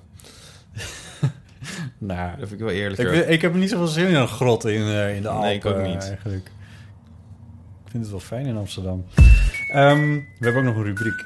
[1.99, 3.11] Nou, Dat vind ik wel ik, eerlijker.
[3.11, 5.47] weet- ik heb niet zoveel zin in een grot in, eh, in de Alpen.
[5.49, 6.03] Nee, ik ook niet.
[6.09, 6.47] Eigenlijk.
[7.85, 9.05] Ik vind het wel fijn in Amsterdam.
[9.73, 11.25] Ehm, we hebben ook nog een rubriek.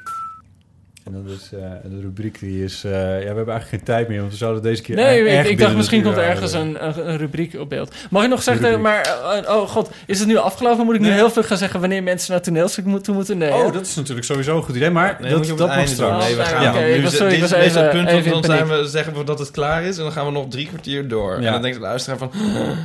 [1.07, 2.85] En dat is eh, de rubriek die is...
[2.85, 5.59] eh, ja, we hebben eigenlijk geen tijd meer, want we zouden deze keer Nee, ik,
[5.59, 7.95] dacht het misschien komt er ergens een, een, een rubriek op beeld.
[8.11, 9.01] Mag ik nog zeggen, maar...
[9.45, 10.85] eh, oh god, is het nu afgelopen?
[10.85, 13.39] Moet ik nu heel veel gaan zeggen wanneer mensen naar toneelstuk toe moeten?
[13.39, 13.57] Nee, hè?
[13.65, 15.69] Oh, dat is natuurlijk sowieso een goed idee, maar Nee, dat, moet je op dat
[15.69, 16.25] het mag straks.
[16.27, 18.87] Nee, we Oh, gaan nu sorry, dit is deze even- punt, even dan zijn we,
[18.89, 19.97] zeggen we dat het klaar is...
[19.97, 21.41] en dan gaan we nog drie kwartier door.
[21.41, 21.47] Ja.
[21.47, 22.31] En dan denkt de luisteraar van...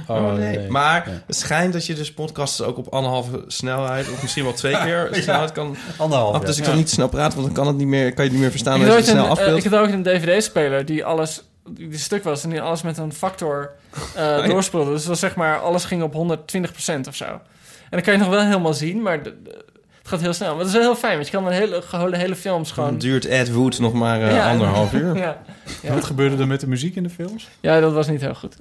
[0.07, 0.57] Oh, Oh, nee.
[0.57, 0.69] nee.
[0.69, 1.22] Maar Ja.
[1.28, 4.11] het schijnt dat je dus podcasts ook op anderhalve snelheid...
[4.11, 5.76] of misschien wel twee keer snelheid kan...
[5.97, 6.41] Anderhalf, af.
[6.43, 8.30] Dus ik kan niet te snel praten, want dan kan, het niet meer, kan je
[8.30, 9.66] het niet meer verstaan ik, als had je het snel een, eh, afbeeldt.
[9.66, 11.43] ik had ook een DVD-speler die alles...
[11.70, 13.72] Die stuk was en die alles met een factor
[14.16, 14.41] eh ja.
[14.47, 14.89] doorspeelde.
[14.91, 17.26] Dus dat was zeg maar, alles ging op 120% of zo.
[17.26, 17.39] En
[17.89, 19.66] dan kan je nog wel helemaal zien, maar de- de-
[19.99, 20.49] het gaat heel snel.
[20.49, 22.84] Maar dat is wel heel fijn, want je kan een hele, de hele films Dan
[22.86, 22.97] gewoon...
[22.99, 24.49] duurt Ed Wood nog maar eh, Ja.
[24.51, 25.16] anderhalf uur.
[25.18, 25.41] Ja.
[25.82, 25.93] Ja.
[25.93, 27.49] Wat gebeurde er met de muziek in de films?
[27.59, 28.55] ja, dat was niet heel goed.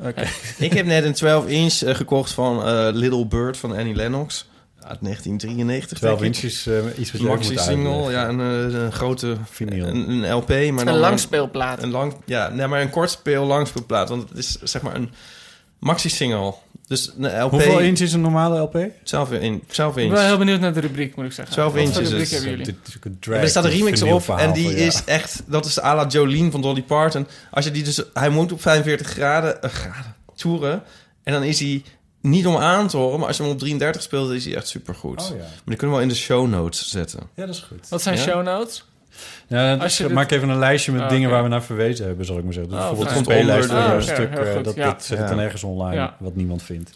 [0.59, 4.49] Ik heb net een 12-inch eh, gekocht van eh, Little Bird van Annie Lennox.
[4.85, 6.43] Uit 1993, 12 denk ik.
[6.43, 8.13] inches, eh, iets wat Maxi-single, uitleggen.
[8.13, 9.87] ja, een, eh, een grote Vinyl.
[9.87, 10.49] een, een LP.
[10.49, 11.83] Maar dan Een langspeelplaat.
[11.83, 14.09] Een lang, ja, nee, maar een kort speel langspeelplaat.
[14.09, 15.11] Want het is zeg maar een
[15.79, 16.55] maxi-single.
[16.87, 17.51] Dus een LP...
[17.51, 18.79] Hoeveel inch is een normale LP?
[19.05, 20.13] 12 in, 12 Ik inch.
[20.15, 21.55] ben heel benieuwd naar de rubriek, moet ik zeggen.
[21.55, 22.67] 12 Wat voor inches rubriek is- hebben
[23.21, 23.43] jullie?
[23.43, 25.43] Er staat een remix op en die is echt...
[25.47, 27.27] Dat is à la Jolene van Dolly Parton.
[27.51, 28.03] Als je die dus...
[28.15, 30.83] Hij moet op 45 graden, eh, graden toeren.
[31.23, 31.83] En dan is hij
[32.21, 33.19] niet om aan te horen.
[33.19, 35.21] Maar als je hem op 33 speelt, is hij echt supergoed.
[35.23, 35.35] Oh ja.
[35.35, 37.21] Maar die kunnen we wel in de show notes zetten.
[37.35, 37.89] Ja, dat is goed.
[37.89, 38.23] Wat zijn Ja?
[38.23, 38.85] show notes?
[39.47, 41.63] Ja, Als je ik dit- maak even een lijstje met Ah, dingen waar we naar
[41.63, 42.73] verwezen hebben, zal ik maar zeggen.
[42.73, 44.87] Dus Oh, bijvoorbeeld een speellijst een stuk, eh, dat, ja.
[44.87, 46.17] dat zet ik dan ergens online, Ja.
[46.19, 46.91] wat niemand vindt.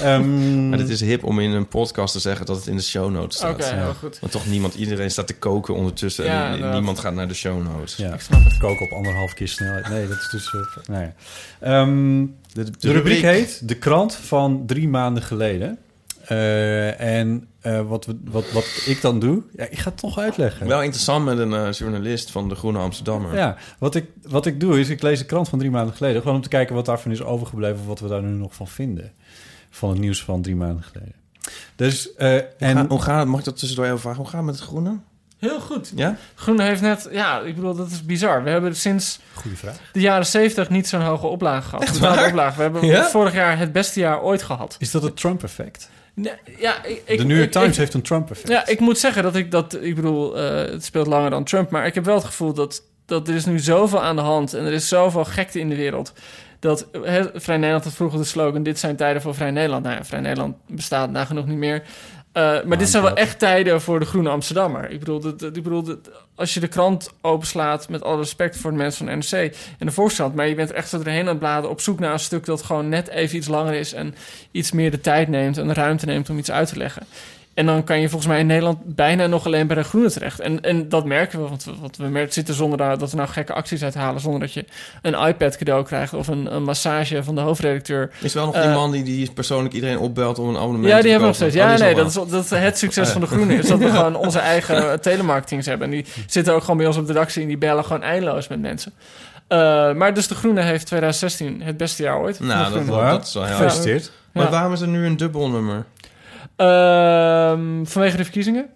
[0.00, 2.82] Ehm, Maar het is hip om in een podcast te zeggen dat het in de
[2.82, 3.74] show notes Oké, staat.
[3.74, 4.18] heel goed.
[4.20, 7.62] Want toch niemand, iedereen staat te koken ondertussen Ja, en niemand gaat naar de show
[7.62, 7.96] notes.
[7.96, 8.58] ja, Ik snap het.
[8.58, 9.88] koken op anderhalf keer snelheid.
[9.88, 10.54] Nee, dat is dus...
[10.86, 11.14] ja.
[11.60, 15.78] Ehm, De, de de rubriek heet De Krant van drie maanden geleden.
[16.26, 19.42] Eh, en eh, wat, we, wat, wat ik dan doe...
[19.56, 20.66] Ja, ik ga het toch uitleggen.
[20.66, 23.34] Wel interessant met een journalist van de Groene Amsterdammer.
[23.34, 26.20] Ja, wat ik, wat ik doe is, ik lees de krant van drie maanden geleden...
[26.20, 27.80] gewoon om te kijken wat daarvan is overgebleven...
[27.80, 29.12] of wat we daar nu nog van vinden.
[29.76, 31.14] Van het nieuws van drie maanden geleden.
[31.76, 32.86] Dus, eh, Hoe, en...
[32.88, 33.28] hoe gaat het?
[33.28, 34.18] Mag ik dat tussendoor even vragen?
[34.20, 34.96] Hoe gaat het met het groene?
[35.38, 35.92] Heel goed.
[35.94, 36.16] Ja?
[36.34, 37.08] Groene heeft net...
[37.10, 38.42] Ja, ik bedoel, dat is bizar.
[38.44, 39.76] We hebben sinds Goeie vraag.
[39.92, 41.84] de jaren 70 niet zo'n hoge oplage gehad.
[41.84, 42.26] Echt waar?
[42.28, 42.56] oplage.
[42.56, 43.04] We hebben Ja?
[43.08, 44.76] vorig jaar het beste jaar ooit gehad.
[44.78, 45.90] Is dat het Trump-effect?
[46.14, 48.48] Nee, ja, ik, ik, De New York ik- Times ik- heeft een Trump-effect.
[48.48, 49.82] Ja, ik moet zeggen dat ik dat...
[49.82, 51.70] Ik bedoel, eh, het speelt langer dan Trump.
[51.70, 54.54] Maar ik heb wel het gevoel dat, dat er is nu zoveel aan de hand...
[54.54, 56.12] en er is zoveel gekte in de wereld...
[56.58, 56.88] dat
[57.34, 58.62] Vrij Nederland had vroeger de slogan...
[58.62, 59.84] dit zijn tijden voor Vrij Nederland.
[59.84, 61.82] Nou ja, Vrij Nederland bestaat nagenoeg niet meer...
[62.36, 64.90] Eh, maar dit zijn wel echt tijden voor de Groene Amsterdammer.
[64.90, 65.98] Ik bedoel, dat, ik bedoel dat,
[66.34, 67.88] als je de krant openslaat...
[67.88, 70.34] met alle respect voor de mensen van NRC en de Volkskrant...
[70.34, 71.70] maar je bent echt zo erheen aan het bladen...
[71.70, 73.92] op zoek naar een stuk dat gewoon net even iets langer is...
[73.92, 74.14] en
[74.50, 77.06] iets meer de tijd neemt en de ruimte neemt om iets uit te leggen.
[77.56, 80.40] En dan kan je volgens mij in Nederland bijna nog alleen bij de groene terecht.
[80.40, 83.16] En, en dat merken we, want we, want we merken, zitten zonder daar- dat we
[83.16, 84.20] nou gekke acties uithalen...
[84.20, 84.64] zonder dat je
[85.02, 88.10] een iPad cadeau krijgt of een, een massage van de hoofdredacteur...
[88.20, 90.96] Is wel nog Eh, die man die, die persoonlijk iedereen opbelt om een abonnement Ja,
[90.96, 91.52] te die hebben we nog kopen?
[91.52, 91.64] steeds.
[91.64, 93.54] Oh, Ja, die nee, dat nog is, dat is het succes van de Groene.
[93.54, 95.86] Is dat we gewoon onze eigen telemarketings hebben.
[95.86, 98.48] En die zitten ook gewoon bij ons op de redactie en die bellen gewoon eindeloos
[98.48, 98.92] met mensen.
[99.48, 99.58] Eh,
[99.94, 102.40] maar dus de Groene heeft 2016 het beste jaar ooit.
[102.40, 103.20] Nou, dat, dat, Ja.
[103.20, 103.54] is wel heel...
[103.56, 104.12] Gefeliciteerd.
[104.32, 104.50] Maar Ja.
[104.50, 105.74] waarom is er nu een dubbelnummer?
[105.76, 105.84] Ehm,
[107.84, 108.66] vanwege de verkiezingen.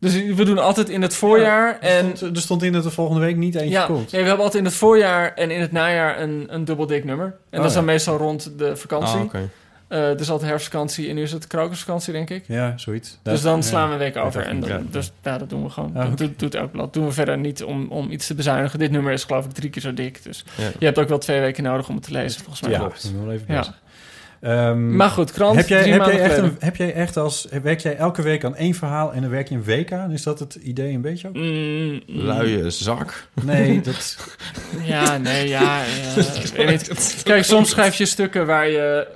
[0.00, 2.10] Dus we doen altijd in het voorjaar en...
[2.10, 4.12] Er stond, er stond in dat er volgende week niet eentje Ja, komt.
[4.12, 7.04] nee, we hebben altijd in het voorjaar en in het najaar een, een dubbel dik
[7.04, 7.26] nummer.
[7.26, 7.76] En dat is ja.
[7.76, 9.16] dan meestal rond de vakantie.
[9.18, 9.48] Ah, oké.
[9.88, 12.44] Eh, dus altijd herfstvakantie en nu is het krokusvakantie, denk ik.
[12.46, 13.18] Ja, zoiets.
[13.22, 13.62] Dus dan Ja.
[13.62, 14.42] slaan we een week over.
[14.46, 15.96] En dan, dus ja, dat doen we gewoon.
[15.96, 16.92] Ah, dat doet, doet elk blad.
[16.94, 18.78] doen we verder niet om, om iets te bezuinigen.
[18.78, 20.22] Dit nummer is geloof ik drie keer zo dik.
[20.22, 20.70] Dus Ja.
[20.78, 22.70] je hebt ook wel twee weken nodig om het te lezen, volgens mij.
[22.70, 23.04] Ja, klopt.
[23.04, 23.64] ik ben wel even Ja.
[24.42, 27.16] Ehm, Maar goed, krant, heb jij, drie heb, jij maanden echt een, heb jij echt
[27.16, 27.46] als...
[27.62, 30.10] Werk jij elke week aan één verhaal en dan werk je een week aan?
[30.10, 31.34] Is dat het idee een beetje ook?
[31.34, 33.26] Mm, mm, Luie zak.
[33.42, 34.16] Nee, dat...
[34.82, 35.80] Ja, nee, ja.
[36.66, 37.20] niet.
[37.24, 39.08] Kijk, soms schrijf je stukken waar je...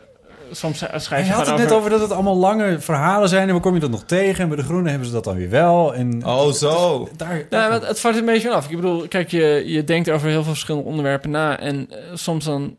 [0.51, 3.43] Soms schrijf je had het net over dat het allemaal lange verhalen zijn...
[3.43, 4.43] en dan kom je dat nog tegen.
[4.43, 5.95] En bij de Groenen hebben ze dat dan weer wel.
[5.95, 7.09] En Oh, zo.
[7.17, 8.69] daar, het, het valt een beetje af.
[8.71, 11.59] Ik bedoel, kijk, je, je denkt over heel veel verschillende onderwerpen na.
[11.61, 12.77] En eh, soms dan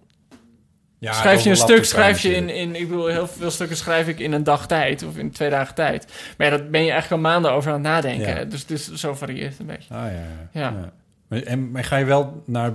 [0.99, 2.75] Ja, schrijf je een stuk, schrijf je in, in...
[2.75, 5.03] Ik bedoel, heel veel stukken schrijf ik in een dag tijd.
[5.03, 6.33] Of in twee dagen tijd.
[6.37, 8.35] Maar ja, dat ben je eigenlijk al maanden over aan het nadenken.
[8.35, 8.43] Ja.
[8.43, 9.93] Dus, dus zo varieert het een beetje.
[9.93, 10.91] Ah, ja, ja.
[11.29, 11.41] Ja.
[11.41, 12.73] en, maar ga je wel naar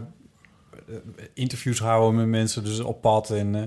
[1.34, 3.30] interviews houden met mensen, dus op pad.
[3.30, 3.60] En, eh,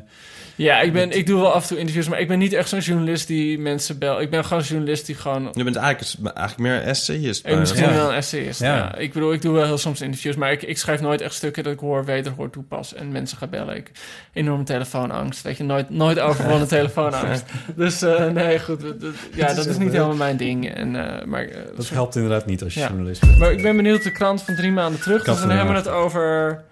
[0.55, 2.69] Ja, ik, ben, ik doe wel af en toe interviews, maar ik ben niet echt
[2.69, 4.21] zo'n journalist die mensen bel.
[4.21, 5.49] Ik ben gewoon een journalist die gewoon...
[5.53, 7.47] Je bent eigenlijk, eigenlijk meer essayist.
[7.47, 7.93] Ik misschien Ja.
[7.93, 8.75] wel een essayist, ja.
[8.75, 8.95] Ja.
[8.95, 11.63] Ik bedoel, ik doe wel heel soms interviews, maar ik, ik schrijf nooit echt stukken
[11.63, 13.75] dat ik hoor, wederhoor, toepas en mensen ga bellen.
[13.75, 13.91] Ik
[14.33, 17.43] enorme telefoonangst, weet je, nooit, nooit overwonnen telefoonangst.
[17.75, 20.69] Dus eh, nee, goed, dat- dat- ja, is dat is niet helemaal mijn ding.
[20.73, 22.87] En, eh, maar, eh, dat helpt inderdaad niet als je Ja.
[22.87, 23.37] journalist bent.
[23.37, 25.87] maar ik ben benieuwd, de krant van drie maanden terug, dus dan hebben we het
[25.89, 26.63] over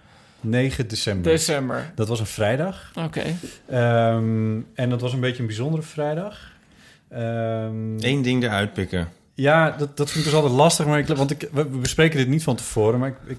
[0.44, 1.32] 9 december.
[1.32, 1.92] december.
[1.96, 2.92] Dat was een vrijdag.
[2.96, 3.24] Oké.
[3.70, 6.52] Ehm, en dat was een beetje een bijzondere vrijdag.
[7.10, 9.08] Ehm, Eén ding eruit pikken.
[9.34, 10.86] Ja, dat, dat vind ik dus altijd lastig.
[10.86, 13.00] Maar ik, want ik, we bespreken dit niet van tevoren.
[13.00, 13.38] Maar ik, ik-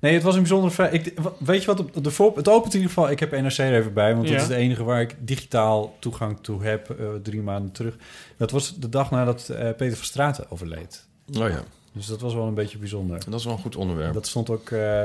[0.00, 1.12] nee, het was een bijzondere vrijdag.
[1.38, 1.80] Weet je wat?
[1.80, 3.10] op De voor, het opent in ieder geval.
[3.10, 4.14] Ik heb NRC er even bij.
[4.14, 4.32] Want Ja.
[4.32, 6.90] dat is de enige waar ik digitaal toegang toe heb.
[6.90, 7.96] eh, drie maanden terug.
[8.36, 11.06] Dat was de dag nadat eh, Peter van Straten overleed.
[11.38, 11.62] Oh ja,
[11.92, 13.20] Dus dat was wel een beetje bijzonder.
[13.28, 14.14] dat is wel een goed onderwerp.
[14.14, 15.04] Dat stond ook eh,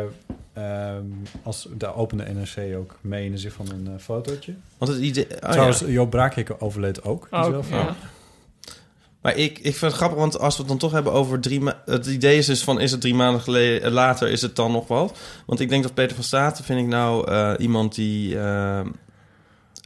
[0.54, 1.06] ehm,
[1.44, 4.54] als de opende NRC ook mee in de zin van een eh, fotootje.
[4.78, 5.28] Want het idee...
[5.44, 5.88] oh Trouwens, ja.
[5.88, 7.28] Joop Braakhikke overleed ook.
[7.32, 7.96] Oh, wel van- ja.
[9.22, 11.60] Maar ik, ik vind het grappig, want als we het dan toch hebben over drie
[11.60, 11.82] maanden...
[11.86, 14.72] Het idee is dus van, is het drie maanden geleden, eh, later, is het dan
[14.72, 15.18] nog wat?
[15.46, 18.82] Want ik denk dat Peter van Staten vind ik nou eh, iemand die eh,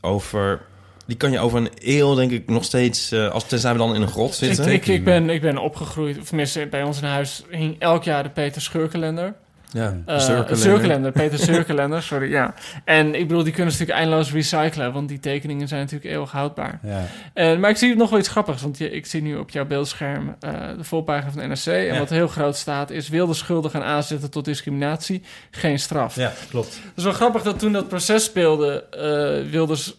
[0.01, 0.61] over...
[1.09, 3.11] Die kan je over een eeuw, denk ik, nog steeds...
[3.11, 4.71] eh, als tenzij we dan in een grot zitten.
[4.71, 8.23] ik, ik, ben, ik ben opgegroeid, of tenminste bij ons in huis hing elk jaar
[8.23, 9.33] de Peter Scheurkalender.
[9.71, 10.19] ja, Eh.
[10.55, 12.53] Zeurkalender, Peter Zeurkalender, sorry, ja.
[12.85, 16.31] En ik bedoel, die kunnen ze natuurlijk eindeloos recyclen, want die tekeningen zijn natuurlijk eeuwig
[16.31, 16.79] houdbaar.
[16.83, 17.05] Ja.
[17.33, 19.65] En, maar ik zie nog wel iets grappigs, want je, ik zie nu op jouw
[19.65, 21.65] beeldscherm eh, de volpagina van de NRC.
[21.65, 21.99] En Ja.
[21.99, 26.15] wat heel groot staat is, wilde schuldig gaan aanzetten tot discriminatie, geen straf.
[26.15, 26.73] ja, klopt.
[26.73, 29.95] Het is wel grappig dat toen dat proces speelde, eh Wilders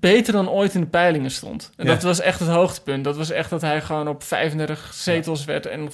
[0.00, 1.70] beter dan ooit in de peilingen stond.
[1.76, 1.92] En Ja.
[1.92, 3.04] dat was echt het hoogtepunt.
[3.04, 5.88] Dat was echt dat hij gewoon op 35 zetels werd en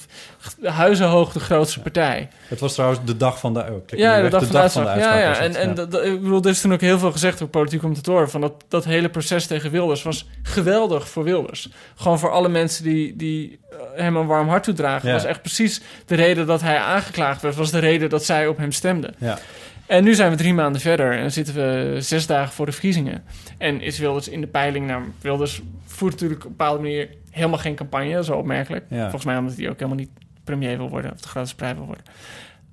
[0.63, 2.29] huizenhoog de grootste partij.
[2.47, 3.59] Het was trouwens de dag van de...
[3.59, 4.97] Oh, Ja, de dag van de uitslag.
[4.97, 7.83] Ja, En, en dat- ik bedoel, er is toen ook heel veel gezegd door politieke
[7.83, 8.29] commentatoren...
[8.29, 11.69] van dat, dat hele proces tegen Wilders was geweldig voor Wilders.
[11.95, 15.11] Gewoon voor alle mensen die, die eh, hem een warm hart toedragen...
[15.11, 17.55] Was echt precies de reden dat hij aangeklaagd werd...
[17.55, 19.13] was de reden dat zij op hem stemden.
[19.17, 19.37] Ja.
[19.91, 23.23] En nu zijn we drie maanden verder en zitten we zes dagen voor de verkiezingen.
[23.57, 24.87] En is Wilders in de peiling...
[24.87, 28.23] Nou, Wilders voert natuurlijk op een bepaalde manier helemaal geen campagne.
[28.23, 28.85] Wel opmerkelijk.
[28.89, 29.01] Ja.
[29.01, 30.09] Volgens mij omdat hij ook helemaal niet
[30.43, 31.11] premier wil worden...
[31.11, 32.03] of de grootste partij wil worden.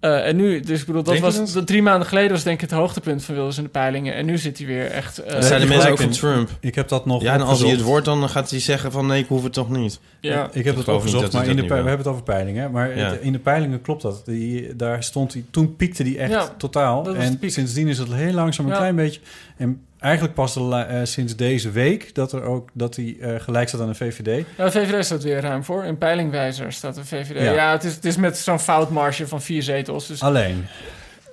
[0.01, 1.66] Eh, en nu, dus ik bedoel, dat Denk was dat?
[1.66, 4.14] drie maanden geleden was denk ik het hoogtepunt van Wilders in de peilingen.
[4.14, 5.18] En nu zit hij weer echt.
[5.18, 6.51] eh, Dat zijn de mensen ook van Trump.
[6.61, 9.07] Ik heb dat nog Ja, en als hij het wordt, dan gaat hij zeggen van...
[9.07, 10.01] nee, ik hoef het toch niet.
[10.20, 10.49] ja.
[10.53, 12.70] Ik heb het dat hij maar in de we hebben het over peilingen.
[12.70, 13.12] Maar Ja.
[13.20, 14.22] in de peilingen klopt dat.
[14.24, 17.14] Die, daar stond hij, toen piekte hij echt Ja, totaal.
[17.14, 18.78] En sindsdien is het heel langzaam een Ja.
[18.78, 19.20] klein beetje.
[19.57, 23.68] En eigenlijk pas de eh, sinds deze week dat, er ook, dat hij eh, gelijk
[23.68, 24.44] staat aan de VVD.
[24.57, 25.84] Ja, de VVD staat weer ruim voor.
[25.84, 27.42] In peilingwijzer staat de VVD.
[27.42, 27.53] Ja.
[27.53, 30.07] Ja, het, is, het is met zo'n foutmarge van vier zetels.
[30.07, 30.64] Dus Alleen,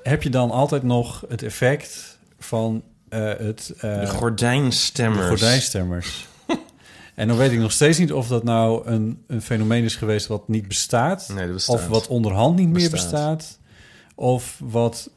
[0.03, 3.73] heb je dan altijd nog het effect van eh, het...
[3.79, 5.21] eh, De gordijnstemmers.
[5.21, 6.27] De gordijnstemmers.
[7.15, 10.27] en dan weet ik nog steeds niet of dat nou een, een fenomeen is geweest
[10.27, 11.29] wat niet bestaat.
[11.33, 11.75] Nee, dat bestaat.
[11.75, 13.59] Of wat onderhand niet meer bestaat.
[14.15, 15.09] Of wat...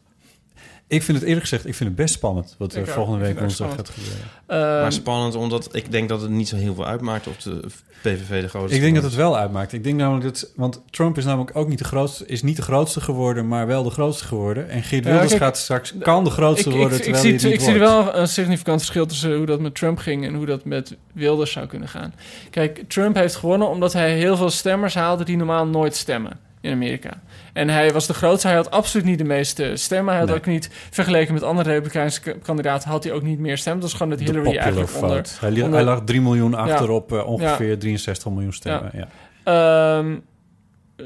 [0.89, 2.55] Ik vind het eerlijk gezegd, ik vind het best spannend...
[2.59, 4.25] wat er Ik volgende Ik week woensdag gaat gebeuren.
[4.47, 7.61] ehm, Maar spannend, omdat ik denk dat het niet zo heel veel uitmaakt op de
[8.03, 8.77] PVV de grootste.
[8.77, 9.73] Ik denk dat het wel uitmaakt.
[9.73, 10.53] Ik denk namelijk dat...
[10.57, 12.27] Want Trump is namelijk ook niet de grootste...
[12.27, 14.69] is niet de grootste geworden, maar wel de grootste geworden.
[14.69, 15.95] En Geert Ja, Wilders kijk, gaat straks...
[16.01, 18.15] kan de grootste ik, ik, worden, ik, terwijl zie, hij het ik zie er wel
[18.15, 21.67] een significant verschil tussen hoe dat met Trump ging en hoe dat met Wilders zou
[21.67, 22.15] kunnen gaan.
[22.51, 26.73] Kijk, Trump heeft gewonnen omdat hij heel veel stemmers haalde die normaal nooit stemmen in
[26.73, 27.11] Amerika.
[27.53, 28.47] En hij was de grootste.
[28.47, 30.09] Hij had absoluut niet de meeste stemmen.
[30.11, 30.39] Hij had Nee.
[30.39, 33.81] ook niet, vergeleken met andere Republikeinse kandidaten, had hij ook niet meer stemmen.
[33.81, 35.11] Dat is gewoon dat Hillary eigenlijk onder...
[35.11, 35.31] vote.
[35.41, 38.91] Hij, onder- hij lag 3 miljoen achter op eh, ongeveer 63 miljoen stemmen.
[38.95, 39.09] Ja.
[39.45, 40.17] Ehm,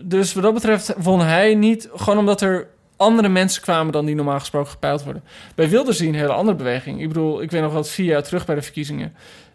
[0.05, 4.15] dus wat dat betreft won hij niet, gewoon omdat er andere mensen kwamen dan die
[4.15, 5.23] normaal gesproken gepeild worden.
[5.55, 7.01] Bij Wilders zie je een hele andere beweging.
[7.01, 9.13] Ik bedoel, ik weet nog wat vier jaar terug bij de verkiezingen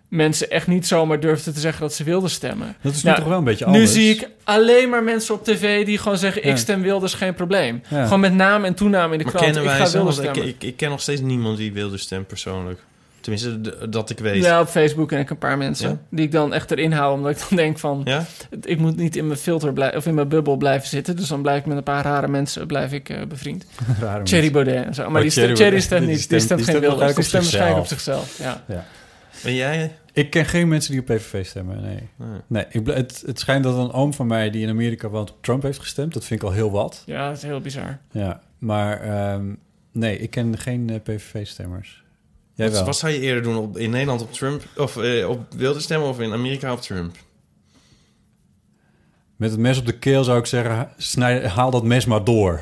[0.08, 2.76] mensen echt niet zomaar durfden te zeggen dat ze wilden stemmen.
[2.82, 3.92] Dat is nu Nou, toch wel een beetje Nu anders.
[3.94, 6.50] zie ik alleen maar mensen op tv die gewoon zeggen: Ja.
[6.52, 7.82] ik stem Wilders, geen probleem.
[7.90, 8.04] Ja.
[8.04, 9.54] Gewoon met naam en toename in de Maar krant.
[9.54, 9.92] kennen Ik ga?
[9.92, 10.48] Wilders ik, stemmen.
[10.48, 12.80] ik, ik ken nog steeds niemand die wilde stem persoonlijk.
[13.22, 14.44] Tenminste, dat ik weet.
[14.44, 15.98] Ja, op Facebook en ik een paar mensen Ja?
[16.10, 18.26] die ik dan echt erin hou, omdat ik dan denk van, Ja?
[18.62, 21.42] ik moet niet in mijn filter blijven of in mijn bubbel blijven zitten, dus dan
[21.42, 23.66] blijf ik met een paar rare mensen blijf ik eh, bevriend.
[24.02, 26.42] Rare Thierry Baudet en zo, maar Oh, die, Thierry stem, Thierry stemt niet, die stemt-
[26.42, 28.38] stemt die geen stemt Wilders, die stemt waarschijnlijk op zichzelf.
[28.40, 28.64] Ja.
[29.44, 29.96] Ben jij?
[30.14, 32.00] Ik ken geen mensen die op PVV stemmen, nee.
[32.16, 32.40] Nee.
[32.48, 35.38] Nee, ik, het, het schijnt dat een oom van mij die in Amerika woont op
[35.44, 36.14] Trump heeft gestemd.
[36.14, 37.04] Dat vind ik al heel wat.
[37.06, 37.98] ja, dat is heel bizar.
[38.12, 39.54] Ja, maar ehm,
[39.92, 42.04] nee, ik ken geen eh, PVV-stemmers.
[42.54, 42.86] Jij Wat, wel?
[42.86, 43.56] wat zou je eerder doen?
[43.58, 44.64] Op, in Nederland op Trump?
[44.78, 47.16] Of eh, op wilde stemmen of in Amerika op Trump?
[49.36, 52.62] Met het mes op de keel zou ik zeggen, snij, haal dat mes maar door.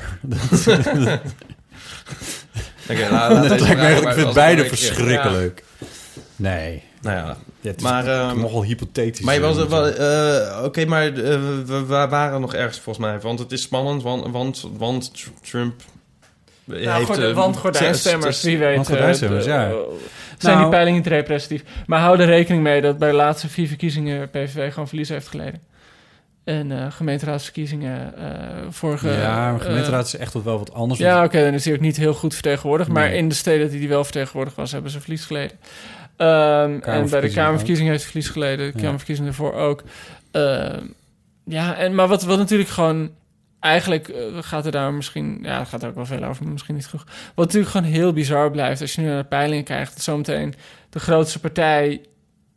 [2.90, 5.64] Oké, nou, laat dat lijkt me ik vind beide verschrikkelijk.
[6.36, 6.82] Nee.
[7.00, 7.24] Nou ja,
[7.60, 9.20] Ja, het is Maar, ehm, nogal hypothetisch.
[9.24, 13.06] Maar je was, eh, wel, eh, oké, maar eh, we, we waren nog ergens volgens
[13.06, 13.20] mij.
[13.20, 15.80] Want het is spannend, want, want, want Tr- Trump
[16.64, 17.06] Nou, heeft...
[17.06, 18.74] gorde- eh, want gordijnstemmers, wie weet.
[18.74, 19.68] Want gordijnstemmers, ja.
[19.68, 19.78] zijn
[20.38, 21.64] die Nou- peilingen niet representatief.
[21.86, 25.28] Maar hou er rekening mee dat bij de laatste vier verkiezingen PVV gewoon verlies heeft
[25.28, 25.60] geleden.
[26.44, 29.08] En eh, gemeenteraadsverkiezingen eh, vorige...
[29.08, 31.00] ja, maar gemeenteraad is echt wat wel wat anders.
[31.00, 32.90] ja, oké, dan is hij ook niet heel goed vertegenwoordigd.
[32.90, 35.56] Maar in de steden die hij wel vertegenwoordigd was, hebben ze verlies geleden.
[36.16, 38.72] Ehm, en bij de Kamerverkiezingen heeft verlies geleden.
[38.72, 38.80] De.
[38.80, 39.82] Kamerverkiezingen ervoor ook.
[40.30, 40.84] Ehm,
[41.44, 43.10] ja, en, maar wat, wat natuurlijk gewoon...
[43.60, 45.38] Eigenlijk eh, gaat er daar misschien...
[45.42, 47.06] Ja, het gaat er ook wel veel over, maar misschien niet genoeg.
[47.34, 48.80] Wat natuurlijk gewoon heel bizar blijft...
[48.80, 49.92] als je nu naar de peilingen kijkt...
[49.94, 50.54] dat zometeen
[50.90, 52.00] de grootste partij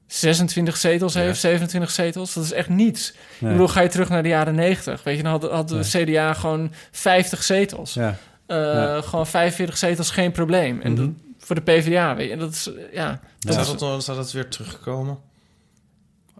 [0.07, 1.19] 26 zetels Ja.
[1.21, 2.33] heeft, 27 zetels.
[2.33, 3.13] Dat is echt niets.
[3.39, 3.51] Nee.
[3.51, 5.03] Ik bedoel, ga je terug naar de jaren 90.
[5.03, 6.05] Weet je, dan had, had de Nee.
[6.05, 7.93] CDA gewoon 50 zetels.
[7.93, 8.15] Ja.
[8.45, 9.01] Eh, Ja.
[9.01, 10.81] Gewoon 45 zetels, geen probleem.
[10.81, 11.09] En dat,
[11.49, 13.19] voor de PvdA, weet je, en dat is, ja...
[13.39, 15.17] Dat Zou is, dat, zou dat weer terugkomen?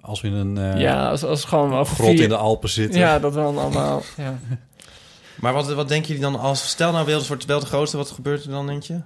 [0.02, 2.70] Als we in een eh, ja, als, als gewoon over grot vier- in de Alpen
[2.70, 3.00] zitten.
[3.00, 4.40] Ja, dat wel allemaal, ja.
[5.42, 6.70] Maar wat, wat denken jullie dan als...
[6.70, 9.00] Stel nou Wilders wordt wel de grootste, wat gebeurt er dan, denk je?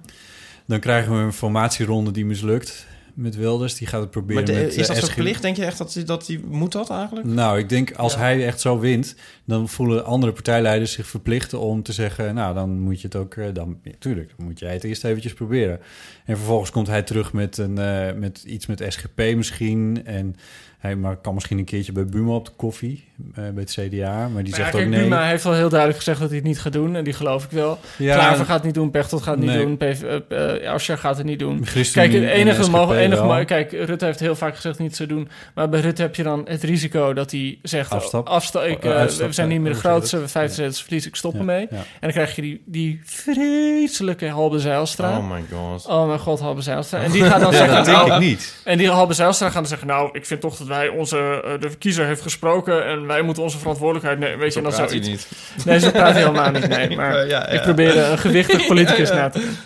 [0.66, 3.74] Dan krijgen we een formatieronde die mislukt met Wilders.
[3.74, 5.42] Die gaat het proberen Maar de- met is dat eh, zo verplicht?
[5.42, 7.26] Denk je echt dat hij dat die moet dat eigenlijk?
[7.26, 8.18] Nou, ik denk als Ja.
[8.18, 9.14] hij echt zo wint,
[9.44, 13.34] dan voelen andere partijleiders zich verplicht om te zeggen, nou, dan moet je het ook,
[13.34, 15.80] eh, dan, ja, tuurlijk, dan moet jij het eerst eventjes proberen.
[16.24, 20.36] En vervolgens komt hij terug met, een, eh, met iets met SGP misschien en
[20.84, 23.04] hij maar kan misschien een keertje bij Buma op de koffie,
[23.34, 25.00] eh, bij het CDA, maar die Maar ja, zegt kijk, ook nee.
[25.02, 26.96] Buma heeft wel heel duidelijk gezegd dat hij het niet gaat doen.
[26.96, 27.78] En die geloof ik wel.
[27.98, 30.98] ja, Klaver gaat het niet doen, Pechtold gaat het niet doen, PV, eh, eh, Asscher
[30.98, 31.66] gaat het niet doen.
[31.66, 33.34] ChristenUnie Kijk, het en enige, SGP mogen, enige wel.
[33.38, 35.28] mo- kijk, Rutte heeft heel vaak gezegd niet te doen.
[35.54, 38.26] Maar bij Rutte heb je dan het risico dat hij zegt: Afstap.
[38.26, 40.30] afsta- ik, Oh, uitstap, we zijn niet meer de grootste, we dat?
[40.30, 40.54] vijf Ja.
[40.54, 41.66] zetels verlies, ik stop Ja, ermee.
[41.70, 41.76] ja.
[41.76, 45.18] En dan krijg je die, die vreselijke Halbe Zijlstra.
[45.18, 45.86] Oh my god.
[45.86, 46.98] Oh mijn god, Halbe Zijlstra.
[47.02, 48.60] En die gaat dan Ja, zeggen, dat denk nou, ik niet.
[48.64, 51.60] en die Halbe Zijlstra gaan dan zeggen, nou, ik vind toch dat wij onze, eh,
[51.60, 54.38] de kiezer heeft gesproken en wij moeten onze verantwoordelijkheid nemen.
[54.38, 55.08] Weet je, en hij zoiets.
[55.08, 55.28] niet.
[55.64, 56.96] Nee, zo praat hij helemaal niet, nee.
[56.96, 59.56] Maar Eh, ja, ik probeer een gewichtig politicus na te doen.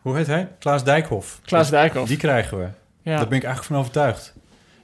[0.00, 0.48] Hoe heet hij?
[0.58, 1.40] Klaas Dijkhoff.
[1.44, 2.08] Klaas Dijkhoff.
[2.08, 2.66] Die krijgen we.
[3.02, 3.16] Ja.
[3.16, 4.34] Daar ben ik eigenlijk van overtuigd.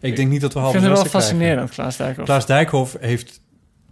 [0.01, 2.26] Ik denk niet dat we Ik half vind het wel fascinerend, Klaas Dijkhoff.
[2.26, 3.40] Klaas Dijkhoff heeft...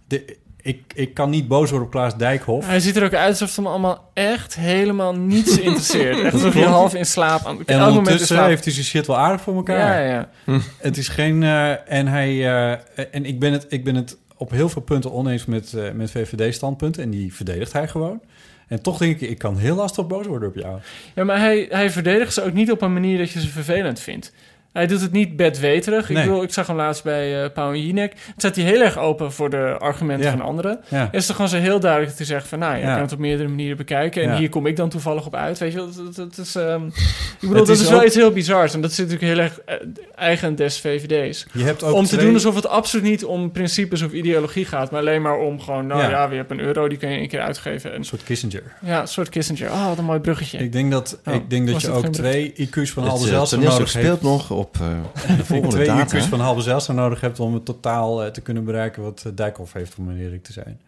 [0.07, 2.67] De, ik, ik kan niet boos worden op Klaas Dijkhoff.
[2.67, 6.19] Hij ziet er ook uit alsof het hem allemaal echt helemaal niets interesseert.
[6.19, 6.67] Echt alsof klopt.
[6.67, 7.45] half in slaap...
[7.45, 10.03] Aan, En ondertussen heeft hij zijn shit wel aardig voor elkaar.
[10.03, 10.61] Ja, ja.
[10.77, 11.43] Het is geen...
[11.43, 12.29] eh, en hij...
[12.29, 15.91] eh, en ik ben, het, ik ben het op heel veel punten oneens met, eh,
[15.91, 17.03] met VVD-standpunten.
[17.03, 18.21] En die verdedigt hij gewoon.
[18.67, 20.79] En toch denk ik, ik kan heel lastig boos worden op jou.
[21.15, 23.99] Ja, maar hij, hij verdedigt ze ook niet op een manier dat je ze vervelend
[23.99, 24.33] vindt.
[24.73, 26.09] Hij doet het niet bedweterig.
[26.09, 28.11] Ik bedoel, ik zag hem laatst bij uh, Pauw en Jinek.
[28.11, 30.31] Het zet hij heel erg open voor de argumenten Ja.
[30.31, 30.79] van anderen.
[30.87, 31.09] Ja.
[31.11, 32.59] Is toch gewoon zo heel duidelijk dat hij zegt van...
[32.59, 32.93] nou, je Ja.
[32.93, 34.23] kan het op meerdere manieren bekijken...
[34.23, 34.37] en Ja.
[34.37, 35.57] hier kom ik dan toevallig op uit.
[35.59, 36.55] Weet je wel, dat, dat, dat is...
[36.55, 36.91] ehm, ik
[37.39, 38.73] bedoel, Het dat is is, wel ook- iets heel bizars.
[38.73, 41.45] En dat zit natuurlijk heel erg eh, eigen des VVD's.
[41.53, 44.65] Je hebt ook Om te twee- doen alsof het absoluut niet om principes of ideologie
[44.65, 44.91] gaat...
[44.91, 45.87] maar alleen maar om gewoon...
[45.87, 46.09] nou Ja.
[46.09, 47.91] ja, we hebben een euro, die kan je een keer uitgeven.
[47.91, 48.63] En, Een soort Kissinger.
[48.81, 49.71] ja, een soort Kissinger.
[49.71, 50.57] Oh, wat een mooi bruggetje.
[50.57, 53.31] Ik denk dat, Oh, ik denk dat je ook twee IQ's van Het Halbe eh,
[53.51, 53.89] nodig hebt.
[53.89, 56.21] speelt nog op eh, de volgende twee data.
[56.21, 59.73] Van Halbe Zijlstra nodig hebt om het totaal eh, te kunnen bereiken wat eh, Dijkhoff
[59.73, 60.79] heeft, om eerlijk te zijn.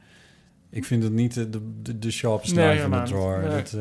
[0.70, 1.50] Ik vind het niet de,
[1.82, 3.22] de, de sharpest Nee, knife in helemaal the niet.
[3.22, 3.48] drawer.
[3.48, 3.58] Nee.
[3.62, 3.80] Dat, eh,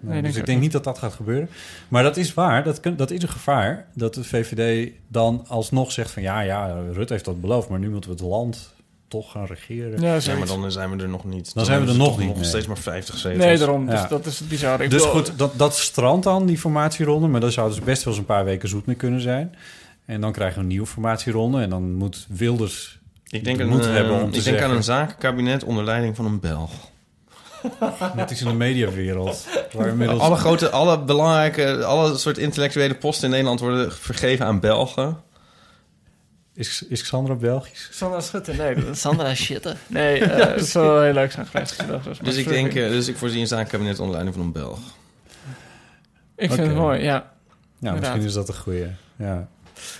[0.00, 0.60] nou, denk dus ik denk niet.
[0.60, 1.48] niet dat dat gaat gebeuren.
[1.88, 3.86] Maar dat is waar, dat, kan, dat is een gevaar.
[3.94, 7.90] Dat de VVD dan alsnog zegt van ja, ja, Rutte heeft dat beloofd, maar nu
[7.90, 8.74] moeten we het land
[9.10, 10.00] toch gaan regeren.
[10.00, 11.54] ja, Ja, maar dan zijn we er nog niet.
[11.54, 12.44] Dan zijn we er nog niet, nog nee.
[12.44, 13.44] steeds maar 50 zetels.
[13.44, 13.86] Nee, daarom.
[13.86, 14.06] Dus Ja.
[14.06, 14.84] dat is het bizarre.
[14.84, 17.26] Ik Dus bedoel- goed, dat, dat strandt dan, die formatieronde.
[17.28, 19.54] Maar daar zou dus best wel eens een paar weken zoet mee kunnen zijn.
[20.04, 21.62] En dan krijgen we een nieuwe formatieronde.
[21.62, 24.70] En dan moet Wilders Ik denk, de een, moed hebben om ik te denk aan
[24.70, 26.70] een zakenkabinet onder leiding van een Belg.
[28.16, 29.46] net iets in de mediawereld.
[29.72, 30.20] Waar inmiddels...
[30.20, 35.16] Alle grote, alle belangrijke, alle soort intellectuele posten in Nederland worden vergeven aan Belgen.
[36.60, 37.88] Is, is Xandra Belgisch?
[37.90, 38.74] Sandra Schutte, nee.
[38.74, 39.76] dat is Sandra Schutte.
[39.86, 41.88] Nee, eh, het zou wel heel leuk zijn geweest.
[41.88, 42.02] dat.
[42.22, 44.78] Dus ik denk, eh, dus ik voorzie een zakenkabinet onder leiding van een Belg.
[46.36, 47.12] Ik vind het mooi, ja.
[47.12, 47.32] Ja,
[47.78, 48.00] Inderdaad.
[48.00, 48.86] misschien is dat een goeie.
[49.16, 49.48] Ja.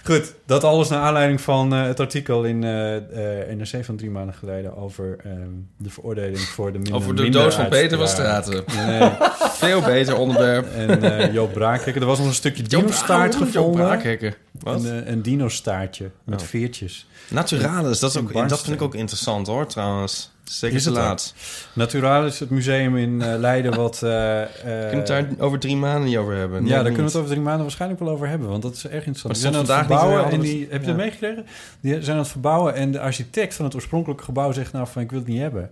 [0.04, 4.10] Goed, dat alles naar aanleiding van eh, het artikel in eh, eh, NRC van drie
[4.10, 7.98] maanden geleden over ehm, de veroordeling voor de minder Over de minder doos van Peter
[7.98, 8.08] van.
[8.08, 8.64] Straten.
[8.76, 9.10] Nee,
[9.60, 10.72] Veel beter onderwerp.
[10.74, 12.02] en Joop Braakhekker.
[12.02, 13.84] Er was nog een stukje dino-staart gevonden.
[13.86, 14.34] Braakhekken.
[14.60, 14.84] Wat?
[14.84, 16.46] Een, een dino-staartje met Oh.
[16.46, 17.06] veertjes.
[17.28, 20.30] Naturalis, dat, is ook, dat vind ik ook interessant hoor, trouwens.
[20.50, 21.34] Zeker Is te het laat.
[21.72, 24.02] Naturalis, het museum in eh, Leiden wat...
[24.02, 26.62] eh, eh, Kunnen we het daar over drie maanden niet over hebben?
[26.64, 26.84] Ja, daar niet.
[26.84, 28.48] kunnen we het over drie maanden waarschijnlijk wel over hebben.
[28.48, 29.34] Want dat is erg interessant.
[29.34, 30.30] Die zijn aan het verbouwen.
[30.30, 31.46] En die, heb je dat meegekregen?
[31.80, 32.74] Die zijn aan het verbouwen.
[32.74, 35.70] En de architect van het oorspronkelijke gebouw zegt nou van ik wil het niet hebben.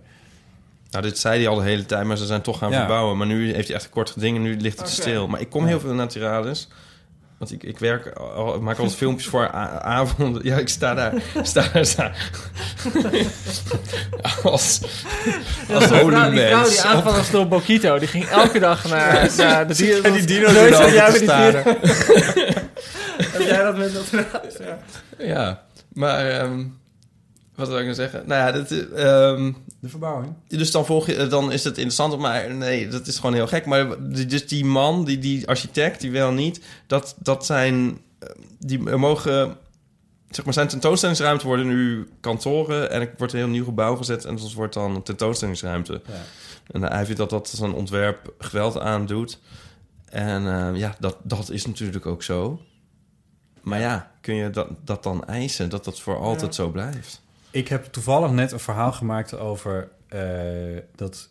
[0.91, 2.77] Nou, dit zei hij al de hele tijd, maar ze zijn toch gaan Ja.
[2.77, 3.17] verbouwen.
[3.17, 5.27] Maar nu heeft hij echt een kort geding en nu ligt het stil.
[5.27, 6.67] Maar ik kom heel veel Naturalis.
[7.39, 9.51] Want ik, ik werk, al, ik maak altijd filmpjes voor
[9.81, 10.43] avonden.
[10.45, 11.13] Ja, ik sta daar.
[11.41, 12.11] Sta daar sta.
[14.43, 14.81] als
[15.73, 16.77] als holy vrouw, die vrouw die
[17.13, 20.03] was door Bokito, die ging elke dag naar, naar de dier.
[20.05, 20.25] En die
[20.71, 22.57] dat jij met te die dier-
[23.33, 24.05] Dat jij dat met dat
[24.59, 24.77] ja.
[25.25, 25.63] Ja,
[25.93, 26.63] maar ehm,
[27.59, 28.23] wat wil ik nou zeggen?
[28.25, 30.33] Nou ja, dat, eh, ehm, De verbouwing.
[30.47, 33.65] dus dan, volg je, dan is het interessant, maar nee, dat is gewoon heel gek.
[33.65, 38.29] Maar die- dus die man, die, die architect, die wel niet, dat, dat zijn, eh,
[38.59, 39.57] die mogen,
[40.29, 44.25] zeg maar, zijn tentoonstellingsruimte worden nu kantoren en er wordt een heel nieuw gebouw gezet
[44.25, 46.01] en dat wordt dan een tentoonstellingsruimte.
[46.07, 46.13] Ja.
[46.71, 49.39] En hij vindt dat dat zo'n ontwerp geweld aandoet.
[50.09, 52.61] En eh, ja, dat, dat is natuurlijk ook zo.
[53.61, 57.21] Maar ja, kun je dat, dat dan eisen, dat dat voor altijd zo blijft?
[57.51, 60.21] Ik heb toevallig net een verhaal gemaakt over eh,
[60.95, 61.29] dat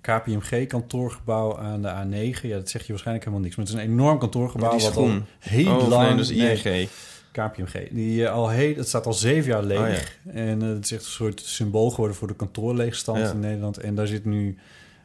[0.00, 2.40] KPMG-kantoorgebouw aan de A9.
[2.42, 3.56] Ja, dat zeg je waarschijnlijk helemaal niks.
[3.56, 6.08] Maar het is een enorm kantoorgebouw Die is wat al heel Oh, lang...
[6.08, 6.88] nee, dus nee, ING.
[7.32, 7.88] KPMG.
[7.90, 10.18] Die eh, al heel, het staat al zeven jaar leeg.
[10.26, 13.30] Oh, En eh, het is echt een soort symbool geworden voor de kantoorleegstand Ja.
[13.30, 13.76] in Nederland.
[13.78, 14.58] En daar zit nu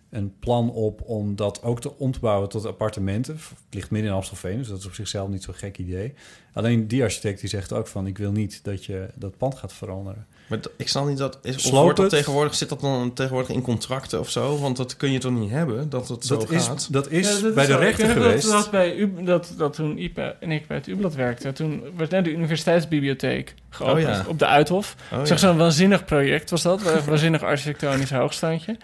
[0.09, 3.33] een plan op om dat ook te om te bouwen tot appartementen.
[3.35, 6.13] Het ligt midden in Amstelveen, dus dat is op zichzelf niet zo'n gek idee.
[6.53, 8.07] Alleen die architect die zegt ook van...
[8.07, 10.27] ik wil niet dat je dat pand gaat veranderen.
[10.51, 11.37] Maar ik snap niet dat...
[11.41, 12.15] Is, of Sloop wordt dat het.
[12.15, 14.59] tegenwoordig, zit dat dan tegenwoordig in contracten of zo?
[14.59, 16.87] Want dat kun je toch niet hebben, dat het zo Dat is, gaat?
[16.91, 18.51] dat is Ja, dat bij de rechter geweest.
[18.51, 21.83] Dat, dat, bij U, dat, dat toen Ipe en ik bij het U-blad werkten, toen
[21.97, 24.25] werd net de universiteitsbibliotheek geopend Oh ja.
[24.27, 24.95] op de Uithof.
[25.13, 28.77] Oh, zag zo'n waanzinnig project was dat, een waanzinnig architectonisch hoogstandje.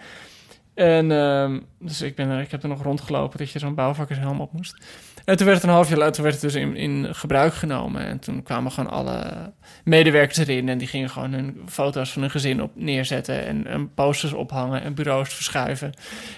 [0.78, 4.40] En ehm, dus ik, ben er, ik heb er nog rondgelopen dat je zo'n bouwvakkershelm
[4.40, 4.84] op moest.
[5.24, 8.06] En toen werd het een half jaar later werd het dus in, in gebruik genomen.
[8.06, 9.52] En toen kwamen gewoon alle
[9.84, 10.68] medewerkers erin.
[10.68, 13.46] En die gingen gewoon hun foto's van hun gezin op neerzetten.
[13.46, 15.92] En, en posters ophangen en bureaus verschuiven.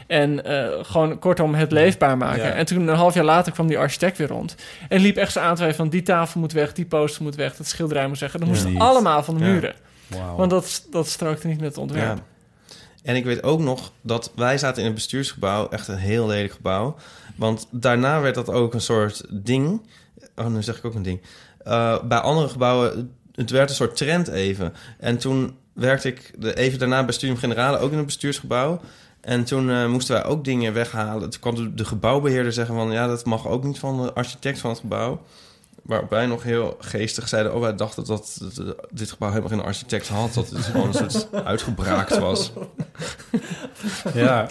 [0.07, 2.45] En eh, gewoon kortom het leefbaar maken.
[2.45, 2.51] Ja.
[2.51, 4.55] En toen een half jaar later kwam die architect weer rond.
[4.89, 7.35] En liep echt zo aan te wijzen van die tafel moet weg, die poster moet
[7.35, 8.33] weg, dat schilderij moet weg.
[8.33, 8.79] Dat moest niet.
[8.79, 9.51] allemaal van de Ja.
[9.51, 9.75] muren.
[10.37, 12.23] Want dat, dat strookte niet met het ontwerp.
[13.03, 16.53] En ik weet ook nog dat wij zaten in een bestuursgebouw, echt een heel lelijk
[16.53, 16.97] gebouw.
[17.37, 19.83] Want daarna werd dat ook een soort ding.
[20.37, 21.21] Oh, nu zeg ik ook een ding.
[21.67, 24.75] Uh, bij andere gebouwen, het werd een soort trend even.
[24.99, 28.81] En toen werkte ik de, even daarna bij Studium Generale ook in een bestuursgebouw.
[29.21, 31.31] En toen uh, moesten wij ook dingen weghalen.
[31.31, 32.93] Toen kwam de, de gebouwbeheerder zeggen van...
[32.93, 35.23] ja, dat mag ook niet van de architect van het gebouw.
[35.83, 37.55] Waarop wij nog heel geestig zeiden...
[37.55, 38.41] oh, wij dachten dat,
[38.91, 40.35] dit gebouw helemaal geen architect had.
[40.35, 42.53] Dat het gewoon een soort uitgebraakt was.
[44.15, 44.49] Ja,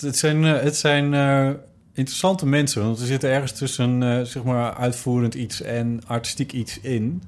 [0.00, 1.50] het zijn, uh, het zijn uh,
[1.92, 2.82] interessante mensen.
[2.82, 7.22] Want er zitten ergens tussen uh, zeg maar uitvoerend iets en artistiek iets in.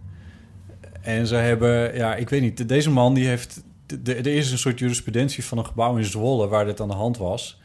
[1.01, 3.63] En ze hebben, ja, ik weet niet, deze man die heeft...
[4.05, 7.17] Er is een soort jurisprudentie van een gebouw in Zwolle waar dit aan de hand
[7.17, 7.61] was.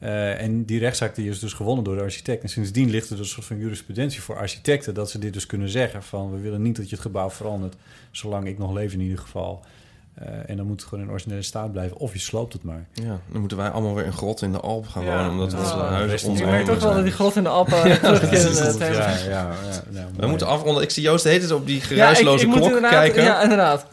[0.00, 2.42] Uh, en die rechtszaak die is dus gewonnen door de architect.
[2.42, 4.94] En sindsdien ligt er dus een soort van jurisprudentie voor architecten...
[4.94, 6.30] dat ze dit dus kunnen zeggen van...
[6.30, 7.76] we willen niet dat je het gebouw verandert...
[8.10, 9.64] zolang ik nog leef in ieder geval.
[10.22, 11.96] Uh, en dan moet het gewoon in originele staat blijven.
[11.96, 12.86] Of je sloopt het maar.
[12.92, 15.16] Ja, dan moeten wij allemaal weer een grot in de Alp gaan Ja.
[15.16, 15.30] wonen...
[15.30, 15.58] omdat Ja.
[15.58, 15.88] onze Ja.
[15.88, 18.86] huizen Ik merk toch wel dat die grot in de Alpen in het, het ja,
[18.86, 19.50] ja, ja,
[19.90, 20.82] ja, We moeten afronden.
[20.82, 23.22] Ik zie Joost de hele tijd op die Ja, ik, geruisloze ik moet klok kijken.
[23.22, 23.86] Ja, inderdaad.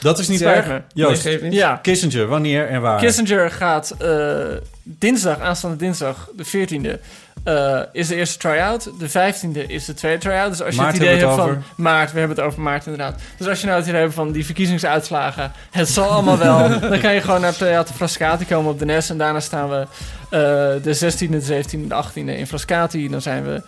[0.00, 0.82] Dat is niet me.
[0.94, 1.52] Joost, Nee, geeft niet.
[1.52, 3.00] Ja, Kissinger, wanneer en waar?
[3.00, 4.36] Kissinger gaat eh,
[4.82, 7.00] dinsdag, aanstaande dinsdag, de 14e,
[7.44, 8.90] eh, is de eerste try-out.
[8.98, 10.50] De 15e is de tweede try-out.
[10.50, 11.62] Dus als je Maart het idee hebt van...
[11.76, 13.20] Maart, we hebben het over maart inderdaad.
[13.36, 15.52] Dus als je nou het idee hebt van die verkiezingsuitslagen...
[15.70, 16.68] het zal allemaal wel.
[16.90, 19.10] dan kan je gewoon naar Theater Frascati komen op de Nes.
[19.10, 19.86] En daarna staan we
[20.30, 20.38] eh,
[20.82, 23.08] de 16e, de 17e, de 18e in Frascati.
[23.08, 23.62] Dan zijn we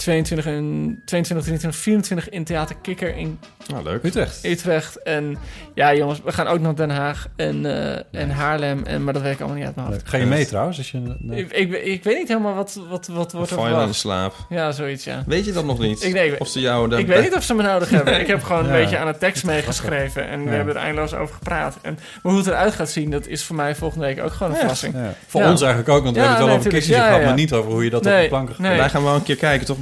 [0.00, 4.04] 22, en, 22 23, 24 in Theater Kikker in Nou, leuk.
[4.04, 4.44] Utrecht.
[4.44, 5.02] Utrecht.
[5.02, 5.36] En
[5.74, 8.84] ja, jongens, we gaan ook naar Den Haag en, eh, en Haarlem.
[8.84, 10.08] En, maar dat weet ik allemaal niet uit mijn hoofd.
[10.08, 10.78] Ga je mee trouwens?
[10.78, 11.38] Als je, nee.
[11.40, 14.34] Ik, ik, ik weet niet helemaal wat, wat, wat wordt er Val dan in slaap?
[14.48, 15.22] Ja, zoiets, ja.
[15.26, 16.04] Weet je dat nog niet?
[16.04, 16.96] Ik- nee, ik- of ze jou...
[16.96, 18.20] Ik weet niet of ze me nodig hebben.
[18.20, 20.28] Ik heb gewoon een beetje aan de tekst meegeschreven.
[20.28, 21.78] En we hebben er eindeloos over gepraat.
[21.82, 24.52] En, maar hoe het eruit gaat zien, dat is voor mij volgende week ook gewoon
[24.52, 24.94] een verrassing.
[24.94, 25.14] Ja.
[25.26, 25.50] Voor Ja.
[25.50, 27.26] ons eigenlijk ook, want we hebben het wel nee, over Ja, gehad, ja.
[27.26, 28.64] maar niet over hoe je dat op de planken gaat.
[28.66, 28.76] nee.
[28.78, 29.78] Wij gaan wel een keer kijken, toch,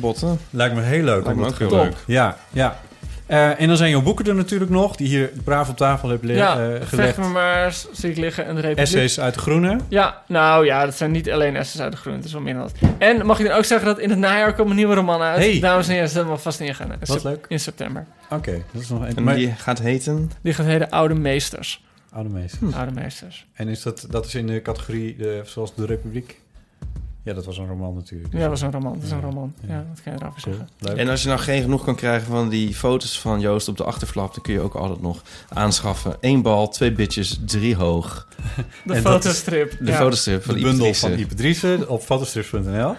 [0.51, 1.25] Lijkt me heel leuk.
[1.25, 1.95] Lijkt me om ook dat heel leuk.
[2.07, 2.79] Ja, ja.
[3.27, 6.23] Eh, en dan zijn jouw boeken er natuurlijk nog, die hier braaf op tafel heb
[6.25, 7.17] le- Ja, eh, vecht gelegd.
[7.17, 8.85] me maar, zie ik liggen en de Republiek.
[8.87, 9.79] Essays uit de Groene.
[9.89, 12.15] Ja, nou ja, dat zijn niet alleen essays uit de groen.
[12.15, 12.91] Het is wel meer dan dat.
[12.99, 15.39] En mag ik dan ook zeggen dat in het najaar komt een nieuwe roman uit.
[15.39, 15.61] Hey.
[15.61, 16.93] Dames en heren, zet hem alvast ingaan.
[16.93, 17.45] In, Wat sep- leuk.
[17.49, 18.07] in september.
[18.31, 19.17] Oké, dat is nog een.
[19.17, 20.31] En Maar, die gaat heten...
[20.43, 21.85] Die gaat heten Oude Meesters.
[22.13, 22.59] Oude meester.
[22.77, 23.47] Oude Meesters.
[23.55, 26.41] En is dat, dat is in de categorie de, zoals de Republiek?
[27.23, 28.33] Ja, dat was een roman natuurlijk.
[28.33, 28.95] Ja, dat was een roman.
[28.95, 29.53] Dat is een roman.
[29.61, 29.85] Ja, Ja.
[29.95, 30.55] dat kan je erover Cool.
[30.57, 30.75] zeggen.
[30.79, 30.97] Leuk.
[30.97, 33.85] En als je nou geen genoeg kan krijgen van die foto's van Joost op de
[33.85, 34.35] achterflap...
[34.35, 36.17] dan kun je ook altijd nog aanschaffen.
[36.21, 38.29] Eén bal, twee bitches, drie hoog.
[38.85, 39.77] De En fotostrip.
[39.79, 39.97] De ja.
[39.97, 41.29] fotostrip van de bundel Driessen.
[41.31, 42.95] van Ipe op fotostrips.nl.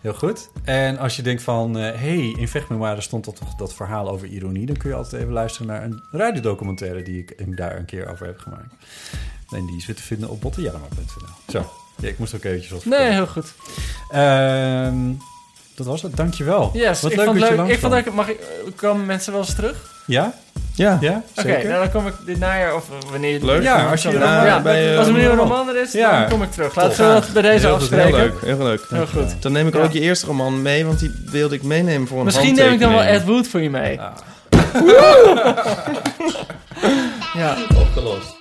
[0.00, 0.50] Heel goed.
[0.64, 1.74] En als je denkt van...
[1.74, 4.66] hé, hey, in Vechtmemoire stond dat, dat verhaal over ironie...
[4.66, 7.02] dan kun je altijd even luisteren naar een radiodocumentaire...
[7.02, 8.74] die ik daar een keer over heb gemaakt.
[9.50, 11.28] En die is weer te vinden op bottenjellema.nl.
[11.48, 13.52] Zo, ja, ik moest ook eventjes wat Nee, heel goed.
[14.10, 14.94] Ehm,
[15.74, 16.70] dat was het, dankjewel.
[16.72, 17.58] Yes, Wat ik leuk vond dat je leuk.
[17.64, 18.12] langs Ik vond leuk.
[18.14, 18.38] Mag ik,
[18.76, 19.92] komen mensen wel eens terug?
[20.06, 20.34] Ja?
[20.74, 21.68] Ja, Ja, Oké, zeker.
[21.68, 23.40] nou dan kom ik dit najaar of wanneer...
[23.44, 23.62] leuk.
[23.62, 25.68] Ja, als je Ja, roman- Ja, bij, eh, als er een nieuwe roman.
[25.68, 26.20] er is, Ja.
[26.20, 26.74] dan kom ik terug.
[26.74, 28.06] Laten we dat bij deze Heel afspreken.
[28.06, 28.86] Heel leuk, heel leuk.
[28.90, 29.42] Heel goed.
[29.42, 29.82] Dan neem ik Ja.
[29.82, 32.80] ook je eerste roman mee, want die wilde ik meenemen voor een Misschien neem ik
[32.80, 33.24] dan wel Ed.
[33.24, 34.00] Wood voor je mee.
[34.00, 34.12] Ah.
[37.34, 37.56] Ja.
[37.76, 38.36] Opgelost.